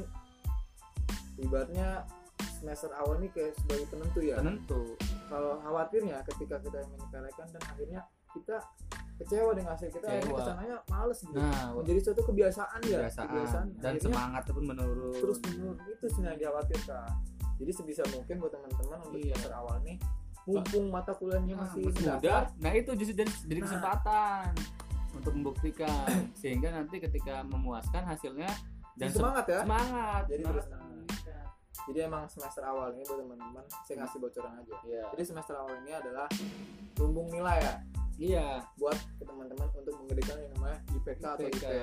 ibaratnya 1.37 1.89
semester 2.53 2.91
awal 2.95 3.17
ini 3.17 3.29
kayak 3.31 3.55
sebagai 3.57 3.87
penentu 3.89 4.21
ya 4.21 4.37
Penentu. 4.37 4.81
kalau 5.27 5.57
khawatirnya 5.61 6.19
ketika 6.27 6.57
kita 6.59 6.79
menyepelekan 6.85 7.47
dan 7.49 7.63
akhirnya 7.65 8.01
kita 8.31 8.57
kecewa 9.21 9.51
dengan 9.53 9.71
hasil 9.73 9.89
kita 9.89 10.01
akhirnya 10.03 10.25
Kecewa. 10.25 10.39
ke 10.39 10.43
sananya 10.47 10.77
males 10.87 11.19
gitu 11.21 11.37
Nah, 11.37 11.67
menjadi 11.73 12.01
suatu 12.01 12.23
kebiasaan 12.25 12.79
ya 12.83 12.99
kebiasaan 13.05 13.67
dan 13.77 13.93
akhirnya 13.93 14.01
semangat 14.03 14.43
pun 14.49 14.65
menurun. 14.65 15.13
terus 15.15 15.39
menurun 15.45 15.77
itu 15.87 16.05
sebenarnya 16.09 16.39
dikhawatirkan 16.41 17.09
jadi 17.57 17.73
sebisa 17.73 18.03
mungkin 18.09 18.35
buat 18.39 18.51
teman-teman 18.51 18.99
untuk 19.03 19.13
Iya. 19.15 19.35
semester 19.35 19.53
awal 19.55 19.77
nih 19.83 19.97
mumpung 20.43 20.85
mata 20.89 21.13
kuliahnya 21.13 21.53
Nah, 21.53 21.63
masih 21.63 21.81
muda. 21.87 22.35
Nah, 22.57 22.73
itu 22.73 22.91
justru 22.97 23.15
jadi, 23.15 23.33
jadi 23.45 23.61
Nah. 23.61 23.67
kesempatan 23.69 24.45
untuk 25.13 25.33
membuktikan 25.33 26.07
sehingga 26.33 26.69
nanti 26.71 26.97
ketika 26.99 27.45
memuaskan 27.45 28.03
hasilnya 28.03 28.49
dan 28.95 29.09
semangat 29.11 29.45
ya 29.47 29.61
semangat. 29.63 30.23
Jadi 30.27 30.43
semangat 30.43 30.65
terus- 30.65 30.89
jadi 31.83 31.99
emang 32.07 32.25
semester 32.27 32.63
awal 32.63 32.93
ini 32.93 33.03
buat 33.03 33.19
teman-teman 33.19 33.65
saya 33.83 33.97
ngasih 33.99 34.19
bocoran 34.19 34.53
aja 34.55 34.75
Iya. 34.83 35.05
jadi 35.11 35.23
semester 35.27 35.55
awal 35.55 35.75
ini 35.79 35.93
adalah 35.93 36.29
lumbung 36.97 37.29
nilai 37.29 37.57
ya 37.59 37.75
Iya. 38.21 38.61
buat 38.77 38.99
ke 39.17 39.25
teman-teman 39.25 39.67
untuk 39.73 39.95
menggedekan 39.97 40.37
yang 40.37 40.53
namanya 40.61 40.79
IPK, 40.93 41.23
atau 41.25 41.47
IPK. 41.49 41.65
IPK 41.65 41.75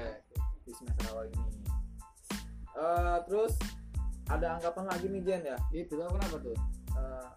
di 0.62 0.72
semester 0.72 1.06
awal 1.10 1.26
ini. 1.26 1.50
Eh, 2.78 3.18
terus 3.26 3.54
ada 4.30 4.48
anggapan 4.60 4.86
lagi 4.86 5.06
nih 5.10 5.22
Jen 5.26 5.42
ya. 5.44 5.58
Itu 5.74 5.98
kenapa 5.98 6.38
tuh? 6.38 6.54
Eh, 6.94 7.28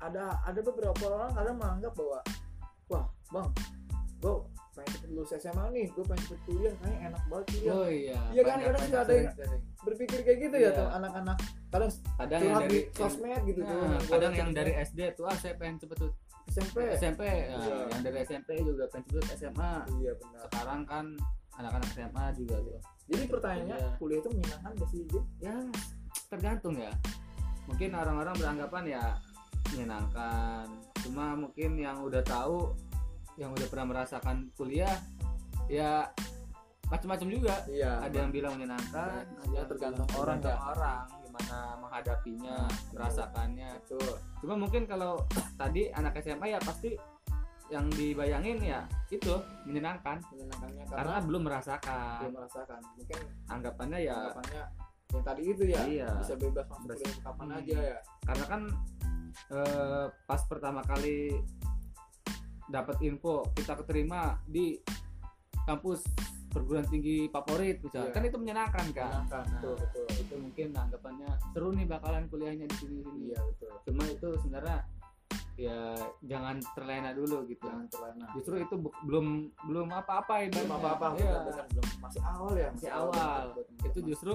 ada 0.00 0.34
ada 0.42 0.60
beberapa 0.60 1.02
orang 1.06 1.30
kadang 1.30 1.56
menganggap 1.60 1.92
bahwa 1.94 2.18
wah 2.88 3.06
bang, 3.30 3.48
gue 4.18 4.34
pengen 4.72 4.90
cepet 4.96 5.10
lulus 5.12 5.30
SMA 5.36 5.64
nih, 5.70 5.86
gue 5.92 6.04
pengen 6.08 6.24
cepet 6.26 6.40
kuliah, 6.42 6.72
kayaknya 6.80 6.98
enak 7.12 7.22
banget 7.28 7.46
kuliah. 7.54 7.72
Oh 7.76 7.86
iya. 7.86 8.18
Iya 8.32 8.42
kan, 8.42 8.56
kadang 8.58 8.82
suka 8.82 8.98
ada 9.04 9.12
yang-. 9.14 9.62
Berpikir 9.80 10.18
kayak 10.20 10.38
gitu 10.40 10.56
ya 10.58 10.70
Iya. 10.72 10.78
tuh 10.80 10.88
anak-anak. 10.90 11.38
Kadang 11.70 11.90
Kadang 12.18 12.40
yang 12.42 12.58
dari 12.66 12.78
sosmed 12.90 13.40
gitu 13.46 13.60
tuh. 13.62 13.76
Nah, 13.78 14.00
gua 14.00 14.10
kadang 14.18 14.32
yang 14.34 14.50
dari. 14.50 14.72
SD 14.74 15.00
tuh 15.14 15.24
ah 15.28 15.36
saya 15.38 15.54
pengen 15.54 15.76
cepet 15.78 15.96
tuh 16.00 16.10
SMP. 16.48 16.76
SMP 16.96 17.22
nah, 17.48 17.60
Iya. 17.60 17.76
yang 17.90 18.00
dari 18.00 18.18
SMP 18.22 18.48
juga 18.60 18.84
cepet 18.88 19.24
SMA 19.36 19.72
Iya 19.98 20.12
benar. 20.16 20.42
sekarang 20.48 20.80
kan 20.84 21.04
anak-anak 21.54 21.88
SMA 21.92 22.24
juga 22.34 22.56
tuh 22.58 22.78
Jadi 23.06 23.24
pertanyaannya 23.26 23.76
Iya. 23.76 23.90
kuliah 23.98 24.18
itu 24.18 24.30
menyenangkan 24.30 24.70
gak 24.74 24.88
sih 24.88 25.00
Jen? 25.06 25.24
ya 25.38 25.56
tergantung 26.26 26.74
ya 26.74 26.92
mungkin 27.66 27.90
orang-orang 27.92 28.34
beranggapan 28.34 28.84
ya 28.88 29.04
menyenangkan 29.70 30.66
cuma 31.00 31.34
mungkin 31.34 31.70
yang 31.74 32.02
udah 32.02 32.22
tahu 32.22 32.74
yang 33.38 33.50
udah 33.50 33.66
pernah 33.66 33.86
merasakan 33.88 34.50
kuliah 34.54 34.98
ya 35.66 36.06
macam-macam 36.90 37.28
juga 37.30 37.54
Iya. 37.66 38.02
ada 38.02 38.16
yang 38.16 38.30
bilang 38.30 38.58
menyenangkan 38.58 39.22
Ya, 39.22 39.38
ada 39.40 39.54
yang 39.54 39.68
tergantung 39.70 40.08
orang, 40.18 40.38
tergantung 40.42 40.66
orang 40.66 41.02
gimana 41.30 41.58
menghadapinya 41.78 42.56
Nah, 42.58 42.66
betul. 42.66 42.92
merasakannya 42.92 43.70
Betul. 43.78 44.10
cuma 44.42 44.54
mungkin 44.56 44.82
kalau 44.84 45.12
tadi 45.60 45.82
anak 45.90 46.18
SMA 46.18 46.46
ya 46.48 46.58
pasti 46.58 46.98
yang 47.68 47.86
dibayangin 47.88 48.58
ya 48.60 48.82
itu 49.08 49.30
menyenangkan 49.62 50.18
menyenangkannya 50.26 50.82
karena 50.84 50.98
karena 50.98 51.16
belum 51.22 51.42
merasakan 51.46 52.18
belum 52.20 52.34
merasakan 52.36 52.80
mungkin 52.92 53.18
anggapannya 53.46 53.98
ya 54.02 54.14
anggapannya 54.16 54.62
yang 55.10 55.22
tadi 55.22 55.42
itu 55.44 55.62
ya 55.64 55.80
Iya. 55.84 56.08
bisa 56.18 56.34
bebas 56.34 56.66
masuk 56.66 56.98
Bebas. 56.98 57.18
kapan 57.22 57.46
Hmm. 57.48 57.58
aja 57.62 57.76
ya 57.78 57.98
karena 58.26 58.44
kan 58.46 58.62
eh, 59.48 60.06
pas 60.26 60.42
pertama 60.44 60.82
kali 60.82 61.30
dapat 62.66 62.98
info 63.00 63.46
kita 63.54 63.78
keterima 63.78 64.38
di 64.44 64.78
kampus 65.62 66.02
perguruan 66.50 66.84
tinggi 66.84 67.26
favorit 67.26 67.78
misalnya. 67.78 68.06
Iya. 68.06 68.14
kan 68.14 68.22
itu 68.24 68.36
menyenangkan 68.36 68.86
kan? 68.90 69.06
Menyenangkan 69.06 69.42
Nah, 69.42 69.52
betul 69.54 69.74
betul. 69.78 70.04
Itu 70.18 70.34
mungkin 70.36 70.68
anggapannya 70.72 71.28
seru 71.48 71.68
nih 71.70 71.86
bakalan 71.86 72.24
kuliahnya 72.26 72.66
di 72.66 72.76
sini 72.76 72.98
sini. 73.00 73.20
Iya 73.30 73.38
betul. 73.40 73.70
Cuma 73.86 74.02
itu 74.04 74.28
sebenarnya 74.42 74.78
ya 75.54 75.78
jangan 76.24 76.56
terlena 76.74 77.10
dulu 77.12 77.44
gitu. 77.46 77.62
Jangan 77.62 77.86
terlena. 77.86 78.26
Justru 78.34 78.54
itu 78.58 78.74
belum 79.04 79.26
belum 79.64 79.88
apa-apa 79.94 80.34
belum 80.46 80.66
ibaratnya. 80.66 80.74
apa 80.74 80.88
apa 80.90 81.06
Iya. 81.16 81.38
benar 81.44 81.64
belum 81.70 81.86
masih 82.00 82.22
awal 82.24 82.52
ya 82.54 82.68
Masih 82.72 82.90
awal. 82.90 83.42
buat 83.52 83.64
teman-teman. 83.64 83.88
itu 83.88 83.98
justru 84.04 84.32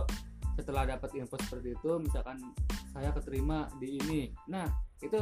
setelah 0.55 0.83
dapat 0.87 1.09
info 1.13 1.35
seperti 1.35 1.67
itu 1.73 1.91
misalkan 1.99 2.37
saya 2.87 3.11
keterima 3.11 3.67
di 3.75 3.99
ini. 3.99 4.21
Nah 4.47 4.63
itu 4.99 5.19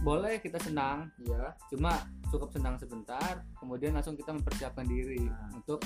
boleh 0.00 0.38
kita 0.38 0.58
senang. 0.58 1.10
Iya. 1.18 1.54
Cuma 1.68 1.92
cukup 2.28 2.50
senang 2.50 2.74
sebentar 2.76 3.42
kemudian 3.56 3.94
langsung 3.94 4.14
kita 4.14 4.30
mempersiapkan 4.30 4.84
diri 4.84 5.22
Nah. 5.22 5.54
untuk 5.54 5.78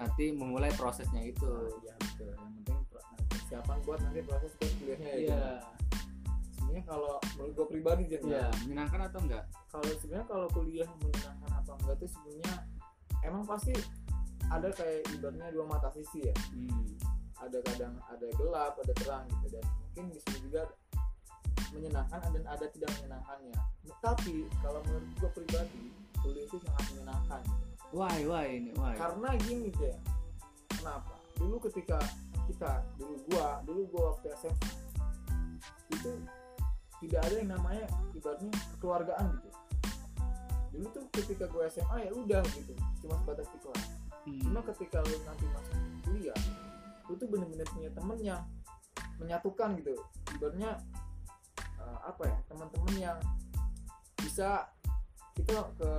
nanti 0.00 0.24
memulai 0.32 0.72
prosesnya 0.74 1.22
itu. 1.22 1.52
Iya 1.84 1.94
betul. 2.00 2.32
Yang 2.32 2.52
penting 2.62 2.78
nah, 2.78 3.26
persiapan 3.28 3.78
buat 3.84 3.98
nanti 4.00 4.20
proses 4.24 4.52
buat 4.56 4.72
kuliahnya 4.80 5.10
ya 5.12 5.18
iya. 5.18 5.28
Jen. 5.28 5.60
sebenarnya 6.52 6.82
kalau 6.88 7.14
menurut 7.36 7.52
gue 7.52 7.66
pribadi 7.68 8.02
Jen, 8.08 8.22
iya 8.24 8.48
ya, 8.48 8.50
menyenangkan 8.64 9.00
atau 9.12 9.20
enggak? 9.20 9.44
Kalau 9.68 9.84
sebenarnya 10.00 10.26
kalau 10.28 10.46
kuliah 10.52 10.88
menyenangkan 11.04 11.52
atau 11.60 11.74
enggak 11.84 11.96
itu 12.00 12.06
sebenarnya 12.16 12.54
emang 13.28 13.42
pasti 13.44 13.74
ada 14.48 14.68
kayak 14.72 15.00
ibaratnya 15.16 15.48
dua 15.52 15.64
mata 15.68 15.88
sisi 15.92 16.28
ya. 16.28 16.36
Hmm. 16.52 16.96
ada 17.42 17.58
kadang 17.58 17.98
ada 18.06 18.26
gelap 18.38 18.78
ada 18.78 18.94
terang 19.02 19.26
gitu 19.26 19.58
dan 19.58 19.66
mungkin 19.66 20.14
di 20.14 20.18
sini 20.22 20.46
juga 20.46 20.62
menyenangkan 21.74 22.22
dan 22.38 22.44
ada 22.46 22.70
tidak 22.70 22.90
menyenangkannya. 23.02 23.56
Tapi 23.98 24.46
kalau 24.62 24.78
menurut 24.86 25.10
gue 25.18 25.30
pribadi 25.42 25.82
kuliah 26.22 26.46
itu 26.46 26.56
sangat 26.62 26.84
menyenangkan 26.94 27.42
why 27.92 28.16
why 28.24 28.46
ini? 28.48 28.72
Why? 28.74 28.96
Karena 28.96 29.36
gini 29.44 29.68
deh 29.76 29.96
kenapa? 30.72 31.14
Dulu 31.36 31.56
ketika 31.68 32.00
kita 32.48 32.82
dulu 32.98 33.14
gua 33.30 33.60
dulu 33.62 33.80
gua 33.92 34.02
waktu 34.16 34.34
SMA 34.34 34.70
itu 35.92 36.10
tidak 37.04 37.20
ada 37.28 37.34
yang 37.36 37.50
namanya 37.52 37.86
ibaratnya 38.16 38.52
kekeluargaan 38.76 39.26
gitu. 39.38 39.50
Dulu 40.72 40.86
tuh 40.88 41.04
ketika 41.12 41.44
gua 41.52 41.68
SMA 41.68 42.08
ya 42.08 42.10
udah 42.16 42.42
gitu 42.56 42.72
cuma 43.04 43.14
sebatas 43.20 43.48
di 43.52 43.60
kelas 43.60 43.86
Hmm. 44.22 44.38
cuma 44.38 44.62
ketika 44.70 45.02
lu 45.02 45.18
nanti 45.26 45.42
masuk 45.50 45.74
kuliah 46.06 46.38
lu 47.10 47.18
tuh 47.18 47.26
bener-bener 47.26 47.66
punya 47.74 47.90
temen 47.90 48.18
yang 48.22 48.42
menyatukan 49.18 49.74
gitu. 49.82 49.98
Ibaratnya 50.38 50.78
eh, 51.82 51.98
apa 52.06 52.22
ya 52.30 52.38
teman-teman 52.46 52.94
yang 53.02 53.18
bisa 54.22 54.70
kita 55.34 55.66
ke 55.74 55.90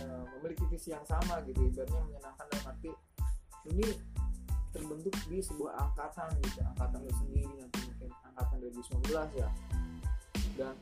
eh, 0.00 0.24
memiliki 0.38 0.64
visi 0.70 0.90
yang 0.90 1.04
sama 1.06 1.42
gitu 1.46 1.60
ibaratnya 1.62 2.00
menyenangkan 2.06 2.44
dalam 2.50 2.64
arti 2.70 2.90
ini 3.70 3.86
terbentuk 4.74 5.14
di 5.30 5.38
sebuah 5.38 5.72
angkatan 5.78 6.34
gitu 6.42 6.58
angkatan 6.74 6.98
lu 7.06 7.12
sendiri 7.14 7.54
nanti 7.62 7.78
mungkin 7.86 8.10
angkatan 8.34 8.56
2019 8.58 9.40
ya. 9.40 9.48
Dan 10.58 10.74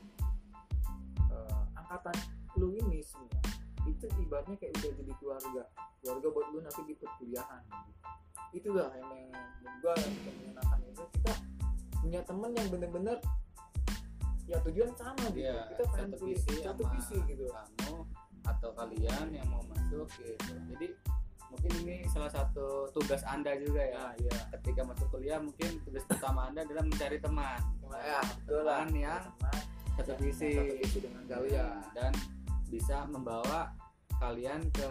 eh, 1.28 1.62
angkatan 1.76 2.16
lu 2.56 2.72
ini 2.72 3.04
sebenarnya 3.04 3.52
itu 3.82 4.06
ibaratnya 4.22 4.56
kayak 4.62 4.72
udah 4.78 4.92
jadi 4.94 5.12
keluarga 5.18 5.62
keluarga 5.98 6.26
buat 6.30 6.46
lu 6.54 6.58
nanti 6.62 6.80
di 6.86 6.94
perkuliahan 6.94 7.62
itulah 8.52 8.92
yang 8.94 9.10
yang 9.16 9.32
menurut 9.32 9.76
gua 9.80 9.94
yang 9.96 10.12
bikin 10.20 10.34
menyenangkan 10.40 10.78
itu. 10.86 11.04
Kita 11.18 11.32
punya 12.02 12.20
temen 12.26 12.50
yang 12.52 12.68
bener-bener 12.68 13.18
ya 14.50 14.56
tujuan 14.68 14.92
sama 14.98 15.24
gitu. 15.32 15.48
Iya, 15.48 15.70
kita 15.72 15.82
pengen 15.88 16.08
satu 16.12 16.24
visi 16.26 16.54
satu 16.60 16.82
visi 16.92 17.16
gitu. 17.30 17.44
kamu 17.48 18.00
atau 18.46 18.70
kalian 18.74 19.26
yang 19.30 19.46
mau 19.50 19.62
masuk 19.70 20.06
gitu. 20.18 20.54
Jadi 20.74 20.88
mungkin 21.52 21.72
ini 21.84 21.96
salah 22.08 22.32
satu 22.32 22.88
tugas 22.96 23.20
anda 23.28 23.52
juga 23.60 23.84
ya. 23.84 24.00
Nah 24.00 24.14
iya. 24.16 24.36
Ketika 24.58 24.82
masuk 24.88 25.06
kuliah 25.12 25.38
mungkin 25.38 25.78
tugas 25.84 26.04
pertama 26.08 26.48
anda 26.48 26.64
adalah 26.64 26.84
mencari 26.86 27.18
teman. 27.20 27.60
Ya 27.92 28.20
betul 28.24 28.64
teman 28.64 28.90
yang 28.96 29.24
satu 30.00 30.12
visi. 30.18 30.56
satu 30.56 30.74
visi 30.80 30.98
dengan 31.04 31.22
kalian. 31.28 31.76
Dan 31.92 32.12
bisa 32.72 33.04
membawa 33.04 33.68
kalian 34.16 34.64
ke 34.72 34.90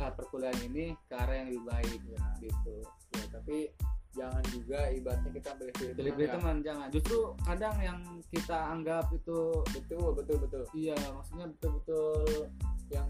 eh, 0.00 0.12
perkuliahan 0.16 0.60
ini 0.72 0.96
ke 1.10 1.14
arah 1.18 1.42
yang 1.42 1.48
lebih 1.52 1.64
baik 1.68 2.00
ya, 2.06 2.24
gitu. 2.40 2.76
Ya 3.12 3.24
tapi 3.34 3.58
jangan 4.10 4.42
juga 4.50 4.90
ibaratnya 4.90 5.30
kita 5.30 5.50
pilih-pilih 5.54 5.94
pilih-pilih 5.94 6.30
teman 6.32 6.56
ya. 6.62 6.72
jangan. 6.72 6.88
Justru 6.94 7.18
kadang 7.46 7.76
yang 7.82 7.98
kita 8.30 8.58
anggap 8.72 9.06
itu 9.12 9.38
betul 9.74 10.16
betul 10.16 10.36
betul. 10.40 10.64
Iya 10.72 10.96
maksudnya 11.12 11.46
betul-betul 11.58 12.48
yang 12.90 13.08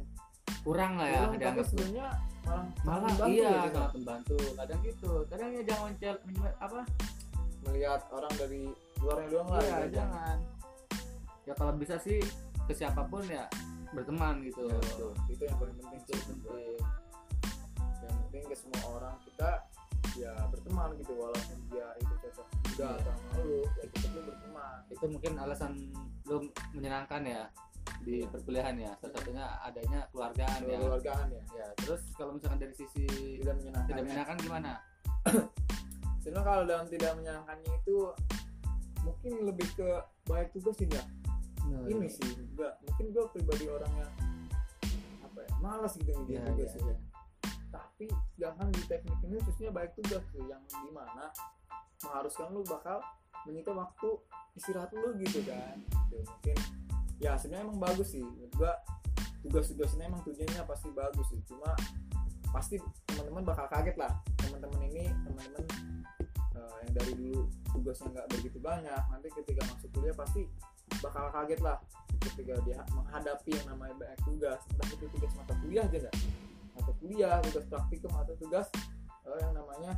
kurang 0.61 1.01
lah 1.01 1.09
ya 1.09 1.21
kurang, 1.25 1.40
tapi 1.40 1.61
sebenarnya 1.64 2.09
malah 2.45 2.64
malah 2.85 3.01
membantu 3.09 3.33
iya 3.33 3.49
ya 3.49 3.62
sangat 3.73 3.93
membantu. 3.97 4.37
Kadang 4.57 4.81
gitu 4.85 5.11
kadang 5.33 5.51
ya 5.57 5.62
jangan 5.64 5.85
mencel 5.88 6.14
apa? 6.61 6.81
Melihat 7.64 8.01
orang 8.12 8.33
dari 8.37 8.62
luarnya 9.01 9.29
doang 9.33 9.49
lah 9.49 9.61
iya 9.64 9.77
gitu. 9.88 9.97
jangan. 9.97 10.37
Ya 11.49 11.53
kalau 11.57 11.73
bisa 11.81 11.97
sih 11.97 12.21
ke 12.69 12.73
siapa 12.77 13.03
pun 13.09 13.25
ya 13.27 13.49
berteman 13.90 14.45
gitu. 14.47 14.69
Ya, 14.69 14.77
betul. 14.79 15.12
itu 15.27 15.43
yang 15.49 15.57
paling 15.59 15.77
penting 15.81 16.01
itu 16.05 16.12
sih 16.14 16.25
penting 16.31 16.77
yang 18.01 18.16
penting 18.29 18.43
ke 18.47 18.55
semua 18.55 18.83
orang 19.01 19.14
kita 19.27 19.51
ya 20.19 20.33
berteman 20.51 20.88
gitu 21.01 21.12
walaupun 21.16 21.59
dia 21.73 21.87
itu 21.99 22.14
cocok 22.29 22.47
juga 22.69 22.87
Iya. 22.87 22.97
atau 23.01 23.12
sama 23.12 23.40
lu 23.45 23.61
ya 23.64 23.85
kita 23.93 24.21
berteman. 24.25 24.79
Itu 24.93 25.05
mungkin 25.09 25.33
alasan 25.40 25.73
lu 26.29 26.37
menyenangkan 26.77 27.23
ya 27.25 27.43
di 28.01 28.25
perkuliahan 28.27 28.77
ya. 28.81 28.93
Salah 29.01 29.15
satunya 29.17 29.45
adanya 29.65 30.01
keluargaan 30.13 30.61
ya. 30.65 30.79
Keluargaan 30.81 31.27
ya. 31.33 31.43
Ya 31.55 31.67
terus 31.81 32.03
kalau 32.17 32.37
misalkan 32.37 32.59
dari 32.61 32.75
sisi 32.75 33.05
tidak 33.41 33.55
menyenangkan 33.61 33.89
tidak 33.89 34.03
menyenangkan 34.09 34.37
gimana? 34.41 34.73
Sebenarnya 36.21 36.47
kalau 36.47 36.65
dalam 36.69 36.87
tidak 36.93 37.13
menyenangkannya 37.17 37.73
itu 37.81 37.97
mungkin 39.01 39.33
lebih 39.49 39.69
ke 39.73 39.89
banyak 40.29 40.49
tugas 40.53 40.77
sih 40.77 40.89
ya 40.93 41.01
Nah, 41.71 41.87
ini 41.87 42.11
sih 42.11 42.27
enggak 42.35 42.83
mungkin 42.83 43.07
gue 43.15 43.25
pribadi 43.31 43.65
orang 43.71 43.93
yang 43.95 44.13
apa 45.23 45.39
ya 45.39 45.51
malas 45.63 45.95
gitu 45.95 46.11
ya, 46.11 46.43
ngerjain 46.43 46.45
tugas 46.51 46.67
ya, 46.67 46.75
sih 46.75 46.83
ya. 46.83 46.97
tapi 47.71 48.07
sedangkan 48.35 48.67
di 48.75 48.83
teknik 48.91 49.19
ini 49.23 49.37
khususnya 49.47 49.71
baik 49.71 49.95
tugas 49.95 50.25
tuh 50.35 50.43
yang 50.51 50.59
di 50.67 50.91
mana 50.91 51.31
mengharuskan 52.03 52.51
lu 52.51 52.67
bakal 52.67 52.99
menyita 53.47 53.71
waktu 53.71 54.09
istirahat 54.59 54.91
lu 54.93 55.15
gitu 55.23 55.41
kan. 55.47 55.79
Tuh, 56.11 56.21
mungkin 56.27 56.57
ya 57.20 57.37
sebenarnya 57.37 57.68
emang 57.68 57.78
bagus 57.78 58.16
sih. 58.16 58.24
Menurut 58.24 58.52
gua 58.56 58.72
tugas-tugas 59.44 59.92
ini 59.96 60.09
emang 60.09 60.24
tujuannya 60.24 60.62
pasti 60.64 60.88
bagus 60.92 61.26
sih. 61.28 61.40
Cuma 61.44 61.76
pasti 62.50 62.76
teman-teman 63.06 63.44
bakal 63.44 63.68
kaget 63.68 63.96
lah. 64.00 64.12
Teman-teman 64.40 64.80
ini 64.90 65.12
teman-teman 65.24 65.64
eh, 66.56 66.76
yang 66.88 66.92
dari 66.96 67.12
dulu 67.14 67.46
tugasnya 67.70 68.09
nggak 68.11 68.26
begitu 68.35 68.59
banyak 68.59 69.02
nanti 69.12 69.28
ketika 69.30 69.62
masuk 69.70 69.88
kuliah 69.94 70.16
pasti 70.16 70.48
bakal 71.04 71.28
kaget 71.30 71.61
lah. 71.61 71.78
Ketika 72.20 72.56
dia 72.64 72.80
menghadapi 72.92 73.50
yang 73.52 73.66
namanya 73.68 73.94
banyak 74.00 74.18
tugas. 74.24 74.61
Entah 74.72 74.88
itu 74.88 75.06
tugas 75.12 75.33
mata 75.37 75.52
kuliah 75.61 75.85
aja 75.85 75.98
nggak? 76.09 76.16
Mata 76.76 76.92
kuliah 76.98 77.37
tugas 77.44 77.64
praktikum 77.68 78.12
atau 78.16 78.35
tugas 78.40 78.66
eh, 79.28 79.38
yang 79.44 79.52
namanya 79.52 79.92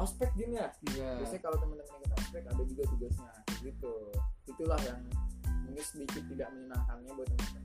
ospek 0.00 0.32
gini 0.32 0.56
ya. 0.56 0.72
Iya. 0.88 1.20
biasanya 1.20 1.42
kalau 1.44 1.56
teman-teman 1.60 2.00
ikut 2.00 2.12
ospek 2.16 2.42
ada 2.48 2.62
juga 2.64 2.82
tugasnya. 2.88 3.32
Gitu. 3.60 3.94
Itulah 4.48 4.80
yang 4.84 5.00
mungkin 5.64 5.84
sedikit 5.84 6.22
tidak 6.28 6.48
menyenangkannya 6.54 7.10
buat 7.14 7.28
teman-teman. 7.30 7.64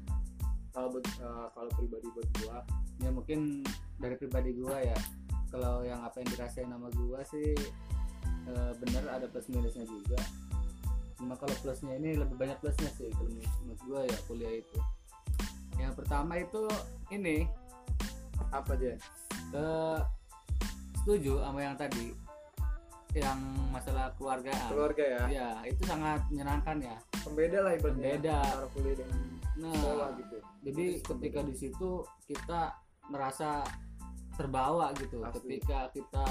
Kalau 0.73 0.87
buat 0.93 1.05
eh, 1.07 1.47
kalau 1.53 1.69
pribadi 1.73 2.07
buat 2.13 2.29
gua 2.41 2.57
ya 2.97 3.09
mungkin 3.13 3.39
dari 3.97 4.15
pribadi 4.17 4.51
gua 4.57 4.77
ya. 4.81 4.97
Kalau 5.47 5.79
yang 5.81 6.03
apa 6.03 6.19
yang 6.21 6.29
dirasain 6.35 6.69
sama 6.69 6.89
gua 6.93 7.19
sih 7.25 7.55
eh, 8.47 8.71
bener 8.77 9.03
ada 9.09 9.25
plus 9.29 9.47
minusnya 9.49 9.85
juga. 9.87 10.19
Cuma 11.17 11.33
kalau 11.33 11.55
plusnya 11.65 11.97
ini 11.97 12.13
lebih 12.13 12.37
banyak 12.37 12.61
plusnya 12.61 12.93
sih 12.93 13.09
kalau 13.17 13.31
menurut 13.65 13.81
gua 13.89 13.99
ya 14.05 14.17
kuliah 14.29 14.53
itu. 14.61 14.79
Yang 15.81 15.93
pertama 16.03 16.37
itu 16.37 16.63
ini. 17.09 17.49
Apa 18.53 18.77
aja? 18.79 18.95
Eh, 19.55 19.99
setuju 21.03 21.39
sama 21.39 21.59
yang 21.63 21.75
tadi 21.79 22.26
yang 23.17 23.39
masalah 23.73 24.13
keluargaan 24.15 24.69
keluarga 24.69 25.03
ya? 25.03 25.23
Ya 25.29 25.49
itu 25.65 25.81
sangat 25.85 26.21
menyenangkan 26.29 26.77
ya. 26.81 26.97
Pembeda 27.25 27.57
lah 27.65 27.73
ibaratnya 27.75 28.03
Pembeda. 28.15 28.37
antara 28.41 28.67
kuliah 28.71 28.95
dengan 28.97 29.21
nah 29.57 29.73
sekolah 29.73 30.09
gitu. 30.21 30.37
jadi 30.69 30.85
ketika 31.01 31.39
di 31.41 31.55
situ 31.57 31.89
kita 32.29 32.61
merasa 33.09 33.65
terbawa 34.37 34.93
gitu. 35.01 35.17
Pasti. 35.25 35.33
ketika 35.41 35.89
kita 35.97 36.27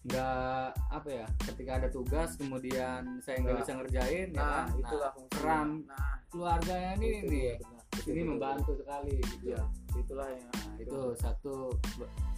nggak 0.00 0.66
apa 0.90 1.08
ya 1.12 1.26
ketika 1.44 1.70
ada 1.76 1.88
tugas 1.92 2.32
kemudian 2.40 3.20
saya 3.20 3.36
nggak 3.44 3.52
Nggak. 3.52 3.62
bisa 3.68 3.72
ngerjain 3.76 4.28
ya 4.32 4.40
nah 4.40 4.64
kan? 4.64 4.66
itulah 4.80 5.10
fungsi 5.12 5.32
peran 5.36 5.68
nah. 5.84 6.14
keluarganya 6.32 6.90
ini 6.96 7.04
itu 7.04 7.20
nih. 7.20 7.28
dia, 7.28 7.54
benar. 7.60 7.80
Betul, 7.90 8.06
ini 8.08 8.16
betul, 8.16 8.30
membantu 8.32 8.72
sekali 8.80 9.12
gitu. 9.20 9.44
Ya 9.52 9.62
itulah 9.92 10.28
yang 10.32 10.48
nah, 10.50 10.74
itu. 10.80 11.00
satu 11.20 11.54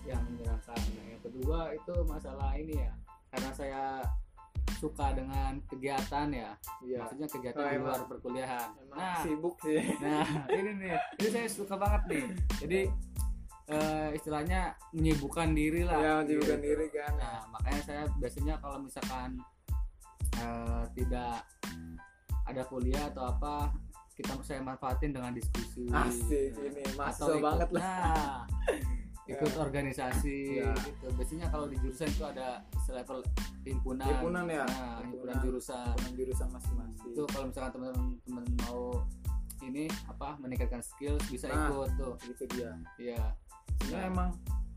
yang 0.02 0.22
menyenangkan. 0.34 0.74
Nah, 0.74 1.04
yang 1.06 1.22
kedua 1.22 1.58
itu 1.70 1.94
masalah 2.02 2.50
ini 2.58 2.74
ya 2.82 2.92
karena 3.32 3.50
saya 3.50 3.82
suka 4.76 5.14
dengan 5.14 5.56
kegiatan 5.64 6.28
ya 6.28 6.52
Iya. 6.80 6.98
maksudnya 7.00 7.28
kegiatan 7.28 7.60
Oh, 7.60 7.70
di 7.70 7.78
luar 7.78 8.00
perkuliahan 8.04 8.68
emang 8.76 8.96
nah 8.98 9.18
sibuk 9.20 9.56
sih 9.58 9.80
Nah, 9.98 10.26
ini 10.50 10.70
nih, 10.76 10.92
ini 11.16 11.28
saya 11.28 11.46
suka 11.48 11.74
banget 11.74 12.02
nih. 12.06 12.24
Jadi 12.60 12.80
eh, 13.64 14.08
istilahnya 14.12 14.60
menyibukkan 14.90 15.48
diri 15.52 15.80
lah. 15.82 15.96
ya 15.96 16.12
menyibukkan 16.20 16.58
Gitu. 16.58 16.66
diri 16.68 16.86
kan 16.90 17.12
Nah, 17.16 17.40
makanya 17.48 17.80
saya 17.80 18.02
biasanya 18.16 18.54
kalau 18.58 18.78
misalkan 18.78 19.38
eh, 20.34 20.82
tidak 20.92 21.46
ada 22.42 22.62
kuliah 22.64 23.06
atau 23.06 23.30
apa, 23.30 23.70
kita 24.12 24.34
saya 24.42 24.60
manfaatin 24.60 25.10
dengan 25.10 25.30
diskusi. 25.30 25.86
asik 25.88 26.52
ini 26.58 26.82
ikut- 27.30 27.40
banget 27.40 27.68
lah 27.70 27.82
Nah, 27.82 28.36
ikut 29.32 29.50
Ya. 29.50 29.58
organisasi 29.58 30.38
Ya. 30.58 30.72
gitu. 30.78 31.06
Biasanya 31.12 31.46
kalau 31.48 31.66
di 31.66 31.76
jurusan 31.78 32.06
itu 32.06 32.22
ada 32.22 32.48
selevel 32.80 33.18
himpunan. 33.62 34.06
Himpunan 34.06 34.44
ya? 34.46 34.62
Nah, 34.62 35.00
himpunan 35.00 35.06
Himpunan. 35.06 35.36
jurusan 35.40 35.86
dengan 35.96 36.12
jurusan 36.14 36.48
masing-masing 36.50 37.06
itu 37.08 37.22
kalau 37.28 37.44
misalkan 37.46 37.70
teman-teman 37.72 38.44
mau 38.62 38.82
ini 39.60 39.84
apa 40.04 40.28
meningkatkan 40.36 40.80
skill 40.80 41.14
bisa 41.26 41.46
Nah. 41.46 41.70
ikut 41.70 41.90
tuh 41.94 42.12
gitu 42.20 42.44
dia 42.50 42.74
iya 42.96 43.20
sebenarnya 43.78 44.00
Nah. 44.00 44.10
emang 44.10 44.30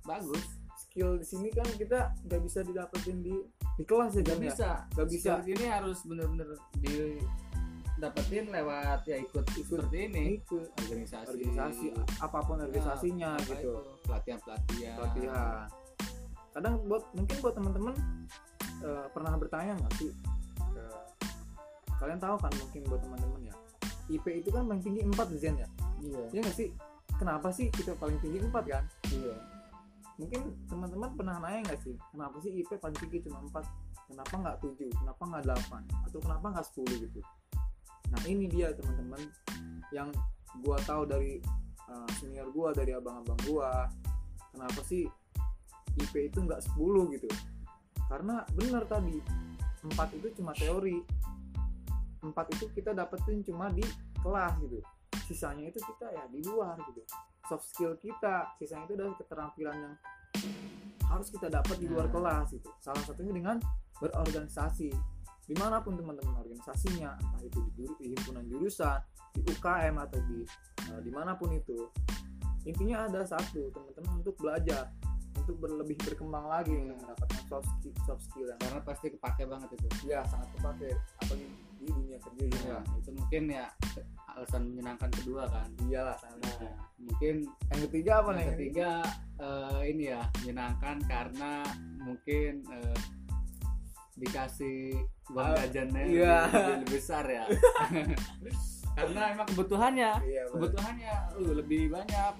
bagus 0.04 0.44
skill 0.78 1.18
di 1.18 1.26
sini 1.26 1.50
kan 1.50 1.66
kita 1.72 2.14
nggak 2.22 2.42
bisa 2.42 2.60
didapetin 2.62 3.18
di 3.20 3.34
di 3.76 3.84
kelas 3.84 4.14
ya 4.14 4.22
nggak 4.22 4.30
kan 4.30 4.38
ya 4.38 4.46
bisa 4.46 4.70
Nggak 4.94 5.08
bisa. 5.10 5.32
Skill 5.36 5.54
ini 5.54 5.66
harus 5.68 5.98
bener-bener 6.06 6.50
didapetin 7.96 8.52
lewat 8.52 9.08
ya 9.08 9.18
ikut, 9.24 9.46
seperti 9.56 10.12
ini. 10.12 10.24
ikut. 10.44 10.68
Organisasi. 10.84 11.32
Organisasi 11.32 11.88
apa 12.20 12.40
pun 12.44 12.60
organisasinya 12.60 13.40
Apa 13.40 13.56
gitu. 13.56 13.72
itu, 13.72 13.74
pelatihan 14.04 14.40
pelatihan. 14.44 14.96
Pelatihan. 15.00 15.66
Kadang 16.52 16.74
buat 16.88 17.04
mungkin 17.16 17.36
buat 17.40 17.54
teman-teman 17.56 17.94
eh, 18.84 19.06
pernah 19.16 19.34
bertanya 19.40 19.74
nggak 19.80 19.94
sih? 19.96 20.12
Eh, 20.76 21.04
kalian 22.00 22.20
tahu 22.20 22.36
kan 22.36 22.52
mungkin 22.60 22.82
buat 22.92 23.02
teman-teman 23.04 23.40
ya? 23.48 23.56
IP 24.12 24.26
itu 24.44 24.50
kan 24.54 24.68
paling 24.70 24.84
tinggi 24.84 25.02
4 25.02 25.16
Zen 25.40 25.56
ya? 25.56 25.68
Iya. 26.04 26.24
Ya 26.36 26.40
nggak 26.44 26.58
sih? 26.60 26.70
Kenapa 27.16 27.48
sih 27.56 27.72
kita 27.72 27.96
paling 27.96 28.20
tinggi 28.20 28.44
4 28.44 28.52
kan? 28.68 28.84
Iya. 29.08 29.36
Mungkin 30.16 30.42
teman-teman 30.68 31.10
pernah 31.16 31.40
nanya 31.44 31.72
nggak 31.72 31.80
sih 31.84 31.96
kenapa 32.12 32.40
sih 32.44 32.52
IP 32.60 32.76
paling 32.80 32.96
tinggi 33.00 33.24
cuma 33.28 33.40
4 33.52 33.64
kenapa 34.12 34.34
nggak 34.36 34.58
7 34.64 34.92
kenapa 34.96 35.22
nggak 35.28 35.44
8 35.76 36.08
atau 36.08 36.20
kenapa 36.24 36.46
nggak 36.56 36.68
10 36.72 37.04
gitu 37.04 37.20
nah 38.16 38.24
ini 38.32 38.48
dia 38.48 38.72
teman-teman 38.72 39.20
yang 39.92 40.08
gua 40.64 40.80
tahu 40.88 41.04
dari 41.04 41.44
uh, 41.92 42.08
senior 42.16 42.48
gua 42.56 42.72
dari 42.72 42.96
abang-abang 42.96 43.40
gua. 43.44 43.92
Kenapa 44.56 44.80
sih 44.88 45.04
IP 46.00 46.32
itu 46.32 46.40
nggak 46.40 46.64
10 46.80 47.16
gitu? 47.20 47.28
Karena 48.08 48.48
benar 48.56 48.88
tadi 48.88 49.20
4 49.84 50.18
itu 50.18 50.28
cuma 50.40 50.56
teori. 50.56 51.04
4 52.24 52.32
itu 52.56 52.66
kita 52.72 52.96
dapetin 52.96 53.44
cuma 53.44 53.68
di 53.68 53.84
kelas 54.24 54.56
gitu. 54.64 54.80
Sisanya 55.28 55.68
itu 55.68 55.84
kita 55.84 56.08
ya 56.16 56.24
di 56.32 56.40
luar 56.48 56.80
gitu. 56.88 57.04
Soft 57.46 57.68
skill 57.68 58.00
kita 58.00 58.56
sisanya 58.56 58.88
itu 58.88 58.96
adalah 58.96 59.16
keterampilan 59.20 59.76
yang 59.76 59.96
harus 61.06 61.28
kita 61.30 61.48
dapat 61.48 61.78
di 61.78 61.88
luar 61.88 62.10
Nah. 62.10 62.14
kelas 62.18 62.48
itu 62.58 62.70
salah 62.82 63.04
satunya 63.06 63.32
dengan 63.32 63.58
berorganisasi 64.02 64.92
di 65.46 65.56
mana 65.58 65.78
pun 65.82 65.94
teman-teman 65.94 66.42
organisasinya 66.42 67.18
entah 67.22 67.42
itu 67.46 67.60
di, 67.70 67.72
juru- 67.78 68.00
di 68.02 68.08
himpunan 68.18 68.46
jurusan 68.50 68.98
di 69.38 69.42
UKM 69.46 69.96
atau 70.02 70.20
di 70.26 70.40
eh, 70.90 71.00
di 71.06 71.12
mana 71.14 71.38
pun 71.38 71.54
itu 71.54 71.90
intinya 72.66 73.06
ada 73.06 73.22
satu 73.22 73.70
teman-teman 73.70 74.26
untuk 74.26 74.36
belajar 74.42 74.90
untuk 75.46 75.62
berlebih 75.62 75.98
berkembang 76.02 76.50
lagi 76.50 76.74
Hmm. 76.74 76.90
untuk 76.90 76.98
mendapatkan 77.06 77.44
soft 77.46 77.68
skill, 77.78 77.96
soft 78.10 78.24
skill 78.26 78.48
yang 78.50 78.60
karena 78.66 78.80
pasti 78.82 79.06
kepake 79.14 79.44
banget 79.46 79.70
itu. 79.78 79.88
Ya 80.10 80.26
sangat 80.26 80.50
terpakai 80.58 80.92
apalagi 81.22 81.46
di 81.78 81.86
dunia 81.92 82.18
kerja 82.18 82.46
ya 82.50 82.80
itu 82.98 83.10
mungkin 83.14 83.44
ya 83.54 83.66
alasan 84.34 84.74
menyenangkan 84.74 85.12
kedua 85.22 85.46
kan. 85.46 85.70
Iyalah 85.86 86.18
sangat 86.18 86.42
nah, 86.66 86.90
mungkin 86.98 87.36
yang 87.46 87.82
ketiga 87.92 88.12
apa 88.26 88.30
nih? 88.34 88.40
yang 88.42 88.52
ketiga 88.58 88.90
eh, 89.38 89.82
ini 89.94 90.04
ya 90.10 90.22
menyenangkan 90.42 90.98
karena 91.06 91.52
mungkin 92.02 92.52
eh, 92.74 92.98
dikasih 94.16 94.96
uang 95.30 95.44
Ah, 95.44 95.56
jajannya 95.62 96.04
iya. 96.08 96.36
lebih, 96.48 96.64
lebih 96.80 96.90
besar 96.96 97.24
ya 97.28 97.44
karena 98.98 99.22
emang 99.36 99.48
kebutuhannya 99.52 100.12
iya 100.24 100.44
kebutuhannya 100.50 101.14
uh, 101.36 101.54
lebih 101.54 101.92
banyak 101.92 102.34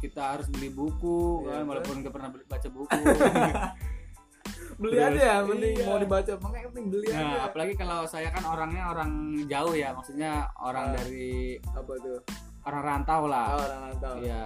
kita 0.00 0.22
harus 0.34 0.48
beli 0.48 0.68
buku 0.68 1.44
Iya, 1.44 1.50
kan 1.52 1.62
walaupun 1.66 1.94
nggak 2.02 2.12
pernah 2.12 2.28
baca 2.32 2.68
buku 2.68 2.98
beli 4.80 4.96
Terus, 4.96 5.12
aja 5.12 5.20
ya 5.20 5.36
mending 5.44 5.74
iya. 5.76 5.84
mau 5.84 5.98
dibaca 6.00 6.32
makanya 6.40 6.66
penting 6.72 6.86
beli 6.88 7.06
aja 7.06 7.20
nah 7.20 7.38
apalagi 7.46 7.74
kalau 7.76 8.00
saya 8.04 8.32
kan 8.32 8.42
orangnya 8.42 8.82
orang 8.88 9.10
jauh 9.44 9.74
ya 9.76 9.92
maksudnya 9.92 10.48
orang 10.56 10.86
Ah. 10.88 10.92
dari 10.96 11.30
apa 11.60 11.92
tuh 12.00 12.18
orang 12.60 12.82
rantau 12.82 13.22
lah 13.28 13.46
oh, 13.54 13.60
orang 13.60 13.80
rantau 13.88 14.14
Iya. 14.20 14.44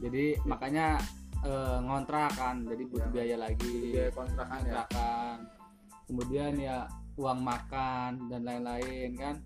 Jadi 0.00 0.24
makanya 0.48 0.96
eh, 1.40 1.76
ngontrak 1.78 2.32
kan, 2.32 2.64
jadi 2.64 2.82
butuh 2.88 3.04
Iya. 3.04 3.12
biaya 3.12 3.36
lagi. 3.36 3.76
biaya 3.92 4.12
kontrakan 4.12 4.60
ya 4.60 4.80
Kontrakan. 4.80 5.36
Kemudian 6.10 6.58
ya 6.58 6.90
uang 7.14 7.38
makan 7.38 8.26
dan 8.26 8.42
lain-lain 8.42 9.14
kan. 9.14 9.38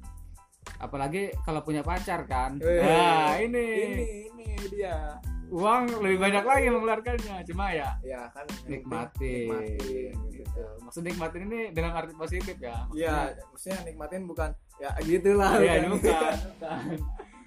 Apalagi 0.80 1.28
kalau 1.44 1.60
punya 1.60 1.84
pacar 1.84 2.24
kan. 2.24 2.56
Wih. 2.56 2.80
Nah, 2.80 3.36
ini. 3.36 3.66
ini 3.84 4.08
ini 4.32 4.48
dia 4.72 5.20
uang 5.52 6.00
lebih 6.00 6.18
banyak 6.24 6.44
lagi 6.44 6.66
mengeluarkannya. 6.72 7.36
Cuma 7.44 7.70
ya 7.76 7.92
ya 8.00 8.26
kan 8.32 8.48
nikmatin. 8.64 9.52
nikmatin 9.52 10.14
Gitu. 10.32 10.64
Maksud 10.80 11.02
nikmatin 11.04 11.42
ini 11.52 11.60
dengan 11.76 11.92
arti 12.00 12.16
positif 12.16 12.56
ya. 12.56 12.88
Iya, 12.96 13.36
maksudnya 13.52 13.78
nikmatin 13.84 14.24
bukan 14.24 14.50
ya 14.80 14.90
gitulah. 15.04 15.60
Iya, 15.60 15.84
bukan. 15.84 16.00
bukan. 16.00 16.34
bukan. 16.56 16.80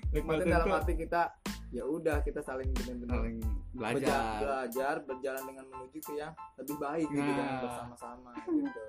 Nikmatin 0.10 0.16
Nikmatin 0.16 0.48
dalam 0.50 0.66
tuh 0.66 0.76
arti 0.76 0.94
kita 0.96 1.22
ya 1.68 1.84
udah 1.84 2.18
kita 2.22 2.40
saling 2.40 2.72
benar-benar 2.72 3.20
beja- 3.20 3.52
belajar. 3.74 4.36
belajar 4.40 4.96
berjalan 5.04 5.44
dengan 5.46 5.66
menuju 5.68 6.00
ke 6.00 6.14
yang 6.16 6.32
lebih 6.56 6.76
baik 6.78 7.08
gitu 7.08 7.22
kan 7.28 7.46
Nah. 7.46 7.60
bersama-sama 7.62 8.32
gitu. 8.46 8.82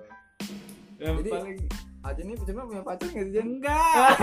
Yang 0.99 1.15
Jadi- 1.17 1.31
paling 1.31 1.59
Aja 1.99 2.21
nih 2.23 2.35
cuma 2.39 2.63
punya 2.63 2.79
pacar 2.81 3.07
nggak 3.07 3.25
sih 3.25 3.33
Jen? 3.33 3.59
Enggak. 3.59 4.15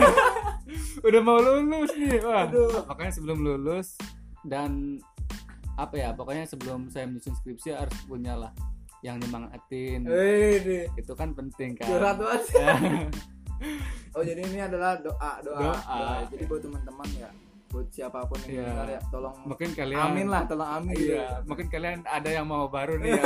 Udah 1.06 1.20
mau 1.20 1.36
lulus 1.36 1.92
nih. 1.92 2.24
Wah. 2.24 2.48
Aduh. 2.48 2.88
Makanya 2.88 3.12
sebelum 3.12 3.38
lulus 3.38 4.00
dan 4.42 4.96
apa 5.76 5.92
ya, 5.92 6.16
pokoknya 6.16 6.48
sebelum 6.48 6.88
saya 6.88 7.04
menyusun 7.04 7.36
skripsi 7.36 7.76
harus 7.76 7.92
punya 8.04 8.32
lah 8.32 8.48
yang 9.00 9.20
nyemangatin. 9.20 10.08
Eh. 10.08 10.88
Itu 10.96 11.12
kan 11.12 11.36
penting 11.36 11.76
kan. 11.76 11.84
Curhat 11.84 12.16
banget. 12.16 12.42
Oh, 14.16 14.24
jadi 14.24 14.40
ini 14.40 14.58
adalah 14.58 14.96
doa, 14.96 15.32
doa. 15.44 15.60
Doa. 15.60 16.24
Jadi 16.26 16.44
buat 16.44 16.58
teman-teman 16.58 17.04
ya, 17.14 17.28
buat 17.68 17.84
siapa 17.90 18.24
pun 18.24 18.40
yang 18.42 18.50
Iya. 18.50 18.64
dengar 18.66 18.88
ya, 18.88 19.00
tolong 19.06 19.36
mungkin 19.44 19.68
kalian 19.70 20.00
amin 20.02 20.26
lah, 20.26 20.42
tolong 20.44 20.70
amin 20.72 20.94
gitu. 20.96 21.12
Iya, 21.12 21.28
mungkin 21.44 21.66
kalian 21.68 21.98
ada 22.02 22.30
yang 22.30 22.46
mau 22.46 22.64
baru 22.66 22.96
nih 22.96 23.12
ya 23.12 23.22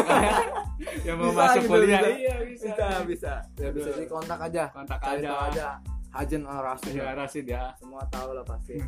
yang 1.07 1.17
mau 1.17 1.31
Bisa 1.31 1.39
masuk 1.47 1.63
gitu, 1.63 1.71
kuliah. 1.71 2.01
bisa. 2.03 2.11
Iya, 2.11 2.35
bisa. 2.43 2.67
Bisa, 2.67 2.87
bisa. 3.07 3.33
Ya 3.57 3.69
bisa 3.71 3.91
di 3.95 4.07
kontak 4.07 4.39
aja. 4.43 4.65
Kontak 4.75 4.99
Cari 4.99 5.23
aja. 5.23 5.33
aja. 5.47 5.69
Hajen 6.11 6.43
al 6.43 6.59
Rasul. 6.59 6.99
Ya, 6.99 7.15
Rasid 7.15 7.47
ya. 7.47 7.71
Semua 7.79 8.03
tahu 8.11 8.35
lah 8.35 8.43
pasti. 8.43 8.75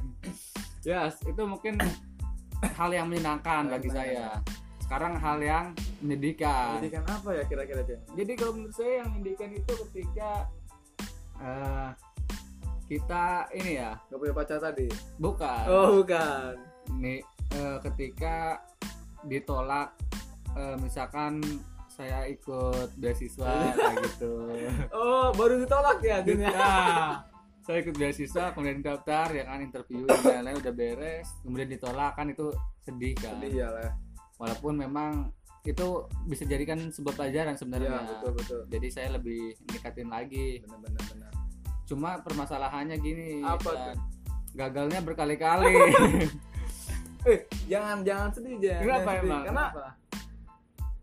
Ya, 0.82 1.06
itu 1.06 1.42
mungkin 1.46 1.78
hal 2.78 2.90
yang 2.90 3.06
menyenangkan 3.06 3.70
bagi 3.70 3.86
saya. 3.86 4.42
Sekarang 4.82 5.14
hal 5.14 5.38
yang 5.38 5.64
menyedihkan. 6.02 6.82
Pendidikan 6.82 7.06
apa 7.06 7.30
ya 7.32 7.46
kira-kira? 7.46 7.86
Jadi 7.86 8.32
kalau 8.34 8.58
menurut 8.58 8.74
saya 8.74 9.06
yang 9.06 9.14
menyedihkan 9.14 9.54
itu 9.54 9.72
ketika 9.86 10.50
eh, 11.42 11.90
kita 12.84 13.24
ini 13.52 13.72
ya 13.76 13.96
Gak 14.04 14.18
punya 14.18 14.34
pacar 14.34 14.58
tadi? 14.58 14.86
bukan 15.16 15.64
Oh 15.66 15.98
bukan. 15.98 16.54
nih 16.94 17.20
eh, 17.50 17.78
ketika 17.82 18.62
ditolak 19.22 19.94
eh, 20.52 20.76
misalkan 20.78 21.40
saya 21.88 22.24
ikut 22.24 22.88
beasiswa 22.96 23.44
kayak 23.76 23.96
gitu. 24.08 24.32
Oh 24.90 25.28
baru 25.30 25.60
ditolak 25.60 26.00
ya 26.00 26.20
Jen 26.20 26.40
ya? 26.40 26.50
Nah, 26.50 27.10
saya 27.62 27.78
ikut 27.80 27.94
beasiswa 27.94 28.50
kemudian 28.50 28.80
daftar 28.80 29.30
ya 29.30 29.44
kan 29.44 29.60
interview 29.60 30.02
dan 30.02 30.42
lain-lain 30.42 30.58
udah 30.58 30.74
beres 30.74 31.28
kemudian 31.40 31.68
ditolak 31.68 32.12
kan 32.12 32.26
itu 32.26 32.50
sedih 32.80 33.14
kan 33.14 33.38
Sedih 33.38 33.62
ya 33.62 33.68
lah. 33.70 33.92
walaupun 34.34 34.74
memang 34.74 35.30
itu 35.62 35.86
bisa 36.24 36.42
jadikan 36.42 36.90
sebuah 36.90 37.14
pelajaran 37.14 37.54
sebenarnya 37.54 38.02
betul 38.04 38.32
betul. 38.34 38.60
jadi 38.66 38.86
saya 38.88 39.08
lebih 39.12 39.54
ningkatin 39.64 40.08
lagi 40.08 40.58
Benar-benar 40.60 41.02
benar. 41.08 41.32
cuma 41.84 42.10
permasalahannya 42.18 42.96
gini 42.98 43.40
Apa 43.40 43.70
kan, 43.70 43.96
gagalnya 44.52 44.98
berkali-kali 45.00 45.70
Eh 47.24 47.38
jangan 47.64 48.02
jangan 48.02 48.34
sedih 48.34 48.58
Jen. 48.58 48.82
kenapa 48.82 48.98
Jangan 48.98 49.14
sedih. 49.14 49.22
emang 49.22 49.42
Karena 49.44 49.64
Kenapa? 49.68 49.86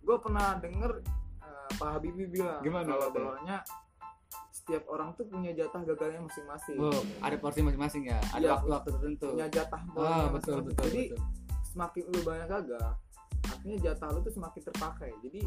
gue 0.02 0.17
pernah 0.19 0.48
denger 0.58 0.91
eh, 1.39 1.69
Pak 1.74 1.89
Habibie 1.89 2.28
bilang 2.28 2.60
Gimana 2.60 2.88
kalau 2.89 3.08
bahwanya 3.10 3.58
setiap 4.52 4.84
orang 4.86 5.10
tuh 5.15 5.26
punya 5.26 5.50
jatah 5.50 5.82
gagalnya 5.82 6.22
masing-masing. 6.22 6.78
Oh, 6.78 6.93
ada 7.17 7.39
porsi 7.39 7.63
masing-masing 7.63 8.06
ya 8.06 8.19
ada 8.30 8.38
Iya, 8.38 8.52
waktu-waktu 8.54 8.89
tertentu 8.91 9.28
Punya 9.32 9.48
jatah 9.48 9.80
ah 9.80 9.89
bolanya 9.89 10.28
betul 10.36 10.58
betul 10.62 10.84
Jadi 10.86 11.04
betul 11.10 11.24
semakin 11.63 12.04
lu 12.04 12.19
banyak 12.19 12.48
gagal, 12.50 12.88
artinya 13.50 13.78
jatah 13.82 14.10
lu 14.14 14.20
tuh 14.22 14.34
semakin 14.34 14.62
terpakai. 14.70 15.12
Jadi 15.26 15.42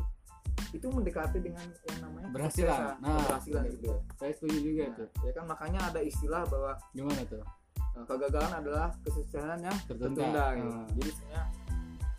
itu 0.73 0.87
mendekati 0.89 1.39
dengan 1.41 1.67
yang 1.89 1.99
namanya 2.01 2.29
Berhasilan. 2.33 2.97
Nah, 3.01 3.21
keberhasilan 3.21 3.63
betul, 3.69 3.77
gitu. 3.77 3.93
saya 4.17 4.33
setuju 4.33 4.59
juga 4.61 4.83
Nah, 4.83 4.97
tuh 4.97 5.09
ya 5.23 5.33
kan 5.37 5.45
makanya 5.49 5.81
ada 5.93 6.01
istilah 6.01 6.43
bahwa 6.49 6.73
gimana 6.97 7.23
tuh 7.29 7.45
eh, 7.77 8.05
kegagalan 8.09 8.53
adalah 8.57 8.89
kesuksesan 9.05 9.59
yang 9.65 9.77
tertunda, 9.85 10.17
tertunda 10.17 10.45
gitu. 10.57 10.71
Hmm. 10.73 10.87
Jadi 10.97 11.11
sebenarnya 11.13 11.45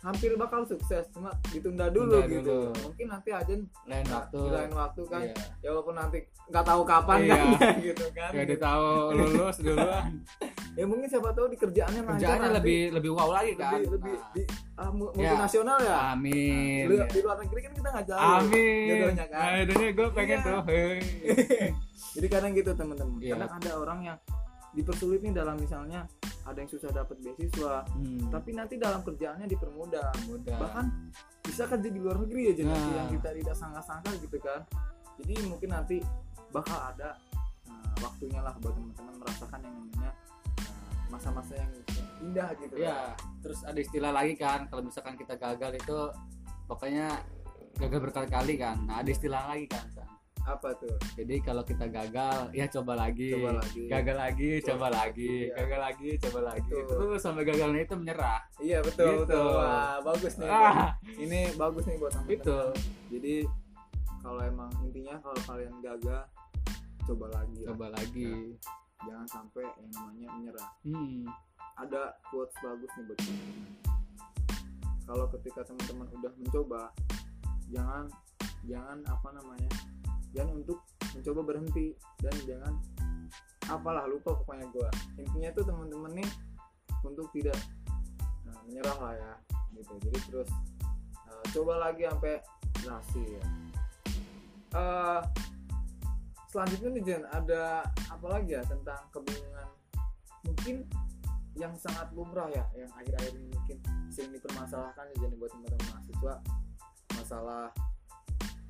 hampir 0.04 0.36
bakal 0.36 0.60
sukses 0.62 1.08
cuma 1.08 1.32
ditunda 1.48 1.88
dulu 1.88 2.12
Tunda 2.14 2.28
gitu. 2.28 2.44
dulu. 2.44 2.76
Mungkin 2.84 3.06
nanti 3.08 3.30
aja 3.32 3.54
lain 3.82 4.06
waktu 4.06 4.40
lain 4.46 4.70
waktu 4.70 5.02
kan 5.06 5.22
iya. 5.22 5.34
ya 5.58 5.68
walaupun 5.72 5.94
nanti 5.94 6.18
nggak 6.44 6.60
tahu 6.62 6.80
kapan 6.84 7.18
Iya. 7.18 7.32
kan 7.32 7.46
gitu 7.88 8.04
kan. 8.12 8.30
ya 8.30 8.42
udah 8.44 8.58
tahu 8.60 8.86
lulus 9.14 9.56
duluan 9.58 10.04
Ya 10.74 10.84
mungkin 10.84 11.06
siapa 11.06 11.30
tahu 11.30 11.46
di 11.48 11.56
kerjaannya 11.56 12.02
kerjaannya 12.04 12.40
nanti. 12.44 12.56
lebih 12.58 12.80
lebih 12.92 13.10
wow 13.12 13.30
lagi 13.30 13.54
kan 13.54 13.78
lebih, 13.78 13.90
lebih 13.96 14.14
Nah, 14.74 14.90
di 14.90 14.98
Ya. 15.14 15.30
multinasional 15.30 15.78
ya. 15.80 15.96
amin 16.12 16.84
Di, 16.84 16.96
ya. 16.96 17.06
di 17.06 17.20
luar 17.22 17.36
negeri 17.38 17.60
kan 17.62 17.72
kita 17.72 17.88
nggak 17.88 18.06
jauh. 18.06 18.20
amin 18.36 18.86
Jodohnya 18.90 19.26
kan. 19.30 19.40
nah 19.40 19.88
gue 19.88 20.08
pengen 20.12 20.36
Iya. 20.36 20.44
tuh. 20.44 20.60
Jadi 22.14 22.26
kadang 22.28 22.52
gitu 22.52 22.70
teman-teman. 22.72 23.16
Iya. 23.18 23.34
Kadang 23.34 23.50
ada 23.56 23.70
orang 23.74 23.98
yang 24.04 24.18
dipersulit 24.74 25.22
nih 25.22 25.32
dalam 25.32 25.56
misalnya 25.56 26.04
ada 26.44 26.58
yang 26.60 26.68
susah 26.68 26.92
dapat 26.92 27.16
beasiswa, 27.24 27.88
Hmm, 27.88 28.28
tapi 28.28 28.52
nanti 28.52 28.76
dalam 28.76 29.00
kerjaannya 29.00 29.48
dipermudah. 29.48 30.12
mudah 30.28 30.58
Bahkan 30.60 30.84
bisa 31.40 31.64
kerja 31.64 31.88
di 31.88 31.96
luar 31.96 32.20
negeri 32.20 32.52
aja 32.52 32.62
nanti 32.68 32.88
Nah. 32.90 32.96
yang 33.00 33.08
kita 33.16 33.28
tidak 33.32 33.56
sangka-sangka 33.56 34.10
gitu 34.20 34.36
kan. 34.42 34.60
Jadi 35.22 35.34
mungkin 35.48 35.70
nanti 35.72 35.96
bakal 36.52 36.76
ada 36.76 37.16
nah, 37.64 37.94
waktunya 38.04 38.44
lah 38.44 38.52
buat 38.60 38.74
teman-teman 38.76 39.14
merasakan 39.18 39.58
yang 39.62 39.74
namanya 39.74 40.10
nah, 40.12 40.14
masa-masa 41.10 41.52
yang 41.58 41.70
indah 42.24 42.48
gitu. 42.56 42.74
ya 42.78 43.12
terus 43.42 43.60
ada 43.66 43.76
istilah 43.76 44.08
lagi 44.08 44.32
kan 44.38 44.64
kalau 44.70 44.80
misalkan 44.80 45.12
kita 45.12 45.36
gagal 45.36 45.76
itu 45.76 45.98
pokoknya 46.64 47.20
gagal 47.76 48.00
berkali-kali 48.00 48.54
kan 48.56 48.80
nah 48.86 49.02
ada 49.02 49.10
istilah 49.10 49.44
lagi 49.50 49.66
kan. 49.68 49.84
Apa 50.44 50.76
tuh? 50.76 50.92
jadi 51.14 51.40
kalau 51.40 51.62
kita 51.62 51.86
gagal 51.86 52.52
ya 52.52 52.68
coba 52.68 52.92
lagi 52.98 53.32
Coba 53.32 53.56
lagi. 53.56 53.82
gagal 53.86 54.16
lagi 54.18 54.50
coba 54.60 54.86
lagi 54.88 55.32
Iya. 55.42 55.54
gagal 55.56 55.80
lagi 55.82 56.10
coba 56.18 56.38
lagi 56.44 56.68
Betul. 56.70 56.96
terus 57.00 57.20
sampai 57.20 57.42
gagalnya 57.42 57.80
itu 57.82 57.94
menyerah 57.94 58.40
Iya 58.58 58.78
betul 58.80 59.08
Gitu. 59.08 59.20
betul. 59.24 59.48
Wah, 59.56 59.96
bagus 60.02 60.34
nih. 60.36 60.46
ah 60.46 60.92
Ini 61.14 61.40
bagus 61.54 61.84
nih 61.84 61.96
buat 61.96 62.12
teman-teman. 62.12 62.36
itu 62.36 62.58
Jadi 63.10 63.34
kalau 64.20 64.40
emang 64.42 64.70
intinya 64.82 65.14
kalau 65.18 65.40
kalian 65.44 65.74
gagal 65.80 66.22
coba 67.02 67.26
lagi 67.30 67.58
lah. 67.58 67.68
coba 67.70 67.86
lagi 67.90 68.32
Jangan 69.00 69.26
sampai 69.26 69.64
yang 69.64 69.90
namanya 69.92 70.28
menyerah. 70.30 70.68
hmm 70.82 71.24
Ada 71.74 72.02
quotes 72.26 72.56
bagus 72.58 72.90
nih 72.90 73.04
buat 73.06 73.18
teman-teman. 73.18 73.72
Kalau 75.04 75.26
ketika 75.30 75.60
teman-teman 75.62 76.06
udah 76.10 76.32
mencoba, 76.34 76.82
jangan 77.66 78.08
jangan 78.62 78.98
apa 79.04 79.28
namanya? 79.30 79.68
Jangan 80.34 80.52
untuk 80.60 80.82
mencoba 81.14 81.40
berhenti 81.46 81.94
dan 82.18 82.34
jangan 82.44 82.74
apalah 83.70 84.04
lupa 84.10 84.34
pokoknya 84.34 84.66
gua. 84.74 84.90
Intinya 85.16 85.50
tuh 85.54 85.64
teman-teman 85.64 86.12
nih 86.18 86.30
untuk 87.06 87.30
tidak 87.32 87.56
nah, 88.44 88.58
menyerah 88.66 88.98
lah 88.98 89.14
ya 89.14 89.32
gitu. 89.78 89.94
Jadi 90.02 90.18
terus 90.28 90.50
uh, 91.30 91.44
coba 91.54 91.88
lagi 91.88 92.04
sampai 92.10 92.42
berhasil. 92.82 93.40
Eh 94.74 95.22
selanjutnya 96.54 96.88
nih 96.94 97.02
Jen 97.02 97.22
ada 97.34 97.82
apa 98.06 98.26
lagi 98.30 98.54
ya 98.54 98.62
tentang 98.62 99.02
kebingungan 99.10 99.66
mungkin 100.46 100.86
yang 101.58 101.74
sangat 101.74 102.14
lumrah 102.14 102.46
ya 102.46 102.62
yang 102.78 102.86
akhir-akhir 102.94 103.34
ini 103.34 103.50
mungkin 103.50 103.78
sering 104.06 104.30
dipermasalahkan 104.38 105.02
ya 105.14 105.26
jadi 105.26 105.34
buat 105.34 105.50
teman-teman 105.50 105.82
mahasiswa 105.90 106.34
masalah 107.18 107.74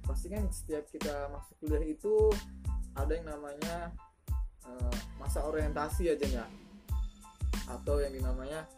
pasti 0.04 0.26
kan 0.30 0.44
setiap 0.52 0.84
kita 0.92 1.32
masuk 1.32 1.54
kuliah 1.60 1.84
itu 1.84 2.30
ada 2.94 3.12
yang 3.12 3.26
namanya 3.26 3.90
eh, 4.68 4.96
masa 5.18 5.42
orientasi 5.42 6.12
aja 6.14 6.44
ya? 6.44 6.46
Atau 7.66 7.98
yang 8.04 8.12
dinamanya 8.12 8.68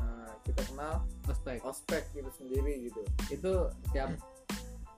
eh, 0.00 0.32
kita 0.42 0.64
kenal 0.68 1.04
ospek. 1.28 1.60
ospek 1.62 2.02
gitu 2.16 2.30
sendiri 2.34 2.90
gitu. 2.90 3.00
Itu 3.30 3.72
tiap 3.92 4.16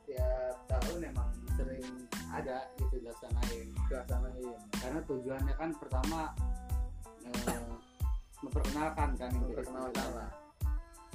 tiap 0.08 0.56
tahun 0.66 1.10
emang 1.12 1.30
sering 1.54 1.84
ada 2.30 2.66
gitu 2.78 3.02
dilaksanain. 3.02 3.68
Dilaksanain. 3.90 4.56
Karena 4.80 5.00
tujuannya 5.04 5.54
kan 5.58 5.70
pertama 5.76 6.20
eh, 7.26 7.70
memperkenalkan 8.40 9.10
kan 9.20 9.30
yang 9.36 9.44
Memperkenalkan 9.44 10.08
lah. 10.16 10.30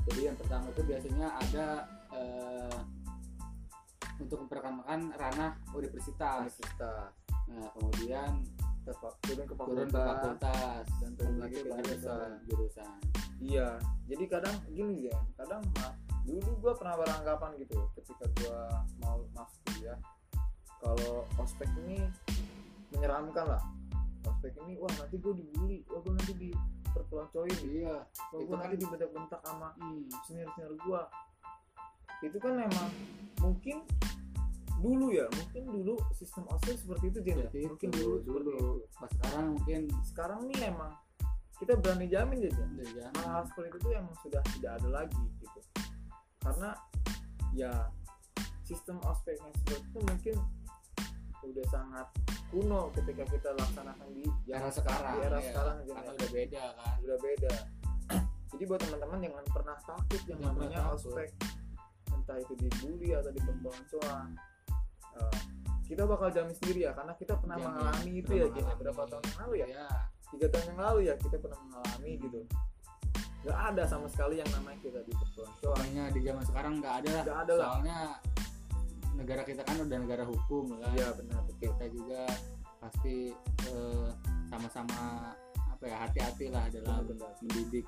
jadi 0.06 0.30
yang 0.30 0.38
pertama 0.38 0.70
itu 0.70 0.82
biasanya 0.86 1.28
ada 1.42 1.68
eh, 2.14 2.78
untuk 4.22 4.38
memperkenalkan 4.48 5.12
ranah 5.16 5.52
universitas 5.76 6.48
universitas 6.48 7.12
nah 7.46 7.68
kemudian 7.78 8.32
turun 9.26 9.46
ke 9.50 9.56
turun 9.58 9.90
ke 9.90 9.98
fakultas 9.98 10.86
dan 11.02 11.12
turun 11.18 11.36
lagi 11.42 11.58
ke 11.58 11.70
jurusan. 11.74 12.32
jurusan 12.46 12.94
Iya, 13.46 13.78
jadi 14.08 14.24
kadang 14.32 14.56
gini 14.72 15.12
ya, 15.12 15.18
kadang 15.36 15.60
mah 15.76 15.92
dulu 16.24 16.56
gua 16.64 16.74
pernah 16.74 16.96
beranggapan 16.98 17.60
gitu 17.62 17.78
ketika 18.00 18.26
gua 18.42 18.82
mau 19.04 19.22
masuk 19.36 19.60
kuliah 19.70 20.00
kalau 20.80 21.28
ospek 21.38 21.68
ini 21.86 22.00
menyeramkan 22.96 23.46
lah. 23.46 23.64
Ospek 24.26 24.56
ini 24.66 24.80
wah 24.80 24.90
nanti 24.96 25.20
gua 25.20 25.36
dibully, 25.36 25.84
wah 25.92 26.00
gua 26.00 26.14
nanti 26.16 26.34
diperpeloncoin, 26.34 27.58
iya 27.70 28.08
wah 28.08 28.40
Itu 28.40 28.48
gua 28.48 28.56
nanti 28.64 28.76
kan- 28.80 28.82
dibentak-bentak 28.82 29.42
sama 29.44 29.68
hmm. 29.78 30.08
senior-senior 30.26 30.74
gua. 30.88 31.02
Itu 32.24 32.38
kan 32.40 32.54
memang 32.56 32.88
mungkin 33.42 33.84
dulu 34.80 35.08
ya, 35.16 35.26
mungkin 35.32 35.64
dulu 35.72 35.96
sistem 36.14 36.46
ospek 36.52 36.76
seperti 36.78 37.06
itu 37.10 37.20
Jen 37.24 37.38
ya. 37.42 37.50
Seperti 37.50 37.68
Mungkin 37.68 37.90
dulu 37.96 38.14
seperti 38.20 38.28
dulu. 38.30 38.52
itu. 38.52 38.98
pas 39.00 39.10
sekarang 39.12 39.46
mungkin 39.56 39.82
Sekarang 40.04 40.40
nih 40.52 40.60
emang 40.70 40.92
kita 41.56 41.74
berani 41.80 42.06
jamin 42.12 42.38
Jen 42.44 42.70
ya. 42.94 43.08
hal-hal 43.16 43.44
seperti 43.48 43.80
itu 43.80 43.88
emang 43.96 44.16
sudah 44.20 44.42
tidak 44.60 44.72
ada 44.80 44.90
lagi 44.92 45.24
gitu 45.40 45.60
karena 46.44 46.70
ya 47.58 47.72
sistem 48.68 49.00
ospeknya 49.02 49.50
seperti 49.64 49.82
itu 49.88 50.00
mungkin 50.04 50.36
udah 51.46 51.66
sangat 51.72 52.08
kuno 52.54 52.90
ketika 52.94 53.24
kita 53.30 53.50
laksanakan 53.58 54.08
di 54.14 54.26
era 54.50 54.70
sekarang 54.70 55.14
di 55.14 55.20
era 55.26 55.38
ya, 55.40 55.48
sekarang 55.50 55.76
aja 55.82 55.92
karena 55.94 56.06
ya. 56.06 56.14
udah 56.18 56.30
beda 56.30 56.64
kan 56.76 56.96
udah 57.02 57.18
beda 57.22 57.54
jadi 58.54 58.64
buat 58.70 58.80
teman-teman 58.82 59.18
jangan 59.26 59.46
pernah 59.50 59.78
takut 59.86 60.22
yang 60.26 60.40
Jangan 60.42 60.54
namanya 60.54 60.80
takut. 60.86 61.30
Entah 62.26 62.42
itu 62.42 62.54
dibully 62.58 63.14
atau 63.14 63.30
diperpeloncoan 63.30 64.34
Eh, 65.16 65.40
kita 65.88 66.04
bakal 66.04 66.28
jamin 66.28 66.52
sendiri 66.60 66.84
ya 66.84 66.92
karena 66.92 67.16
kita 67.16 67.40
pernah 67.40 67.56
Jamin, 67.56 67.72
mengalami 67.72 68.12
itu 68.20 68.32
ya 68.36 68.44
ya. 68.44 68.48
mengalami. 68.52 68.80
berapa 68.84 69.02
tahun 69.08 69.24
yang 69.24 69.38
lalu 69.40 69.54
ya 69.56 69.68
ya 69.72 69.88
tiga 70.28 70.46
tahun 70.52 70.66
yang 70.66 70.80
lalu 70.84 71.00
ya 71.08 71.14
kita 71.16 71.36
pernah 71.40 71.60
mengalami 71.64 72.12
gitu 72.20 72.40
nggak 73.46 73.60
ada 73.72 73.84
sama 73.88 74.08
sekali 74.12 74.36
yang 74.44 74.50
namanya 74.52 74.80
kita 74.84 75.00
diperpeloncoan 75.08 75.52
soalnya 75.64 76.04
di 76.12 76.20
zaman 76.20 76.44
sekarang 76.44 76.74
nggak 76.84 76.96
ada 77.00 77.10
lah 77.14 77.24
Nggak 77.24 77.40
ada 77.40 77.54
lah. 77.56 77.68
soalnya 77.72 78.00
negara 79.16 79.42
kita 79.48 79.62
kan 79.64 79.76
udah 79.80 79.98
negara 80.04 80.24
hukum 80.28 80.64
kan 80.76 80.92
Iya 80.92 81.08
benar 81.16 81.40
betul. 81.48 81.60
kita 81.72 81.86
juga 81.88 82.22
pasti 82.84 83.16
eh, 83.72 84.08
sama-sama 84.52 85.32
apa 85.56 85.84
ya 85.88 85.96
hati-hati 86.04 86.52
lah 86.52 86.68
dalam 86.68 87.08
Benar, 87.08 87.24
benar. 87.24 87.32
mendidik 87.40 87.86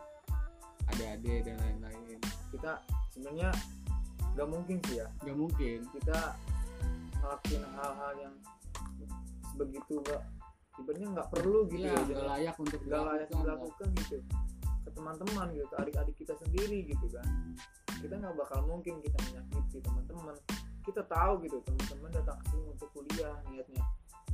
adik-adik 0.87 1.43
dan 1.43 1.55
lain-lain 1.59 2.19
Kita 2.55 2.79
sebenarnya 3.11 3.51
nggak 4.37 4.49
mungkin 4.53 4.77
sih 4.85 5.01
ya. 5.01 5.07
Nggak 5.25 5.37
mungkin. 5.41 5.77
Kita 5.97 6.19
ngelakuin 7.17 7.63
hal-hal 7.73 8.13
yang 8.21 8.33
begitu 9.57 9.93
nggak 10.05 10.21
ibaratnya 10.77 11.07
nggak 11.17 11.29
perlu 11.33 11.65
gitu 11.73 11.89
ya 11.89 11.97
ya, 11.97 12.05
jadi 12.05 12.23
layak 12.29 12.55
untuk 12.61 12.79
nggak 12.85 13.01
layak 13.01 13.27
dilakukan 13.33 13.41
dilakukan 13.41 13.87
gitu. 13.97 14.17
Ke 14.85 14.89
teman-teman 14.93 15.47
gitu 15.57 15.65
ke 15.65 15.75
adik-adik 15.81 16.15
kita 16.21 16.33
sendiri 16.37 16.85
gitu 16.85 17.05
kan. 17.09 17.25
Kita 17.97 18.13
nggak 18.13 18.35
bakal 18.37 18.59
mungkin 18.69 19.01
kita 19.01 19.17
menyakiti 19.25 19.81
teman-teman. 19.81 20.37
Kita 20.85 21.01
tahu 21.09 21.41
gitu 21.41 21.57
teman-teman 21.65 22.09
datang 22.13 22.37
ke 22.45 22.45
sini 22.53 22.65
untuk 22.69 22.89
kuliah 22.93 23.33
niatnya. 23.49 23.81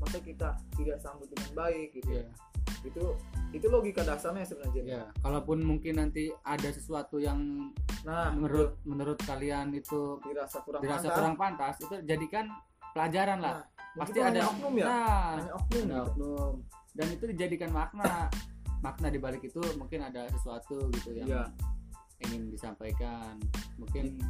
Masa 0.04 0.20
kita 0.20 0.60
tidak 0.76 1.00
sambut 1.00 1.32
dengan 1.32 1.52
baik 1.56 1.96
gitu 1.96 2.12
Iya. 2.12 2.28
Itu 2.84 3.04
itu 3.56 3.66
logika 3.72 4.04
dasarnya 4.04 4.44
sebenarnya 4.44 4.84
ya 4.84 5.04
kalaupun 5.24 5.64
mungkin 5.64 6.04
nanti 6.04 6.30
ada 6.44 6.68
sesuatu 6.68 7.18
yang 7.18 7.72
nah 8.04 8.30
menurut 8.36 8.80
menurut 8.84 9.20
kalian 9.24 9.72
itu 9.72 10.20
dirasa 10.28 10.60
kurang 10.68 10.84
dirasa 10.84 11.08
pantas, 11.08 11.16
kurang 11.16 11.36
pantas 11.40 11.76
itu 11.80 11.96
jadikan 12.04 12.52
pelajaran 12.94 13.42
lah. 13.42 13.66
Nah, 13.66 14.06
pasti 14.06 14.20
mungkin 14.22 14.34
ada 14.38 14.42
oknum 14.54 14.74
ya? 14.78 14.86
Nah, 14.86 15.26
hanya 15.34 15.54
oknum 15.58 15.82
ada 15.82 15.98
gitu. 15.98 16.06
oknum. 16.14 16.54
Dan 16.94 17.08
itu 17.10 17.24
dijadikan 17.34 17.70
makna. 17.74 18.30
Makna 18.86 19.08
di 19.10 19.18
balik 19.18 19.42
itu 19.42 19.62
mungkin 19.82 20.00
ada 20.06 20.30
sesuatu 20.30 20.78
gitu 20.94 21.10
yang 21.18 21.28
Iya. 21.28 21.44
ingin 22.22 22.54
disampaikan. 22.54 23.42
Mungkin 23.82 24.22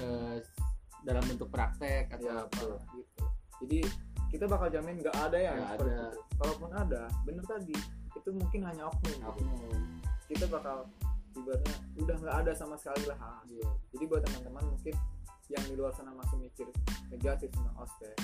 eh, 0.00 0.36
dalam 1.04 1.24
bentuk 1.28 1.52
praktek 1.52 2.08
atau 2.08 2.24
Iya, 2.24 2.40
apa. 2.40 2.48
betul. 2.48 2.72
gitu. 2.96 3.24
Jadi 3.60 3.78
kita 4.30 4.46
bakal 4.46 4.70
jamin 4.70 5.02
nggak 5.02 5.16
ada 5.18 5.38
ya 5.38 5.52
yang 5.58 5.68
seperti 5.74 5.90
ada. 5.90 6.06
itu. 6.06 6.20
Kalaupun 6.38 6.70
ada 6.72 7.02
bener 7.26 7.44
tadi 7.44 7.76
itu 8.14 8.30
mungkin 8.30 8.60
hanya 8.64 8.82
oknum. 8.88 9.18
Oknum. 9.26 9.82
Kita 10.30 10.46
bakal 10.46 10.86
ibaratnya 11.34 11.74
udah 11.98 12.16
nggak 12.22 12.36
ada 12.46 12.52
sama 12.54 12.74
sekali 12.78 13.06
lah. 13.06 13.18
Iya. 13.46 13.68
jadi 13.94 14.04
buat 14.10 14.22
teman-teman 14.26 14.64
mungkin 14.66 14.94
yang 15.50 15.64
di 15.66 15.74
luar 15.74 15.90
sana 15.94 16.14
masih 16.14 16.38
mikir 16.38 16.66
negatif 17.10 17.50
tentang 17.50 17.74
ospek 17.82 18.14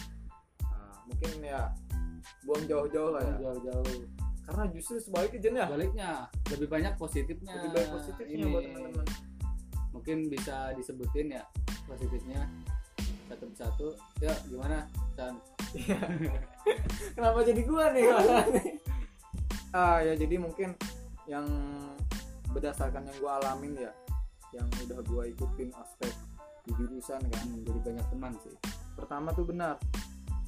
nah, 0.63 0.95
mungkin 1.11 1.31
ya 1.43 1.75
buang 2.47 2.65
jauh-jauh 2.67 3.11
lah 3.15 3.23
ya. 3.23 3.35
Jauh-jauh. 3.39 4.07
Karena 4.47 4.65
justru 4.71 5.03
sebaliknya 5.03 5.41
Jen 5.43 5.55
ya? 5.59 5.67
Baliknya 5.67 6.11
lebih 6.55 6.69
banyak 6.71 6.95
positifnya. 6.95 7.55
Lebih 7.59 7.71
baik 7.75 7.89
positifnya 7.99 8.35
Ini 8.35 8.45
buat 8.51 8.63
teman-teman. 8.63 9.07
mungkin 9.95 10.29
bisa 10.29 10.71
disebutin 10.79 11.35
ya 11.35 11.43
positifnya. 11.87 12.47
Satu 13.27 13.45
persatu. 13.51 13.89
Ya 14.23 14.35
gimana 14.47 14.87
Chan 15.75 16.19
kenapa 17.17 17.39
jadi 17.43 17.63
gua 17.67 17.91
nih? 17.91 18.05
Ah 19.75 19.99
ya 20.01 20.15
jadi 20.15 20.39
mungkin 20.39 20.77
yang 21.27 21.47
berdasarkan 22.55 23.07
yang 23.07 23.17
gua 23.19 23.43
alamin 23.43 23.77
ya 23.77 23.93
yang 24.55 24.67
udah 24.87 25.01
gua 25.05 25.27
ikutin 25.27 25.75
aspek 25.77 26.13
di 26.67 26.71
jurusan 26.79 27.21
kan 27.31 27.47
jadi 27.67 27.79
banyak 27.83 28.07
teman 28.11 28.33
sih. 28.43 28.55
Pertama 28.95 29.35
tuh 29.35 29.47
benar 29.47 29.77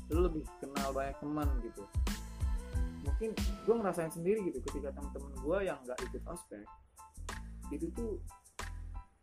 lu 0.08 0.24
lebih 0.24 0.42
kenal 0.62 0.94
banyak 0.94 1.16
teman 1.20 1.48
gitu. 1.60 1.84
Mungkin 3.04 3.30
gua 3.68 3.74
ngerasain 3.84 4.12
sendiri 4.12 4.48
gitu 4.48 4.62
ketika 4.70 4.94
teman-teman 4.94 5.32
gua 5.44 5.60
yang 5.60 5.76
nggak 5.84 5.98
ikut 6.08 6.22
ospek 6.28 6.64
itu 7.68 7.92
tuh 7.92 8.16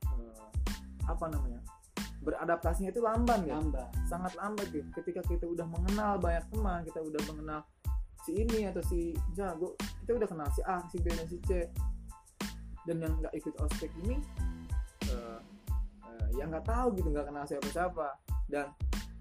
eh, 0.05 0.47
apa 1.09 1.25
namanya 1.29 1.61
beradaptasinya 2.21 2.91
itu 2.91 3.01
lamban 3.03 3.41
ya. 3.47 3.57
Nambah 3.57 3.87
sangat 4.07 4.33
lambat 4.37 4.67
gitu 4.71 4.87
ketika 5.01 5.21
kita 5.25 5.45
udah 5.49 5.67
mengenal 5.67 6.19
banyak 6.19 6.45
teman 6.51 6.79
kita 6.85 6.99
udah 7.01 7.21
mengenal 7.33 7.61
si 8.25 8.31
ini 8.41 8.65
atau 8.69 8.81
si 8.81 9.13
jago 9.37 9.77
kita 10.05 10.17
udah 10.17 10.27
kenal 10.29 10.49
si 10.53 10.61
A 10.65 10.81
si 10.87 10.97
B 11.01 11.11
dan 11.11 11.27
si 11.27 11.37
C. 11.43 11.69
Dan 12.85 13.01
yang 13.01 13.13
nggak 13.17 13.33
ikut 13.33 13.57
ospek 13.65 13.89
ini 14.05 14.21
eh, 15.09 15.39
eh, 16.05 16.27
yang 16.37 16.53
nggak 16.53 16.69
tahu 16.69 16.93
gitu 17.01 17.09
nggak 17.09 17.27
kenal 17.33 17.43
siapa 17.49 17.65
siapa 17.73 18.07
dan 18.45 18.69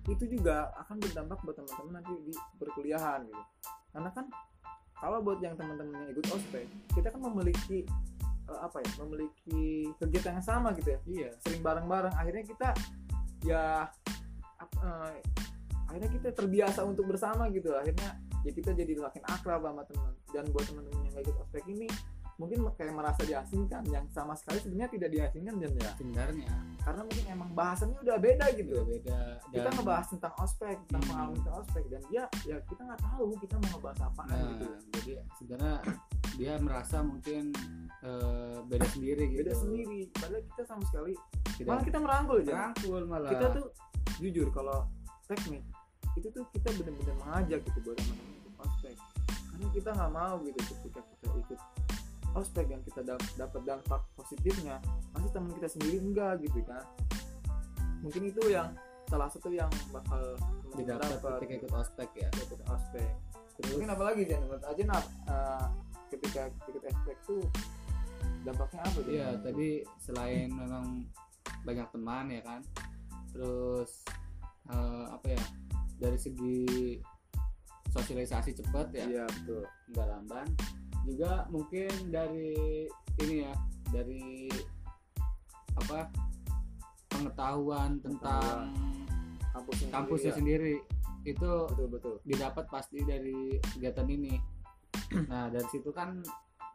itu 0.05 0.29
juga 0.29 0.69
akan 0.85 1.01
berdampak 1.01 1.41
buat 1.41 1.57
teman-teman 1.57 1.93
nanti 1.97 2.13
di 2.29 2.35
perkuliahan 2.61 3.25
gitu. 3.25 3.43
Karena 3.89 4.11
kan 4.13 4.29
kalau 5.01 5.25
buat 5.25 5.41
yang 5.41 5.57
teman-teman 5.57 5.97
yang 5.97 6.11
ikut 6.13 6.29
ospek 6.29 6.69
kita 6.93 7.09
kan 7.09 7.21
memiliki 7.25 7.89
eh, 8.45 8.61
apa 8.61 8.77
ya 8.81 8.91
memiliki 9.05 9.63
kegiatan 9.99 10.41
yang 10.41 10.47
sama 10.47 10.73
gitu 10.77 10.93
ya. 10.93 11.01
Iya. 11.05 11.31
Sering 11.41 11.61
bareng-bareng 11.61 12.15
akhirnya 12.15 12.45
kita 12.45 12.69
ya 13.45 13.89
eh, 14.81 15.15
akhirnya 15.89 16.11
kita 16.11 16.29
terbiasa 16.33 16.81
untuk 16.85 17.07
bersama 17.09 17.49
gitu. 17.53 17.73
Akhirnya 17.73 18.19
ya 18.45 18.53
kita 18.53 18.77
jadi 18.77 18.93
makin 19.01 19.25
akrab 19.25 19.65
sama 19.65 19.83
teman 19.89 20.13
dan 20.33 20.45
buat 20.53 20.65
teman-teman 20.69 21.01
yang 21.09 21.13
gak 21.17 21.25
ikut 21.25 21.37
ospek 21.41 21.65
ini 21.73 21.89
mungkin 22.35 22.67
kayak 22.75 22.91
merasa 22.91 23.23
diasingkan 23.23 23.87
yang 23.95 24.11
sama 24.11 24.35
sekali 24.35 24.59
sebenarnya 24.59 24.91
tidak 24.99 25.11
diasingkan 25.15 25.55
dan 25.55 25.73
ya? 25.79 25.91
Sebenarnya. 25.95 26.51
Karena 26.83 27.03
mungkin 27.07 27.25
emang 27.31 27.51
bahasannya 27.55 27.99
udah 28.03 28.17
beda 28.19 28.47
gitu. 28.59 28.75
Udah 28.75 28.87
beda. 28.91 29.19
Kita 29.55 29.69
Dan- 29.71 29.75
ngebahas 29.79 30.07
tentang 30.11 30.35
ospek 30.43 30.77
tentang 30.91 31.03
Hmm. 31.07 31.11
pengalaman 31.15 31.35
tentang 31.39 31.57
ospek 31.63 31.85
dan 31.95 32.03
dia 32.11 32.25
ya 32.43 32.57
kita 32.67 32.81
nggak 32.83 33.01
tahu 33.07 33.25
kita 33.39 33.55
mau 33.63 33.69
ngebahas 33.79 34.01
apaan 34.03 34.29
nah, 34.35 34.51
gitu. 34.51 34.67
jadi 34.99 35.13
sebenarnya 35.39 35.79
dia 36.35 36.59
merasa 36.59 36.99
mungkin 37.01 37.55
eh, 38.03 38.59
beda 38.67 38.87
sendiri 38.91 39.23
gitu. 39.31 39.41
beda 39.47 39.55
sendiri. 39.55 40.01
Padahal 40.11 40.43
kita 40.43 40.63
sama 40.67 40.83
sekali 40.91 41.15
tidak. 41.59 41.69
malah 41.71 41.85
kita 41.87 41.99
merangkul 42.03 42.37
aja. 42.43 42.53
Rangkul 42.53 43.03
malah. 43.07 43.31
Kita 43.31 43.47
tuh 43.55 43.67
jujur 44.19 44.49
kalau 44.51 44.79
teknik 45.31 45.63
itu 46.15 46.29
tuh 46.31 46.45
kita 46.55 46.69
benar-benar 46.79 47.17
mengajak 47.27 47.61
gitu 47.67 47.79
buat 47.83 47.97
teman-teman 47.99 48.35
ikut 48.39 48.55
ospek. 48.63 48.97
Karena 49.51 49.67
kita 49.75 49.91
nggak 49.95 50.13
mau 50.15 50.35
gitu 50.43 50.61
ketika 50.75 51.01
kita 51.03 51.27
ikut 51.39 51.61
ospek 52.35 52.67
yang 52.67 52.83
kita 52.83 53.01
dap- 53.07 53.35
dapat 53.39 53.63
dampak 53.63 54.01
positifnya 54.19 54.83
masih 55.15 55.31
teman 55.31 55.51
kita 55.55 55.69
sendiri 55.71 55.97
enggak 56.03 56.35
gitu 56.43 56.61
kan. 56.67 56.85
Mungkin 58.03 58.23
itu 58.31 58.43
yang 58.51 58.75
salah 59.07 59.31
satu 59.31 59.55
yang 59.55 59.71
bakal 59.95 60.35
didapat 60.75 61.15
dapat 61.19 61.39
ketika 61.43 61.55
ikut 61.63 61.73
ospek 61.79 62.09
ya. 62.19 62.29
Ikut 62.43 62.61
ospek. 62.67 63.11
Terus? 63.55 63.71
Mungkin 63.79 63.91
apalagi 63.95 64.23
Jan 64.27 64.43
menurut 64.43 64.65
aja 64.67 64.83
nah 64.83 65.03
eh, 65.31 65.67
ketika 66.15 66.51
ikut 66.71 66.83
ospek 66.87 67.19
tuh 67.27 67.43
dampaknya 68.45 68.81
apa 68.85 68.99
Jan? 69.03 69.11
Iya 69.11 69.29
tadi 69.41 69.69
selain 69.99 70.49
memang 70.53 71.09
banyak 71.65 71.89
teman 71.91 72.27
ya 72.31 72.43
kan? 72.45 72.61
Terus 73.33 73.91
eh, 74.71 75.05
apa 75.11 75.27
ya 75.33 75.43
dari 75.99 76.19
segi 76.21 76.63
sosialisasi 77.95 78.59
cepat 78.59 78.93
ya? 78.93 79.07
Iya 79.07 79.25
betul. 79.29 79.65
Nggak 79.95 80.07
lamban. 80.11 80.47
Juga 81.05 81.47
mungkin 81.53 81.91
dari 82.09 82.89
ini 83.23 83.35
ya 83.47 83.53
dari 83.93 84.51
apa 85.75 86.09
pengetahuan 87.11 88.03
tentang 88.03 88.75
kampusnya 89.55 89.89
kampusnya 89.95 90.33
sendiri, 90.35 90.83
sendiri. 90.83 91.31
itu 91.31 91.47
ya. 91.47 91.69
betul 91.71 91.89
betul. 91.89 92.15
didapat 92.27 92.65
pasti 92.69 92.99
dari 93.07 93.59
kegiatan 93.75 94.09
ini. 94.11 94.35
Nah 95.33 95.49
dari 95.51 95.69
situ 95.71 95.91
kan 95.95 96.21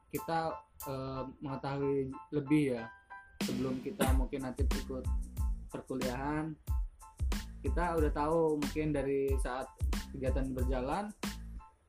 kita 0.09 0.53
eh, 0.89 1.23
mengetahui 1.43 2.09
lebih 2.33 2.79
ya 2.79 2.83
sebelum 3.45 3.79
kita 3.79 4.09
mungkin 4.17 4.43
nanti 4.43 4.65
ikut 4.65 5.05
perkuliahan 5.69 6.51
kita 7.59 7.93
udah 7.99 8.11
tahu 8.11 8.57
mungkin 8.57 8.95
dari 8.95 9.29
saat 9.37 9.67
kegiatan 10.15 10.49
berjalan 10.55 11.11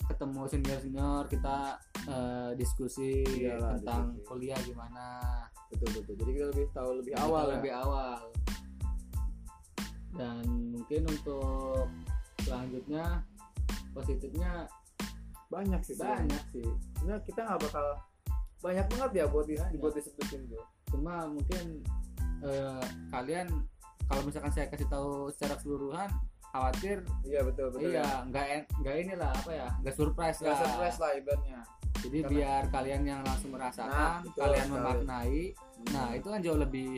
ketemu 0.05 0.43
senior 0.51 0.79
senior 0.83 1.25
kita 1.31 1.79
eh, 2.05 2.51
diskusi 2.59 3.25
Iyalah, 3.25 3.79
tentang 3.81 4.13
diskusi. 4.13 4.27
kuliah 4.29 4.61
gimana 4.67 5.07
betul 5.71 6.03
betul 6.03 6.15
jadi 6.19 6.31
kita 6.35 6.47
lebih 6.53 6.67
tahu 6.75 6.91
lebih 7.01 7.13
Kita 7.15 7.25
awal 7.25 7.45
ya. 7.47 7.53
lebih 7.57 7.73
awal 7.73 8.19
dan 10.19 10.43
mungkin 10.75 11.03
untuk 11.07 11.87
selanjutnya 12.43 13.23
positifnya 13.95 14.67
banyak 15.51 15.81
sih 15.83 15.95
banyak. 15.95 16.43
sih. 16.51 16.65
Sebenarnya 16.95 17.23
kita 17.23 17.41
nggak 17.43 17.61
bakal 17.61 17.87
banyak 18.61 18.87
banget 18.87 19.11
ya 19.15 19.25
buat 19.27 19.45
di, 19.45 19.57
Banyak. 19.57 19.81
buat 19.81 19.95
disebutin 19.95 20.41
tuh 20.47 20.61
cuma 20.87 21.25
mungkin 21.25 21.81
eh, 22.41 22.83
kalian 23.09 23.49
kalau 24.05 24.21
misalkan 24.21 24.51
saya 24.51 24.69
kasih 24.69 24.85
tahu 24.85 25.33
secara 25.33 25.57
keseluruhan 25.57 26.09
khawatir 26.47 27.01
iya 27.23 27.41
betul 27.41 27.73
betul 27.73 27.89
iya 27.89 28.21
nggak 28.27 28.47
en- 28.51 28.69
nggak 28.79 28.97
inilah 29.01 29.33
apa 29.33 29.51
ya 29.51 29.69
nggak 29.81 29.95
surprise 29.95 30.39
Nggak 30.39 30.53
lah. 30.53 30.61
surprise 30.67 30.99
lah 30.99 31.11
ibaratnya 31.15 31.61
jadi 31.97 32.19
Karena- 32.19 32.31
biar 32.31 32.63
kalian 32.69 33.03
yang 33.03 33.21
langsung 33.23 33.49
Nah, 33.49 33.57
merasakan 33.57 34.11
betul 34.23 34.41
kalian 34.41 34.61
sekali. 34.63 34.77
memaknai. 34.77 35.43
Nah 35.91 36.09
itu 36.13 36.27
kan 36.27 36.41
jauh 36.41 36.59
lebih 36.59 36.91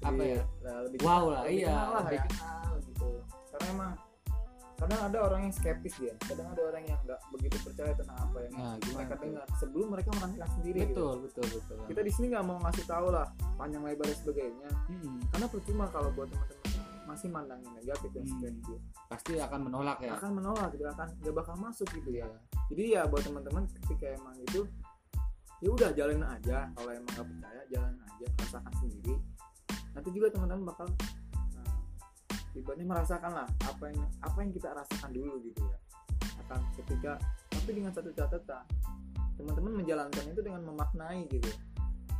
apa 0.00 0.22
ya 0.22 0.40
nah, 0.60 0.78
lebih 0.82 0.98
wow 1.02 1.24
lah 1.28 1.40
lebih 1.44 1.56
iya 1.58 1.68
kenal 1.68 1.88
lah 1.88 2.00
lebih 2.02 2.16
ya. 2.16 2.24
kenal 2.24 2.70
gitu. 2.82 3.08
Karena 3.52 3.66
emang 3.68 3.92
kadang 4.82 5.00
ada 5.06 5.18
orang 5.22 5.40
yang 5.46 5.54
skeptis 5.54 5.94
dia 5.94 6.14
kadang 6.26 6.50
ada 6.50 6.62
orang 6.66 6.82
yang 6.90 6.98
nggak 7.06 7.20
begitu 7.30 7.56
percaya 7.62 7.92
tentang 7.94 8.18
apa 8.18 8.38
yang 8.42 8.52
nah 8.58 8.74
mereka 8.82 9.14
dengar 9.22 9.44
sebelum 9.62 9.86
mereka 9.94 10.10
merasakan 10.18 10.48
sendiri 10.58 10.78
gitu. 10.82 10.90
betul 10.90 11.14
betul 11.22 11.46
betul. 11.54 11.76
Kita 11.86 12.00
di 12.02 12.12
sini 12.12 12.26
nggak 12.34 12.44
mau 12.46 12.58
ngasih 12.66 12.84
tahu 12.90 13.06
lah 13.14 13.26
panjang 13.54 13.82
lebar 13.86 14.04
dan 14.10 14.18
sebagainya. 14.18 14.68
Hmm, 14.90 15.16
karena 15.30 15.46
percuma 15.46 15.84
kalau 15.94 16.10
buat 16.12 16.28
teman-teman 16.28 16.82
masih 17.02 17.28
mandangin 17.28 17.70
negatif 17.76 18.10
dan 18.14 18.24
Hmm. 18.26 18.78
pasti 19.10 19.32
akan 19.38 19.60
menolak 19.70 19.98
ya? 20.02 20.10
Akan 20.18 20.32
menolak 20.34 20.68
gitu 20.74 20.84
akan 20.88 21.08
nggak 21.22 21.34
bakal 21.34 21.54
masuk 21.62 21.88
gitu 21.94 22.10
ya. 22.10 22.26
Iya. 22.26 22.38
jadi 22.72 22.82
ya 22.88 23.00
buat 23.06 23.22
teman-teman 23.22 23.62
ketika 23.84 24.06
emang 24.16 24.34
itu 24.40 24.60
ya 25.62 25.68
udah 25.70 25.90
jalanin 25.94 26.26
aja. 26.26 26.66
Kalau 26.74 26.90
emang 26.90 27.10
nggak 27.14 27.26
percaya 27.30 27.62
jalanin 27.70 28.00
aja 28.02 28.26
rasakan 28.42 28.72
sendiri. 28.82 29.14
Nanti 29.92 30.08
juga 30.10 30.26
teman-teman 30.32 30.64
bakal 30.72 30.86
ibaratnya 32.52 32.86
merasakan 32.86 33.32
lah 33.32 33.48
apa 33.64 33.84
yang 33.88 34.00
apa 34.20 34.38
yang 34.44 34.52
kita 34.52 34.68
rasakan 34.72 35.10
dulu 35.12 35.40
gitu 35.48 35.60
ya. 35.64 35.78
Akan 36.46 36.60
ketika 36.76 37.16
tapi 37.48 37.70
dengan 37.78 37.92
satu 37.94 38.10
catatan 38.12 38.64
teman-teman 39.36 39.82
menjalankan 39.82 40.24
itu 40.28 40.40
dengan 40.44 40.62
memaknai 40.68 41.26
gitu. 41.32 41.50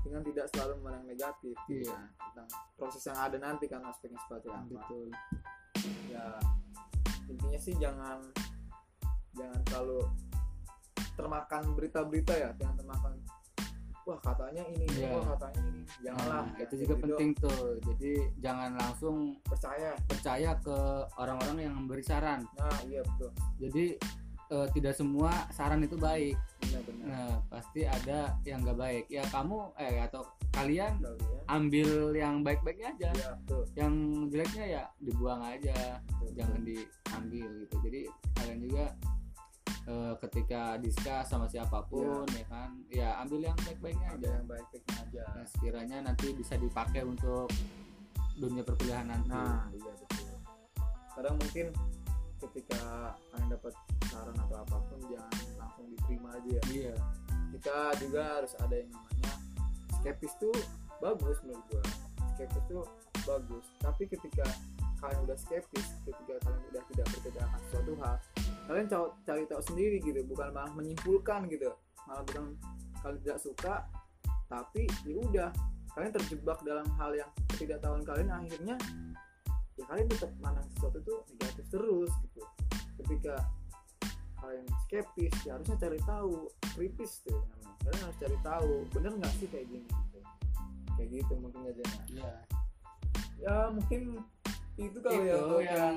Dengan 0.03 0.27
tidak 0.27 0.51
selalu 0.51 0.83
memandang 0.83 1.07
negatif 1.15 1.55
gitu 1.71 1.87
kan, 1.87 2.11
tentang 2.11 2.49
proses 2.75 3.07
yang 3.07 3.19
ada 3.23 3.39
nanti 3.39 3.71
kan 3.71 3.87
aspeknya 3.87 4.19
seperti 4.27 4.51
apa. 4.51 4.67
Betul. 4.67 5.09
Ya 6.11 6.27
intinya 7.31 7.61
sih 7.63 7.75
jangan 7.79 8.19
jangan 9.39 9.61
terlalu 9.65 10.03
termakan 11.15 11.63
berita-berita 11.79 12.35
ya 12.35 12.51
jangan 12.59 12.77
termakan 12.77 13.13
wah 14.03 14.19
katanya 14.19 14.63
ini 14.69 14.87
Iya. 14.93 15.09
wah 15.15 15.25
katanya 15.37 15.61
ini. 15.65 15.83
Janganlah. 16.03 16.43
Nah, 16.45 16.59
ya, 16.59 16.65
itu 16.67 16.75
juga 16.83 16.95
penting 16.99 17.31
tuh. 17.39 17.63
Jadi 17.87 18.13
jangan 18.43 18.71
langsung 18.77 19.17
percaya. 19.47 19.91
percaya 20.09 20.51
ke 20.59 20.77
orang-orang 21.17 21.59
yang 21.71 21.75
memberi 21.79 22.03
saran. 22.03 22.43
Nah 22.59 22.79
iya 22.87 23.01
betul. 23.07 23.31
Jadi 23.63 23.85
eh, 24.53 24.69
tidak 24.77 24.95
semua 24.95 25.33
saran 25.51 25.81
itu 25.81 25.97
baik. 25.97 26.37
Benar-benar 26.61 27.05
nah 27.09 27.33
pasti 27.49 27.83
ada 27.85 28.37
yang 28.45 28.61
nggak 28.63 28.79
baik. 28.79 29.05
Ya 29.09 29.25
kamu 29.31 29.73
eh 29.81 30.03
atau 30.03 30.29
kalian 30.53 31.01
kalian 31.01 31.49
ambil 31.49 31.91
yang 32.13 32.35
baik-baiknya 32.45 32.93
aja. 32.99 33.11
Ya 33.17 33.31
betul. 33.45 33.63
Yang 33.79 33.95
jeleknya 34.29 34.65
ya 34.67 34.83
dibuang 35.01 35.41
aja. 35.41 36.01
Betul, 36.05 36.31
jangan 36.37 36.61
diambil 36.63 37.47
gitu. 37.65 37.77
Jadi 37.87 38.01
kalian 38.37 38.59
juga 38.61 38.85
eh, 39.89 40.15
ketika 40.29 40.77
diskus 40.79 41.27
sama 41.27 41.47
siapa 41.51 41.83
pun 41.87 42.27
ya 42.31 42.45
kan? 42.47 42.71
Ya 42.93 43.09
ambil 43.23 43.51
yang 43.51 43.59
baik-baiknya 43.63 44.09
aja. 44.15 44.29
yang 44.39 44.47
baik-baiknya 44.49 44.97
aja. 45.03 45.23
Nah, 45.35 45.47
sekiranya 45.47 45.97
nanti 46.07 46.35
bisa 46.35 46.55
dipakai 46.59 47.03
untuk 47.03 47.51
dunia 48.39 48.63
perkuliahan 48.65 49.09
nanti. 49.09 49.31
Nah 49.31 49.69
iya 49.75 49.93
betul. 49.97 50.37
Kadang 51.13 51.37
mungkin 51.37 51.67
ketika 52.43 52.83
kalian 53.31 53.49
dapat 53.55 53.75
saran 54.11 54.37
atau 54.37 54.57
apa 54.59 54.77
pun 54.91 54.99
jangan 55.07 55.35
langsung 55.61 55.87
diterima 55.93 56.29
aja 56.35 56.51
ya. 56.51 56.63
Iya. 56.71 56.95
Kita 57.53 57.77
juga 58.01 58.21
harus 58.41 58.53
ada 58.59 58.75
yang 58.75 58.91
namanya 58.91 59.33
skeptis 60.01 60.33
tuh 60.41 60.55
bagus 60.99 61.39
menurut 61.45 61.65
gua. 61.71 61.85
Skeptis 62.35 62.65
tuh 62.67 62.83
bagus. 63.23 63.67
Tapi 63.79 64.03
ketika 64.09 64.47
kalian 65.03 65.21
udah 65.27 65.39
skeptis 65.39 65.87
ketika 66.07 66.39
kalian 66.47 66.63
udah 66.71 66.83
tidak 66.95 67.07
percaya 67.11 67.43
akan 67.43 67.63
suatu 67.75 67.93
hal 67.99 68.17
kalian 68.67 68.87
cari, 68.87 69.11
cari 69.27 69.43
tahu 69.51 69.63
sendiri 69.63 69.97
gitu 70.03 70.21
bukan 70.27 70.55
malah 70.55 70.73
menyimpulkan 70.75 71.51
gitu. 71.51 71.73
Malah 72.07 72.23
bukan 72.27 72.45
kalian 73.03 73.19
tidak 73.23 73.39
suka 73.43 73.75
tapi 74.53 74.85
ya 75.09 75.17
udah 75.17 75.51
kalian 75.97 76.13
terjebak 76.13 76.61
dalam 76.61 76.85
hal 77.01 77.17
yang 77.17 77.31
ketidaktahuan 77.53 78.05
kalian 78.05 78.29
akhirnya 78.29 78.77
ya 79.81 79.85
kalian 79.89 80.07
tetap 80.13 80.29
mandang 80.45 80.69
sesuatu 80.77 81.01
tuh 81.05 81.19
negatif 81.41 81.67
terus 81.73 82.13
gitu. 82.29 82.41
Ketika 83.03 83.35
kalian 84.43 84.67
skeptis 84.87 85.35
ya 85.47 85.57
harusnya 85.57 85.77
cari 85.81 86.01
tahu. 86.05 86.51
Kritis 86.73 87.21
tuh 87.25 87.37
namanya. 87.37 87.73
Kalian 87.85 88.01
harus 88.09 88.19
cari 88.21 88.39
tahu 88.41 88.73
bener 88.97 89.13
nggak 89.21 89.33
sih 89.37 89.49
kayak 89.49 89.67
gini? 89.69 89.89
gitu. 89.89 90.19
Kayak 90.97 91.09
gitu 91.21 91.33
mungkin 91.41 91.61
aja. 91.69 91.85
Ya. 91.85 92.03
iya. 92.09 92.33
Ya 93.43 93.57
mungkin 93.75 94.23
itu 94.81 94.99
kali 95.05 95.29
ya 95.29 95.37
itu 95.37 95.45
untuk 95.45 95.61
yang 95.61 95.97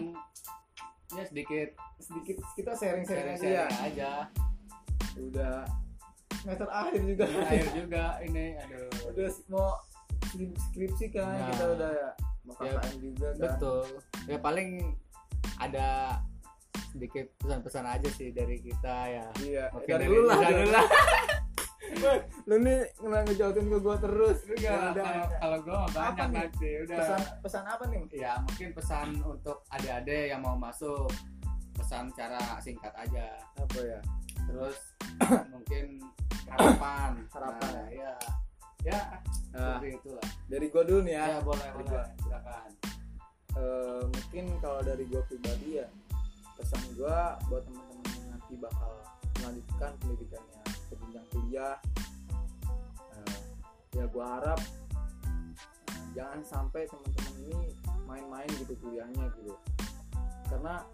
ya 1.15 1.23
sedikit 1.25 1.69
sedikit 1.97 2.35
kita 2.53 2.71
sharing-sharing 2.73 3.35
aja 3.35 3.47
ya. 3.47 3.65
aja. 3.81 4.11
Udah. 5.15 5.63
Semester 6.37 6.69
akhir 6.69 7.01
juga. 7.01 7.25
Akhir 7.25 7.67
juga 7.73 8.03
ini 8.21 8.45
aduh. 8.57 8.89
Udah 9.09 9.29
mau 9.47 9.79
skripsi 10.69 11.05
kan 11.09 11.31
Nah. 11.31 11.47
kita 11.49 11.65
udah 11.73 11.91
ya 11.91 12.09
Ya, 12.61 12.77
juga 13.01 13.27
kan. 13.33 13.57
Betul. 13.57 13.85
Ya 14.29 14.37
paling 14.37 14.69
ada 15.57 16.19
sedikit 16.93 17.25
pesan-pesan 17.41 17.85
aja 17.89 18.09
sih 18.13 18.29
dari 18.29 18.61
kita 18.61 18.95
ya. 19.09 19.25
Iya 19.41 19.65
Mungkin 19.73 19.89
dari 19.89 20.05
dulu 20.05 20.23
lah 20.29 20.37
dari 20.37 20.53
dulu 20.61 20.71
lah 20.71 20.85
lu 22.45 22.55
nih 22.61 22.79
nggak 22.99 23.21
ngejauhin 23.29 23.65
ke 23.71 23.77
gua 23.79 23.95
terus. 23.97 24.37
Enggak, 24.45 24.61
Ya 24.61 24.77
kalau 24.93 25.25
kalau 25.39 25.57
gue 25.63 25.75
mah 25.75 25.91
banyak 25.91 26.29
nanti 26.33 26.69
udah. 26.85 26.97
Pesan 26.99 27.21
pesan 27.41 27.63
apa 27.65 27.83
nih? 27.89 28.01
Ya 28.13 28.31
mungkin 28.41 28.69
pesan 28.75 29.07
untuk 29.23 29.63
adik-adik 29.71 30.33
yang 30.33 30.41
mau 30.43 30.55
masuk. 30.59 31.09
Pesan 31.75 32.11
cara 32.15 32.39
singkat 32.63 32.93
aja. 32.95 33.35
Apa 33.59 33.79
ya? 33.83 33.99
Terus 34.45 34.77
mungkin 35.53 35.85
harapan 36.51 37.11
Harapan. 37.33 37.71
nah, 37.75 37.87
ya 37.89 38.13
ya 38.85 39.01
nah, 39.55 39.81
seperti 39.81 39.97
itulah. 39.97 40.27
Dari 40.45 40.65
gua 40.69 40.83
dulu 40.85 40.99
nih 41.03 41.13
ya. 41.17 41.25
Ya, 41.25 41.39
boleh 41.41 41.59
Dari 41.65 41.75
boleh. 41.81 41.89
gua. 41.89 42.03
silakan. 42.21 42.69
Eh, 43.55 44.03
mungkin 44.11 44.45
kalau 44.59 44.83
dari 44.83 45.07
gue 45.07 45.21
pribadi 45.31 45.79
ya 45.79 45.87
pesan 46.59 46.83
gue 46.91 47.17
buat 47.47 47.63
teman-teman 47.63 48.07
yang 48.19 48.27
nanti 48.35 48.53
bakal 48.59 48.91
melanjutkan 49.39 49.91
pendidikannya 50.03 50.59
ke 50.89 50.93
jenjang 51.01 51.27
kuliah. 51.33 51.75
Eh, 53.13 53.37
ya 53.95 54.05
gue 54.05 54.25
harap 54.25 54.59
jangan 56.15 56.39
sampai 56.47 56.87
teman-teman 56.87 57.35
ini 57.43 57.59
main-main 58.07 58.49
gitu 58.55 58.73
kuliahnya 58.79 59.27
gitu. 59.41 59.53
Karena 60.47 60.85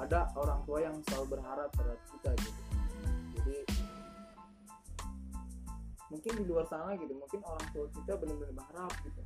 ada 0.00 0.32
orang 0.40 0.64
tua 0.64 0.78
yang 0.80 0.96
selalu 1.06 1.36
berharap 1.36 1.68
terhadap 1.76 2.00
kita 2.16 2.30
gitu. 2.40 2.60
Jadi 3.36 3.58
mungkin 6.12 6.32
di 6.40 6.44
luar 6.44 6.68
sana 6.68 6.92
gitu 6.96 7.12
mungkin 7.16 7.40
orang 7.48 7.66
tua 7.72 7.88
kita 7.88 8.12
benar-benar 8.20 8.52
berharap 8.52 8.92
gitu 9.00 9.20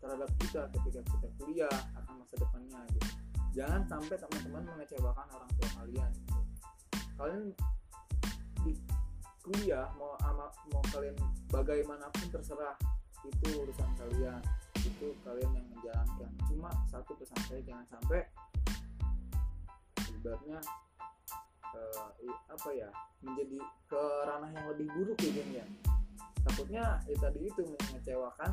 terhadap 0.00 0.30
kita 0.40 0.60
ketika 0.72 1.00
kita 1.04 1.28
kuliah 1.38 1.76
akan 1.94 2.24
masa 2.24 2.34
depannya 2.40 2.80
gitu. 2.96 3.08
Jangan 3.52 3.84
sampai 3.84 4.16
teman-teman 4.16 4.64
mengecewakan 4.64 5.26
orang 5.28 5.50
tua 5.60 5.68
kalian 5.80 6.10
gitu. 6.16 6.40
kalian 7.20 7.44
di 8.62 8.72
kuliah 9.42 9.90
mau 9.98 10.14
ama, 10.22 10.46
mau 10.70 10.82
kalian 10.94 11.16
bagaimanapun 11.50 12.26
terserah. 12.30 12.78
Itu 13.22 13.66
urusan 13.66 13.90
kalian. 13.98 14.42
Itu 14.82 15.14
kalian 15.22 15.50
yang 15.54 15.66
menjalankan. 15.74 16.30
Cuma 16.50 16.70
satu 16.90 17.14
pesan 17.18 17.38
saya 17.46 17.60
jangan 17.62 17.86
sampai 17.90 18.22
ibaratnya 20.22 20.58
i- 22.22 22.42
apa 22.46 22.70
ya 22.76 22.88
menjadi 23.24 23.58
ke 23.90 24.02
ranah 24.28 24.50
yang 24.54 24.66
lebih 24.70 24.86
buruk 24.92 25.18
ya 25.24 25.62
ya 25.62 25.66
takutnya 26.46 26.84
ya 27.06 27.16
tadi 27.18 27.48
itu 27.48 27.62
mengecewakan 27.64 28.50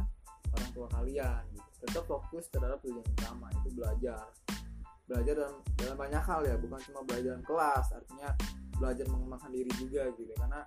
orang 0.49 0.69
tua 0.73 0.87
kalian 0.93 1.41
gitu. 1.53 1.69
tetap 1.85 2.03
fokus 2.09 2.49
terhadap 2.49 2.81
tujuan 2.81 3.05
utama 3.05 3.47
itu 3.61 3.69
belajar. 3.77 4.25
Belajar 5.09 5.33
dalam 5.41 5.55
dalam 5.77 5.97
banyak 5.97 6.23
hal 6.25 6.41
ya 6.45 6.55
bukan 6.57 6.79
cuma 6.89 7.01
belajar 7.05 7.37
kelas. 7.45 7.85
Artinya 7.93 8.29
belajar 8.79 9.05
mengembangkan 9.11 9.51
diri 9.51 9.71
juga 9.75 10.07
gitu. 10.15 10.31
Karena 10.33 10.63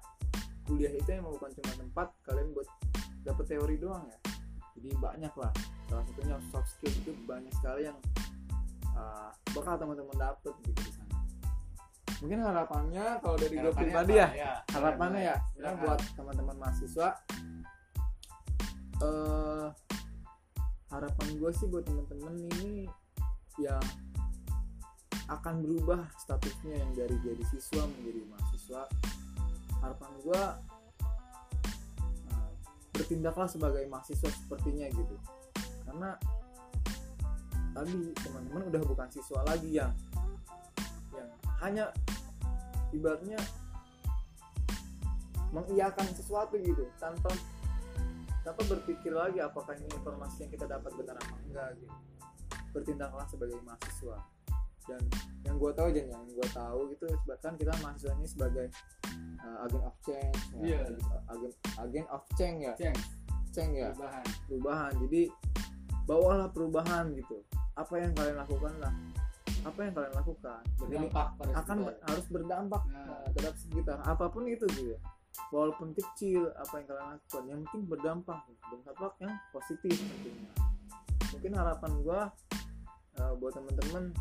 kuliah 0.68 0.92
itu 0.92 1.08
emang 1.10 1.34
bukan 1.34 1.50
cuma 1.58 1.72
tempat 1.74 2.08
kalian 2.28 2.48
buat 2.54 2.68
dapet 3.26 3.44
teori 3.48 3.76
doang 3.80 4.04
ya. 4.06 4.18
Jadi 4.78 4.88
banyak 5.00 5.34
lah. 5.34 5.52
Salah 5.88 6.04
satunya 6.06 6.36
soft 6.52 6.68
skill 6.68 6.92
itu 6.92 7.12
banyak 7.26 7.52
sekali 7.58 7.88
yang 7.88 7.98
uh, 8.94 9.32
bakal 9.56 9.74
teman-teman 9.80 10.16
dapet 10.16 10.54
gitu 10.68 10.80
di 10.84 10.92
sana. 10.92 11.16
Mungkin 12.22 12.38
harapannya 12.38 13.18
kalau 13.18 13.34
dari 13.34 13.54
gue 13.58 13.72
pribadi 13.74 14.14
ya 14.14 14.30
harapannya 14.70 15.20
ya 15.26 15.36
sebenarnya 15.42 15.74
Silakan. 15.74 15.82
buat 15.82 16.00
teman-teman 16.14 16.56
mahasiswa 16.62 17.08
eh 19.02 19.66
harapan 20.92 21.28
gue 21.34 21.50
sih 21.50 21.66
buat 21.66 21.82
teman-teman 21.82 22.34
ini 22.62 22.86
yang 23.58 23.82
akan 25.38 25.64
berubah 25.64 26.02
statusnya 26.20 26.74
yang 26.76 26.90
dari 26.92 27.16
jadi 27.24 27.44
siswa 27.48 27.82
menjadi 27.88 28.20
mahasiswa. 28.28 28.82
Harapan 29.80 30.10
gue 30.22 30.42
eh, 32.32 32.50
bertindaklah 32.92 33.48
sebagai 33.48 33.84
mahasiswa 33.88 34.28
sepertinya 34.28 34.86
gitu. 34.92 35.16
Karena 35.88 36.16
tadi 37.72 38.12
teman-teman 38.20 38.68
udah 38.68 38.82
bukan 38.84 39.08
siswa 39.08 39.40
lagi 39.48 39.80
yang 39.80 39.92
yang 41.16 41.28
hanya 41.64 41.84
ibaratnya 42.92 43.40
mengiyakan 45.52 46.08
sesuatu 46.12 46.56
gitu 46.60 46.88
tanpa 46.96 47.32
tanpa 48.44 48.62
berpikir 48.68 49.12
lagi 49.12 49.40
apakah 49.40 49.76
ini 49.76 49.88
informasi 49.92 50.48
yang 50.48 50.52
kita 50.52 50.66
dapat 50.68 50.92
benar 50.96 51.16
apa 51.16 51.36
enggak 51.48 51.68
gitu. 51.80 51.96
Bertindaklah 52.72 53.28
sebagai 53.28 53.60
mahasiswa 53.64 54.31
dan 54.88 55.02
yang 55.46 55.56
gue 55.58 55.70
tahu 55.74 55.86
aja 55.94 56.02
yang 56.10 56.24
gue 56.26 56.48
tahu 56.50 56.80
itu 56.90 57.04
bahkan 57.26 57.52
kita 57.54 57.72
mahasiswa 57.82 58.12
ini 58.18 58.26
sebagai 58.28 58.66
uh, 59.42 59.64
agen 59.66 59.82
of 59.82 59.96
change 60.02 60.38
ya, 60.58 60.62
Iya. 60.62 60.80
agen 61.30 61.52
agen 61.78 62.04
of 62.10 62.22
change 62.38 62.58
ya. 62.62 62.74
Ceng, 62.78 62.96
change 63.52 63.74
ya. 63.78 63.90
Perubahan. 63.94 64.24
Perubahan. 64.48 64.92
Jadi 65.06 65.22
bawalah 66.06 66.48
perubahan 66.50 67.04
gitu. 67.14 67.36
Apa 67.78 67.94
yang 68.02 68.12
kalian 68.16 68.36
lakukan 68.38 68.74
lah. 68.82 68.94
Apa 69.62 69.78
yang 69.86 69.92
kalian 69.94 70.14
lakukan. 70.18 70.60
Berdampak 70.78 71.26
pada 71.38 71.52
akan 71.62 71.76
sekitar. 71.86 72.06
harus 72.10 72.26
berdampak 72.30 72.82
Nah. 72.90 73.06
uh, 73.06 73.26
terhadap 73.34 73.54
sekitar. 73.58 73.96
Apa 74.02 74.24
pun 74.30 74.44
itu 74.50 74.66
gitu 74.74 74.98
walaupun 75.48 75.96
kecil 75.96 76.52
apa 76.60 76.80
yang 76.80 76.86
kalian 76.92 77.08
lakukan 77.16 77.44
yang 77.48 77.60
penting 77.68 77.82
berdampak. 77.88 78.40
Berdampak 78.68 79.12
yang 79.22 79.34
positif 79.54 79.94
tentunya. 79.96 80.50
Mungkin 81.32 81.52
harapan 81.56 81.90
gua 82.04 82.20
uh, 83.20 83.32
buat 83.40 83.52
teman-teman 83.56 84.12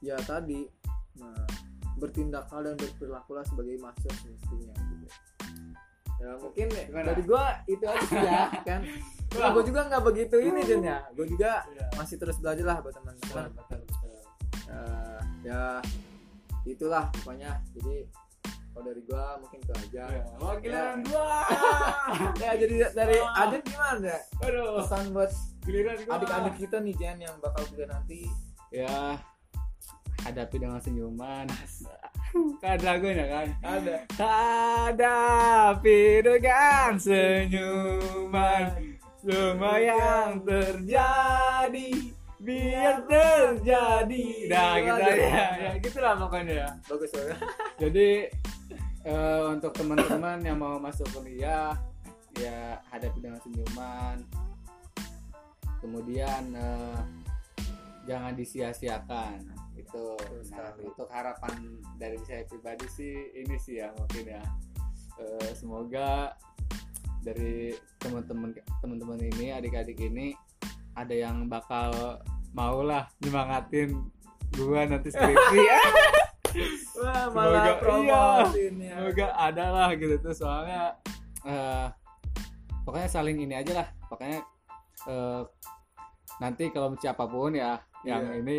ya 0.00 0.16
tadi 0.20 0.66
nah, 1.14 1.46
bertindaklah 1.94 2.62
dan 2.62 2.74
berperilakulah 2.74 3.42
sebagai 3.44 3.74
mahasiswa 3.76 4.14
semestinya 4.16 4.74
gitu 4.76 5.06
ya 6.18 6.30
mungkin 6.38 6.66
Gimana? 6.68 7.06
dari 7.10 7.22
gua 7.22 7.44
itu 7.64 7.84
aja 7.84 8.02
sih 8.04 8.18
ya 8.18 8.42
kan 8.68 8.80
Wah. 9.36 9.50
gue 9.52 9.64
juga 9.66 9.80
nggak 9.86 10.02
begitu 10.02 10.36
ini 10.40 10.60
Jen 10.64 10.82
ya 10.82 11.04
gue 11.12 11.26
juga 11.26 11.62
Iya. 11.68 11.84
masih 11.94 12.16
terus 12.16 12.40
belajar 12.40 12.64
lah 12.64 12.78
buat 12.80 12.96
teman-teman. 12.96 13.52
Eh, 14.68 15.20
ya 15.44 15.78
itulah 16.64 17.08
pokoknya 17.12 17.60
jadi 17.72 18.08
kalau 18.72 18.84
dari 18.84 19.02
gua 19.04 19.36
mungkin 19.36 19.58
itu 19.58 19.72
aja 19.74 20.04
Ya, 20.08 20.22
giliran 20.62 20.98
gua. 21.04 21.38
ya 22.46 22.50
jadi 22.56 22.74
dari 22.94 23.16
Ah. 23.20 23.44
Adit 23.44 23.62
gimana 23.64 24.06
ya 24.06 24.20
Aduh, 24.42 24.80
pesan 24.80 25.12
buat 25.12 25.30
adik-adik 26.08 26.54
kita 26.56 26.76
nih 26.78 26.94
Jen 26.96 27.18
yang 27.20 27.34
bakal 27.38 27.62
kuliah 27.68 27.90
nanti 27.90 28.26
Ya, 28.68 29.16
hadapi 30.24 30.56
dengan 30.58 30.80
senyuman. 30.82 31.46
Kan 32.60 32.76
ada 32.76 32.84
lagunya 32.84 33.24
kan? 33.24 33.48
ada. 33.64 33.94
Hadapi 34.20 36.00
dengan 36.20 37.00
senyuman 37.00 38.68
Semua 39.24 39.74
yang 39.80 40.44
terjadi. 40.44 41.90
Biar 42.38 43.02
terjadi. 43.08 44.26
Nah 44.46 44.78
gitu 44.78 45.10
ya, 45.18 45.46
ya 45.58 45.72
gitulah 45.82 46.14
pokoknya 46.20 46.54
ya. 46.54 46.68
Bagus 46.86 47.10
banget 47.10 47.38
Jadi 47.82 48.08
eh, 49.08 49.42
untuk 49.48 49.72
teman-teman 49.74 50.38
yang 50.44 50.60
mau 50.60 50.78
masuk 50.78 51.08
kuliah 51.16 51.74
Ya 52.38 52.78
hadapi 52.94 53.18
dengan 53.18 53.42
senyuman. 53.42 54.22
Kemudian 55.82 56.54
eh, 56.54 57.00
Jangan 58.08 58.32
disia-siakan 58.32 59.57
Itu 59.88 60.04
Betul 60.14 60.40
Nah 60.46 60.68
sekali. 60.68 60.82
untuk 60.86 61.08
harapan 61.08 61.52
dari 61.96 62.18
saya 62.22 62.44
pribadi 62.44 62.86
sih 62.86 63.12
Ini 63.34 63.56
sih 63.56 63.74
ya 63.76 63.88
mungkin 63.92 64.24
ya 64.28 64.42
Eh, 65.16 65.50
Semoga 65.52 66.36
dari 67.18 67.72
teman-teman 67.98 68.54
teman-teman 68.78 69.18
ini 69.18 69.50
adik-adik 69.50 69.98
ini 69.98 70.30
ada 70.94 71.10
yang 71.10 71.44
bakal 71.44 72.22
mau 72.52 72.78
lah 72.80 73.10
nyemangatin 73.18 74.06
gua 74.54 74.86
nanti 74.86 75.10
skripsi 75.10 75.58
wah 76.96 77.26
Semoga- 77.26 77.34
malah 77.34 77.64
iya. 77.66 77.74
promotin 77.76 78.74
ya 78.78 78.94
semoga 78.96 79.26
ada 79.34 79.64
lah 79.68 79.88
gitu 79.92 80.14
tuh 80.18 80.30
soalnya 80.32 80.94
eh, 81.42 81.86
pokoknya 82.82 83.10
saling 83.10 83.36
ini 83.36 83.54
aja 83.56 83.72
lah 83.76 83.88
pokoknya 84.06 84.38
eh, 85.04 85.42
nanti 86.38 86.70
kalau 86.70 86.94
siapa 86.94 87.26
pun 87.26 87.50
ya 87.52 87.82
yang 88.00 88.22
Iya. 88.24 88.34
ini 88.38 88.56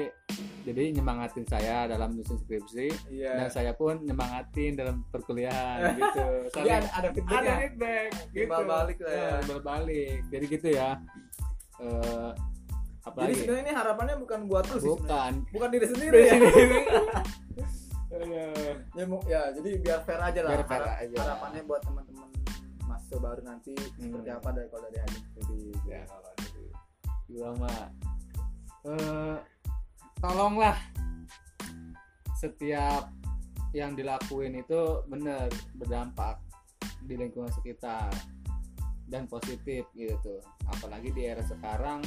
jadi 0.62 0.92
nyemangatin 0.92 1.44
saya 1.44 1.88
dalam 1.88 2.12
menyusun 2.12 2.38
skripsi. 2.38 2.88
Iya. 3.10 3.32
Dan 3.36 3.48
saya 3.50 3.72
pun 3.72 4.02
nyemangatin 4.02 4.76
dalam 4.76 5.08
perkuliahan 5.08 5.96
gitu. 6.00 6.26
Jadi 6.52 6.70
ada, 6.70 6.88
ada 6.92 7.10
feedback 7.10 7.38
ada 7.38 7.48
ya? 7.48 7.58
feedback 7.62 8.10
gitu. 8.30 8.68
balik 8.68 8.98
lah 9.00 9.12
ya. 9.12 9.30
timbal 9.40 9.62
balik 9.62 10.20
jadi 10.28 10.46
gitu 10.46 10.68
ya. 10.70 10.90
Eh, 11.80 12.30
jadi 12.30 13.08
apalagi 13.08 13.34
sebenarnya 13.38 13.64
ini 13.64 13.74
harapannya 13.74 14.16
bukan 14.18 14.40
buat 14.46 14.66
lu 14.68 14.78
sih 14.78 14.90
bukan. 14.92 15.32
Bukan 15.50 15.70
diri 15.70 15.86
sendiri 15.88 16.20
ya? 16.22 16.36
Eh, 18.10 18.46
ya, 18.98 19.06
ya 19.26 19.42
jadi 19.56 19.70
biar 19.80 20.00
fair 20.04 20.20
aja 20.20 20.40
lah. 20.42 20.52
Biar 20.52 20.64
fair 20.66 20.84
Harap- 20.84 21.00
aja. 21.00 21.18
harapannya 21.18 21.62
buat 21.64 21.82
teman-teman 21.82 22.28
mahasiswa 22.84 23.18
baru 23.18 23.42
nanti 23.42 23.74
seperti 23.96 24.28
Hmm. 24.28 24.38
apa 24.38 24.50
dari 24.52 24.68
kalau 24.68 24.84
dari 24.84 24.98
Adit 25.00 25.24
jadi 25.36 25.60
ya 25.88 26.02
kalau 26.04 26.32
dari 26.36 26.66
gua 27.30 27.50
mah 27.56 27.80
eh, 28.88 29.38
tolonglah. 30.20 30.78
Setiap 32.40 33.12
yang 33.76 33.94
dilakuin 33.94 34.58
itu 34.58 35.04
bener 35.06 35.52
berdampak 35.76 36.40
di 37.04 37.20
lingkungan 37.20 37.52
sekitar 37.52 38.10
dan 39.10 39.26
positif 39.26 39.86
gitu. 39.98 40.40
Apalagi 40.70 41.12
di 41.12 41.28
era 41.28 41.42
sekarang 41.44 42.06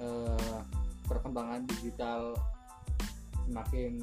eh, 0.00 0.58
perkembangan 1.04 1.66
digital 1.68 2.38
semakin 3.44 4.00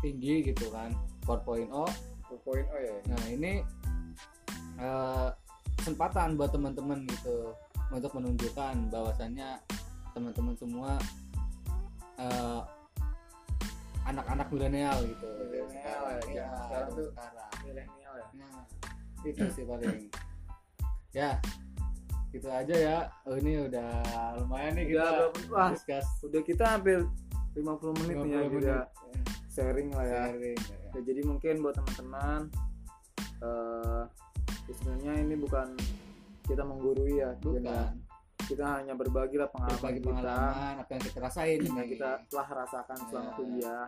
tinggi 0.00 0.52
gitu 0.52 0.70
kan. 0.72 0.96
4.0 1.28 1.68
2.0 1.68 2.66
ya. 2.80 2.96
Nah 3.10 3.22
ini 3.28 3.60
eh, 4.80 5.28
kesempatan 5.78 6.38
buat 6.38 6.54
teman-teman 6.54 7.04
gitu 7.08 7.52
untuk 7.90 8.14
menunjukkan 8.14 8.88
bahwasannya 8.88 9.58
teman-teman 10.12 10.54
semua 10.58 10.98
eh, 12.20 12.60
anak-anak 14.06 14.48
milenial 14.50 14.98
gitu. 15.06 15.26
Milenial 15.50 16.02
ya, 16.06 16.20
ya, 16.28 16.46
sekarang 16.66 16.90
tuh. 16.96 17.08
sekarang. 17.14 17.50
milenial 17.62 18.14
ya 18.18 18.26
Nah, 18.34 18.62
itu 19.22 19.44
sih 19.52 19.64
paling. 19.68 20.08
ya, 21.12 21.30
gitu 22.32 22.48
aja 22.48 22.74
ya. 22.74 22.98
Oh, 23.26 23.36
ini 23.36 23.66
udah 23.68 23.90
lumayan 24.40 24.78
nih 24.78 24.84
Udah 24.96 25.34
kita 25.34 25.46
wah, 25.50 25.70
discuss 25.74 26.06
udah 26.24 26.40
kita 26.46 26.64
hampir 26.66 27.04
50 27.58 28.00
menit 28.06 28.16
nih 28.22 28.30
ya 28.30 28.40
50 28.46 28.54
juga 28.54 28.76
menit. 28.78 29.26
sharing 29.50 29.88
lah 29.90 30.06
ya 30.06 30.22
Sharing, 30.30 30.58
ya. 30.58 30.78
Ya, 30.94 31.00
jadi 31.02 31.20
mungkin 31.26 31.54
buat 31.62 31.74
teman-teman 31.78 32.40
eh 33.42 34.04
Ya, 34.70 34.78
sebenarnya 34.78 35.12
ini 35.26 35.34
bukan 35.34 35.74
kita 36.46 36.62
menggurui 36.62 37.18
ya 37.18 37.34
ya. 37.42 37.90
Kita 38.50 38.82
hanya 38.82 38.98
berbagi 38.98 39.38
lah 39.38 39.46
pengalaman 39.46 39.78
berbagi 39.78 40.00
kita 40.02 40.10
pengalaman 40.10 40.74
apa 40.82 40.90
yang 40.90 41.02
kita 41.06 41.18
rasain 41.22 41.60
yang 41.62 41.86
kita 41.86 42.10
telah 42.26 42.48
rasakan 42.50 42.98
selama 43.06 43.30
Ya. 43.30 43.34
kuliah. 43.38 43.84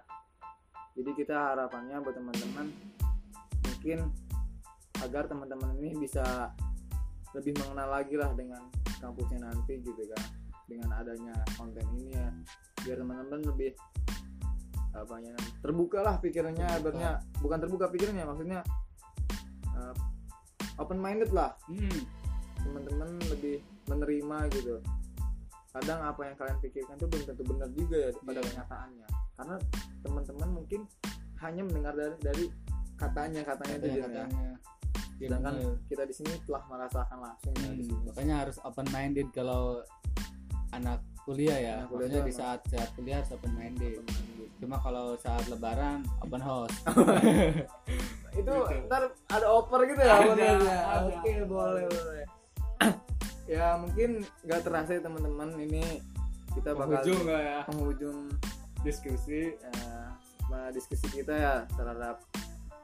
Jadi 0.92 1.10
kita 1.18 1.36
harapannya 1.50 1.96
buat 2.04 2.14
teman-teman 2.14 2.66
mungkin 3.66 3.98
agar 5.02 5.26
teman-teman 5.26 5.70
ini 5.82 5.90
bisa 5.98 6.54
lebih 7.34 7.58
mengenal 7.58 7.88
lagi 7.90 8.14
lah 8.14 8.30
dengan 8.38 8.62
kampusnya 9.02 9.42
nanti 9.42 9.82
gitu 9.82 10.02
kan. 10.14 10.22
Dengan 10.70 10.94
adanya 10.94 11.34
konten 11.58 11.82
ini 11.98 12.14
ya. 12.14 12.30
Biar 12.86 13.02
teman-teman 13.02 13.42
lebih 13.42 13.74
apa 14.92 15.16
ya 15.24 15.34
terbuka 15.64 15.98
lah 16.04 16.20
pikirannya. 16.22 16.68
Terbuka. 16.68 16.80
ibaratnya 16.86 17.10
bukan 17.42 17.58
terbuka 17.58 17.86
pikirannya 17.90 18.24
maksudnya 18.30 18.60
open 20.80 20.98
minded 20.98 21.30
lah. 21.34 21.52
Hmm, 21.68 22.00
teman-teman 22.62 23.08
lebih 23.28 23.56
menerima 23.84 24.38
gitu 24.52 24.74
kadang 25.72 26.00
apa 26.00 26.20
yang 26.22 26.36
kalian 26.36 26.58
pikirkan 26.60 26.94
itu 26.94 27.06
belum 27.06 27.24
tentu 27.24 27.42
benar 27.46 27.68
juga 27.70 27.96
ya 27.98 28.10
pada 28.14 28.32
Iya. 28.34 28.46
kenyataannya 28.46 29.06
karena 29.32 29.56
teman-teman 30.00 30.48
mungkin 30.52 30.80
hanya 31.38 31.62
mendengar 31.62 31.94
dari, 31.94 32.16
dari 32.20 32.44
katanya 32.94 33.40
katanya 33.42 33.74
itu 33.74 33.82
katanya, 33.82 33.96
Jen, 33.96 33.96
ya. 33.96 34.24
katanya. 34.24 34.54
Iya, 35.12 35.28
sedangkan 35.28 35.54
bener. 35.56 35.74
kita 35.86 36.02
di 36.04 36.14
sini 36.14 36.32
telah 36.42 36.62
merasakan 36.66 37.18
langsung 37.20 37.52
ya 37.54 37.68
di 37.68 37.82
Hmm, 37.82 37.88
sini 37.88 38.02
makanya 38.06 38.34
harus 38.38 38.56
open 38.60 38.86
minded 38.88 39.26
kalau 39.30 39.62
anak 40.70 40.98
kuliah 41.22 41.56
ya 41.56 41.74
Anak 41.80 41.88
kuliah 41.90 42.20
di 42.20 42.32
saat 42.32 42.60
saat 42.66 42.90
kuliah 42.92 43.16
harus 43.18 43.30
open 43.30 43.52
minded 43.52 43.96
Open 43.96 44.12
minded. 44.12 44.48
cuma 44.58 44.76
kalau 44.78 45.16
saat 45.16 45.44
lebaran 45.46 45.98
open 46.20 46.38
house 46.40 46.74
itu 48.32 48.52
Gitu. 48.52 48.86
ntar 48.86 49.02
ada 49.28 49.46
oper 49.48 49.80
gitu 49.84 50.00
ya 50.00 50.14
Ada, 50.16 50.46
ada. 50.52 50.76
oke 51.08 51.32
boleh 51.46 51.84
boleh 51.86 52.24
ya 53.52 53.76
mungkin 53.76 54.24
nggak 54.48 54.60
terasa 54.64 54.96
ya 54.96 55.02
teman-teman. 55.04 55.48
Ini 55.60 55.84
kita 56.56 56.72
bakal 56.72 57.04
Penghujung 57.04 57.20
ya. 57.28 57.60
penghujung 57.68 58.18
diskusi. 58.80 59.52
Sama 60.40 60.68
diskusi 60.72 61.06
kita 61.12 61.32
ya 61.36 61.54
terhadap 61.76 62.24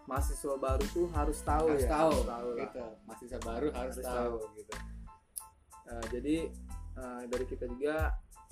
mahasiswa 0.08 0.56
baru 0.56 0.84
tuh 0.92 1.06
harus 1.12 1.36
tahu 1.44 1.68
harus 1.68 1.84
ya 1.84 1.92
tahu, 1.92 2.10
harus 2.16 2.24
tahu 2.24 2.48
lah. 2.52 2.60
gitu. 2.64 2.84
Mahasiswa 3.04 3.40
baru 3.44 3.66
harus, 3.76 3.76
Harus 3.76 3.96
tahu, 4.08 4.36
gitu. 4.56 4.74
Eh, 5.88 6.04
jadi 6.12 6.36
eh, 6.96 7.20
dari 7.28 7.44
kita 7.44 7.64
juga 7.68 7.96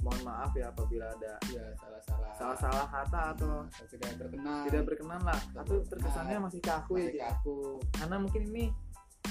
mohon 0.05 0.21
maaf 0.29 0.53
ya 0.53 0.69
apabila 0.69 1.09
ada 1.09 1.41
ya 1.49 1.65
salah 1.81 2.01
salah 2.05 2.31
salah-salah 2.37 2.87
kata 2.93 3.21
atau 3.33 3.53
tidak 3.89 4.13
berkenan. 4.21 4.69
tidak 4.69 4.83
berkenan 4.85 5.21
lah. 5.25 5.41
Atau 5.57 5.81
terkesannya 5.89 6.37
masih 6.45 6.61
kaku 6.61 6.93
ya. 7.01 7.09
masih 7.09 7.23
kaku. 7.25 7.59
Karena 7.97 8.17
mungkin 8.21 8.43
ini 8.53 8.65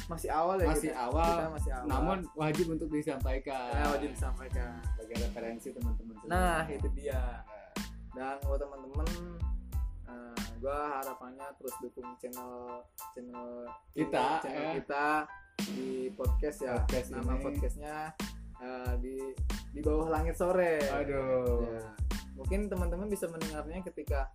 masih 0.06 0.30
awal 0.30 0.56
ya 0.62 0.68
masih 0.70 0.91
kita. 0.93 1.01
awal. 1.01 1.34
Kita 1.34 1.49
masih 1.58 1.72
awal. 1.74 1.88
Namun 1.89 2.18
wajib 2.38 2.66
untuk 2.70 2.89
disampaikan. 2.93 3.70
Ya, 3.74 3.86
wajib 3.89 4.10
disampaikan. 4.14 4.70
Sebagai 4.93 5.16
referensi 5.26 5.68
teman-teman 5.74 6.14
nah 6.30 6.64
itu 6.70 6.88
dia. 6.93 7.41
Dan 8.14 8.38
buat 8.45 8.60
teman-teman 8.62 9.08
eh, 10.08 10.45
gua 10.62 11.01
harapannya 11.01 11.47
terus 11.58 11.76
dukung 11.82 12.08
channel 12.22 12.86
channel 13.18 13.68
ini, 13.97 14.06
Kita, 14.06 14.28
channel 14.45 14.62
ya. 14.62 14.72
kita 14.80 15.06
di 15.74 16.14
podcast 16.14 16.58
ya. 16.62 16.74
Podcast 16.86 17.10
nama 17.12 17.32
ini. 17.36 17.43
podcastnya 17.43 17.95
eh, 18.62 18.93
di 19.01 19.16
di 19.74 19.80
bawah 19.84 20.08
langit 20.14 20.38
sore. 20.38 20.80
Aduh. 20.86 21.66
Ya. 21.66 21.84
mungkin 22.36 22.68
teman-teman 22.68 23.08
bisa 23.08 23.32
mendengarnya 23.32 23.80
ketika 23.80 24.28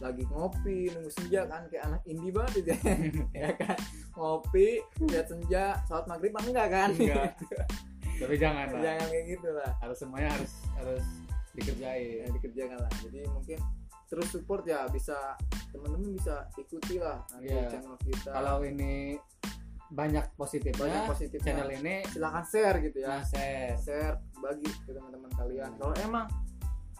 lagi 0.00 0.24
ngopi 0.32 0.88
nunggu 0.96 1.12
senja 1.12 1.44
kan 1.44 1.68
kayak 1.68 1.84
anak 1.92 2.02
indie 2.08 2.32
banget 2.32 2.52
itu. 2.64 2.68
Ya. 2.72 2.76
ya 3.46 3.50
kan? 3.60 3.78
Ngopi 4.16 4.68
lihat 5.06 5.26
senja 5.28 5.64
sholat 5.84 6.04
maghrib 6.08 6.32
enggak 6.32 6.68
kan? 6.72 6.88
Enggak. 6.96 7.36
tapi 8.20 8.34
jangan 8.36 8.66
lah. 8.72 8.80
Jangan 8.80 9.06
kayak 9.12 9.24
gitu 9.36 9.48
lah. 9.52 9.70
Harus 9.84 9.96
semuanya 10.00 10.30
harus 10.34 10.52
harus 10.80 11.04
dikerjain. 11.52 12.24
Yang 12.24 12.32
dikerjakan 12.40 12.78
lah. 12.80 12.92
Jadi 13.04 13.20
mungkin 13.28 13.58
terus 14.10 14.26
support 14.32 14.66
ya 14.66 14.90
bisa 14.90 15.38
teman-teman 15.70 16.18
bisa 16.18 16.50
ikuti 16.58 16.98
lah 16.98 17.22
Iya. 17.38 17.70
channel 17.70 17.94
kita. 18.02 18.30
Kalau 18.34 18.64
ini 18.66 19.20
banyak 19.90 20.38
positifnya 20.38 20.78
banyak 20.78 21.02
positifnya. 21.10 21.46
channel 21.50 21.70
ini 21.82 21.94
silahkan 22.06 22.46
share 22.46 22.78
gitu 22.78 23.02
nah, 23.02 23.22
ya 23.22 23.26
share. 23.26 23.74
Share 23.82 24.16
bagi 24.38 24.70
ke 24.86 24.90
teman-teman 24.94 25.30
kalian. 25.34 25.70
Hmm. 25.74 25.78
kalau 25.82 25.94
emang 26.02 26.26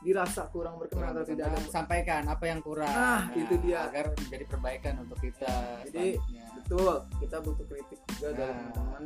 dirasa 0.01 0.49
kurang 0.49 0.81
berkenan 0.81 1.13
atau 1.13 1.25
tidak 1.25 1.53
ada 1.53 1.61
sampaikan 1.69 2.25
apa 2.25 2.45
yang 2.45 2.61
kurang. 2.61 2.89
Nah, 2.89 3.29
itu 3.33 3.55
dia. 3.61 3.85
agar 3.85 4.09
menjadi 4.11 4.45
perbaikan 4.49 4.95
untuk 4.99 5.21
kita 5.21 5.45
Ya, 5.45 5.85
jadi, 5.85 6.09
betul. 6.57 6.95
Kita 7.21 7.37
butuh 7.39 7.67
kritik 7.67 8.01
juga 8.11 8.29
dari 8.33 8.49
Nah. 8.51 8.73
teman-teman. 8.73 9.03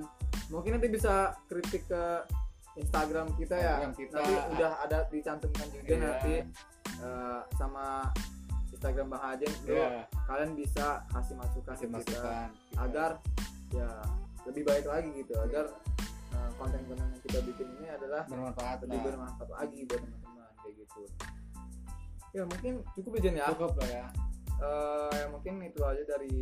Mungkin 0.48 0.70
nanti 0.72 0.88
bisa 0.88 1.14
kritik 1.44 1.82
ke 1.84 2.02
Instagram 2.74 3.26
kita 3.34 3.54
ya. 3.54 3.74
Instagram 3.80 3.94
kita. 3.96 4.18
nanti 4.18 4.34
udah 4.54 4.70
ada 4.80 4.98
dicantumkan 5.08 5.66
juga 5.68 5.88
Iya. 5.88 5.98
nanti 6.00 6.34
eh, 6.94 7.40
sama 7.52 8.06
Instagram 8.70 9.06
Bang 9.08 9.22
Hajen. 9.24 9.50
Bro 9.62 9.74
Iya, 9.74 9.88
kalian 10.24 10.50
bisa 10.54 10.86
kasih 11.08 11.34
masukan 11.34 11.66
kasih 11.68 11.86
kita 11.86 11.96
masukan 11.96 12.48
agar 12.78 13.10
ya 13.70 13.88
lebih 14.44 14.62
baik 14.62 14.84
lagi 14.84 15.10
gitu. 15.16 15.34
Agar 15.40 15.74
eh, 16.30 16.50
konten-konten 16.54 17.02
yang 17.04 17.22
kita 17.22 17.38
bikin 17.42 17.66
ini 17.78 17.88
adalah 17.88 18.22
bermanfaat 18.24 18.78
lebih 18.84 19.00
bermanfaat 19.02 19.50
lagi 19.50 19.78
buat 19.86 19.98
teman-teman 19.98 20.33
kayak 20.64 20.74
gitu. 20.80 21.02
Ya 22.32 22.42
mungkin 22.48 22.72
cukup 22.96 23.20
aja 23.20 23.28
nih 23.30 23.40
ya? 23.40 23.48
Cukup 23.52 23.72
lah 23.78 23.90
ya. 23.92 24.06
Eh, 24.54 25.10
ya 25.14 25.26
mungkin 25.28 25.54
itu 25.60 25.80
aja 25.84 26.02
dari 26.08 26.34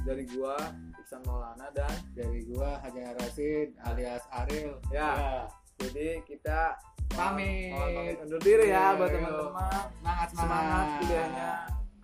dari 0.00 0.24
gua 0.30 0.56
Iksan 0.96 1.20
Maulana 1.26 1.68
dan 1.74 1.92
dari 2.14 2.46
gua 2.46 2.80
Hajar 2.80 3.18
Rasid 3.18 3.74
alias 3.84 4.24
Ariel. 4.32 4.78
Ya. 4.88 5.44
Jadi 5.76 6.22
kita 6.24 6.78
Pamit. 7.10 7.74
mohon 7.74 7.90
pamit 7.90 8.16
undur 8.22 8.38
diri 8.38 8.70
ya 8.70 8.94
Iya, 8.94 8.96
buat 8.96 9.08
iya. 9.08 9.16
teman-teman. 9.18 9.84
Semangat 9.98 10.28
semangat. 10.30 10.86
Kuliahnya 11.02 11.50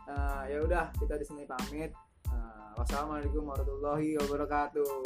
Eh, 0.07 0.43
ya 0.55 0.59
udah 0.63 0.85
kita 0.95 1.15
di 1.15 1.25
sini 1.27 1.43
pamit. 1.45 1.91
Eh, 2.27 2.69
wassalamualaikum 2.75 3.43
warahmatullahi 3.43 4.15
wabarakatuh 4.23 5.03